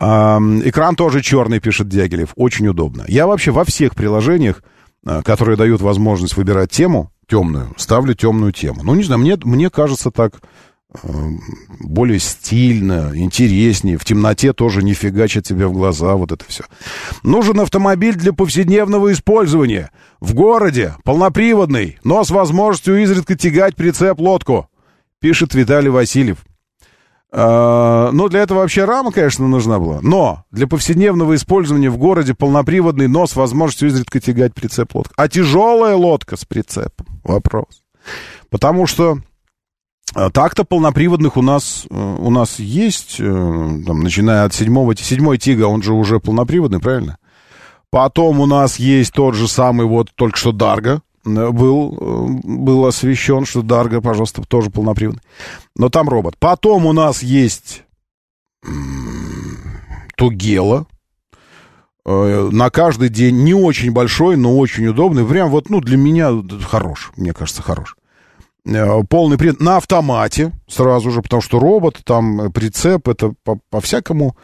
[0.00, 2.30] Экран тоже черный, пишет Дягилев.
[2.36, 3.04] Очень удобно.
[3.08, 4.62] Я вообще во всех приложениях,
[5.04, 8.82] а, которые дают возможность выбирать тему темную, ставлю темную тему.
[8.84, 10.40] Ну, не знаю, мне, мне кажется так
[11.80, 13.98] более стильно, интереснее.
[13.98, 16.64] В темноте тоже не фигачит тебе в глаза, вот это все.
[17.22, 19.90] Нужен автомобиль для повседневного использования.
[20.20, 24.68] В городе, полноприводный, но с возможностью изредка тягать прицеп-лодку,
[25.20, 26.38] пишет Виталий Васильев.
[27.30, 30.00] А, ну, для этого вообще рама, конечно, нужна была.
[30.00, 35.12] Но для повседневного использования в городе полноприводный, но с возможностью изредка тягать прицеп-лодку.
[35.16, 37.20] А тяжелая лодка с прицепом?
[37.22, 37.82] Вопрос.
[38.48, 39.18] Потому что
[40.12, 45.64] так-то полноприводных у нас, э, у нас есть, э, там, начиная от седьмого, седьмой Тига,
[45.64, 47.18] он же уже полноприводный, правильно?
[47.90, 53.44] Потом у нас есть тот же самый вот только что Дарго э, был, был освещен,
[53.44, 55.22] что Дарго, пожалуйста, тоже полноприводный.
[55.76, 56.36] Но там робот.
[56.38, 57.84] Потом у нас есть
[60.16, 60.86] Тугела.
[62.04, 65.26] На каждый день не очень большой, но очень удобный.
[65.26, 66.32] Прям вот, ну, для меня
[66.66, 67.97] хорош, мне кажется, хорош.
[68.68, 73.58] Э, Полный привод на автомате сразу же, потому что робот, там э, прицеп, это по-
[73.70, 74.36] по-всякому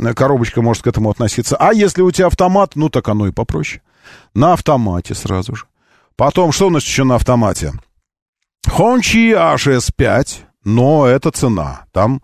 [0.00, 1.56] э, коробочка может к этому относиться.
[1.56, 3.82] А если у тебя автомат, ну так оно и попроще.
[4.34, 5.64] На автомате сразу же.
[6.16, 7.72] Потом, что у нас еще на автомате?
[8.66, 11.84] Хончи HS5, но это цена.
[11.92, 12.20] Там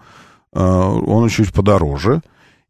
[0.53, 2.23] э, он чуть подороже.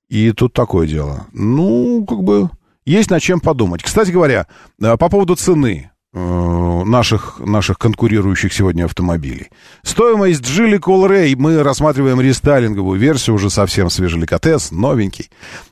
[0.08, 1.26] И тут такое дело.
[1.32, 2.50] Ну, как бы,
[2.84, 3.82] есть над чем подумать.
[3.82, 4.46] Кстати говоря,
[4.78, 9.48] по поводу цены наших, наших конкурирующих сегодня автомобилей.
[9.82, 15.28] Стоимость Geely Colray, мы рассматриваем рестайлинговую версию, уже совсем свежий ликотес, новенький.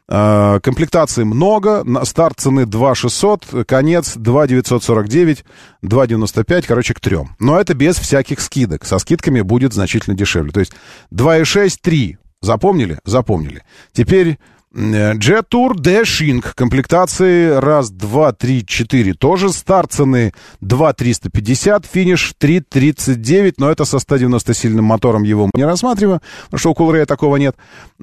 [0.08, 5.44] Э, Комплектаций много, на старт цены 2 600, конец 2 949,
[5.82, 7.36] 2 95, короче, к трем.
[7.38, 8.84] Но это без всяких скидок.
[8.84, 10.50] Со скидками будет значительно дешевле.
[10.50, 10.72] То есть
[11.12, 12.18] 2,6, 3.
[12.40, 12.98] Запомнили?
[13.04, 13.62] Запомнили.
[13.92, 14.38] Теперь
[14.74, 19.12] Tour Dashing комплектации раз, два, три, четыре.
[19.12, 20.32] Тоже старт цены
[20.62, 26.58] 2 350, финиш 3 39, но это со 190-сильным мотором его мы не рассматриваем, потому
[26.58, 27.54] что у Coolray такого нет.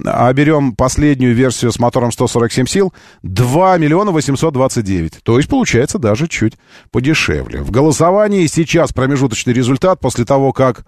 [0.05, 2.93] А берем последнюю версию с мотором 147 сил
[3.23, 5.23] 2 миллиона 829.
[5.23, 6.53] То есть получается даже чуть
[6.91, 7.61] подешевле.
[7.61, 10.85] В голосовании сейчас промежуточный результат после того, как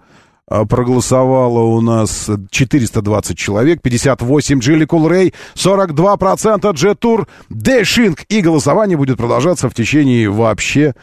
[0.68, 8.24] проголосовало у нас 420 человек, 58 Geely Coolray, 42% Jetour Dashing.
[8.28, 10.94] И голосование будет продолжаться в течение вообще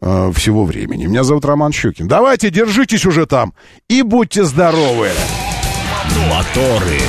[0.00, 1.06] э, всего времени.
[1.06, 2.08] Меня зовут Роман Щукин.
[2.08, 3.54] Давайте, держитесь уже там
[3.88, 5.10] и будьте здоровы.
[6.30, 7.00] Моторы.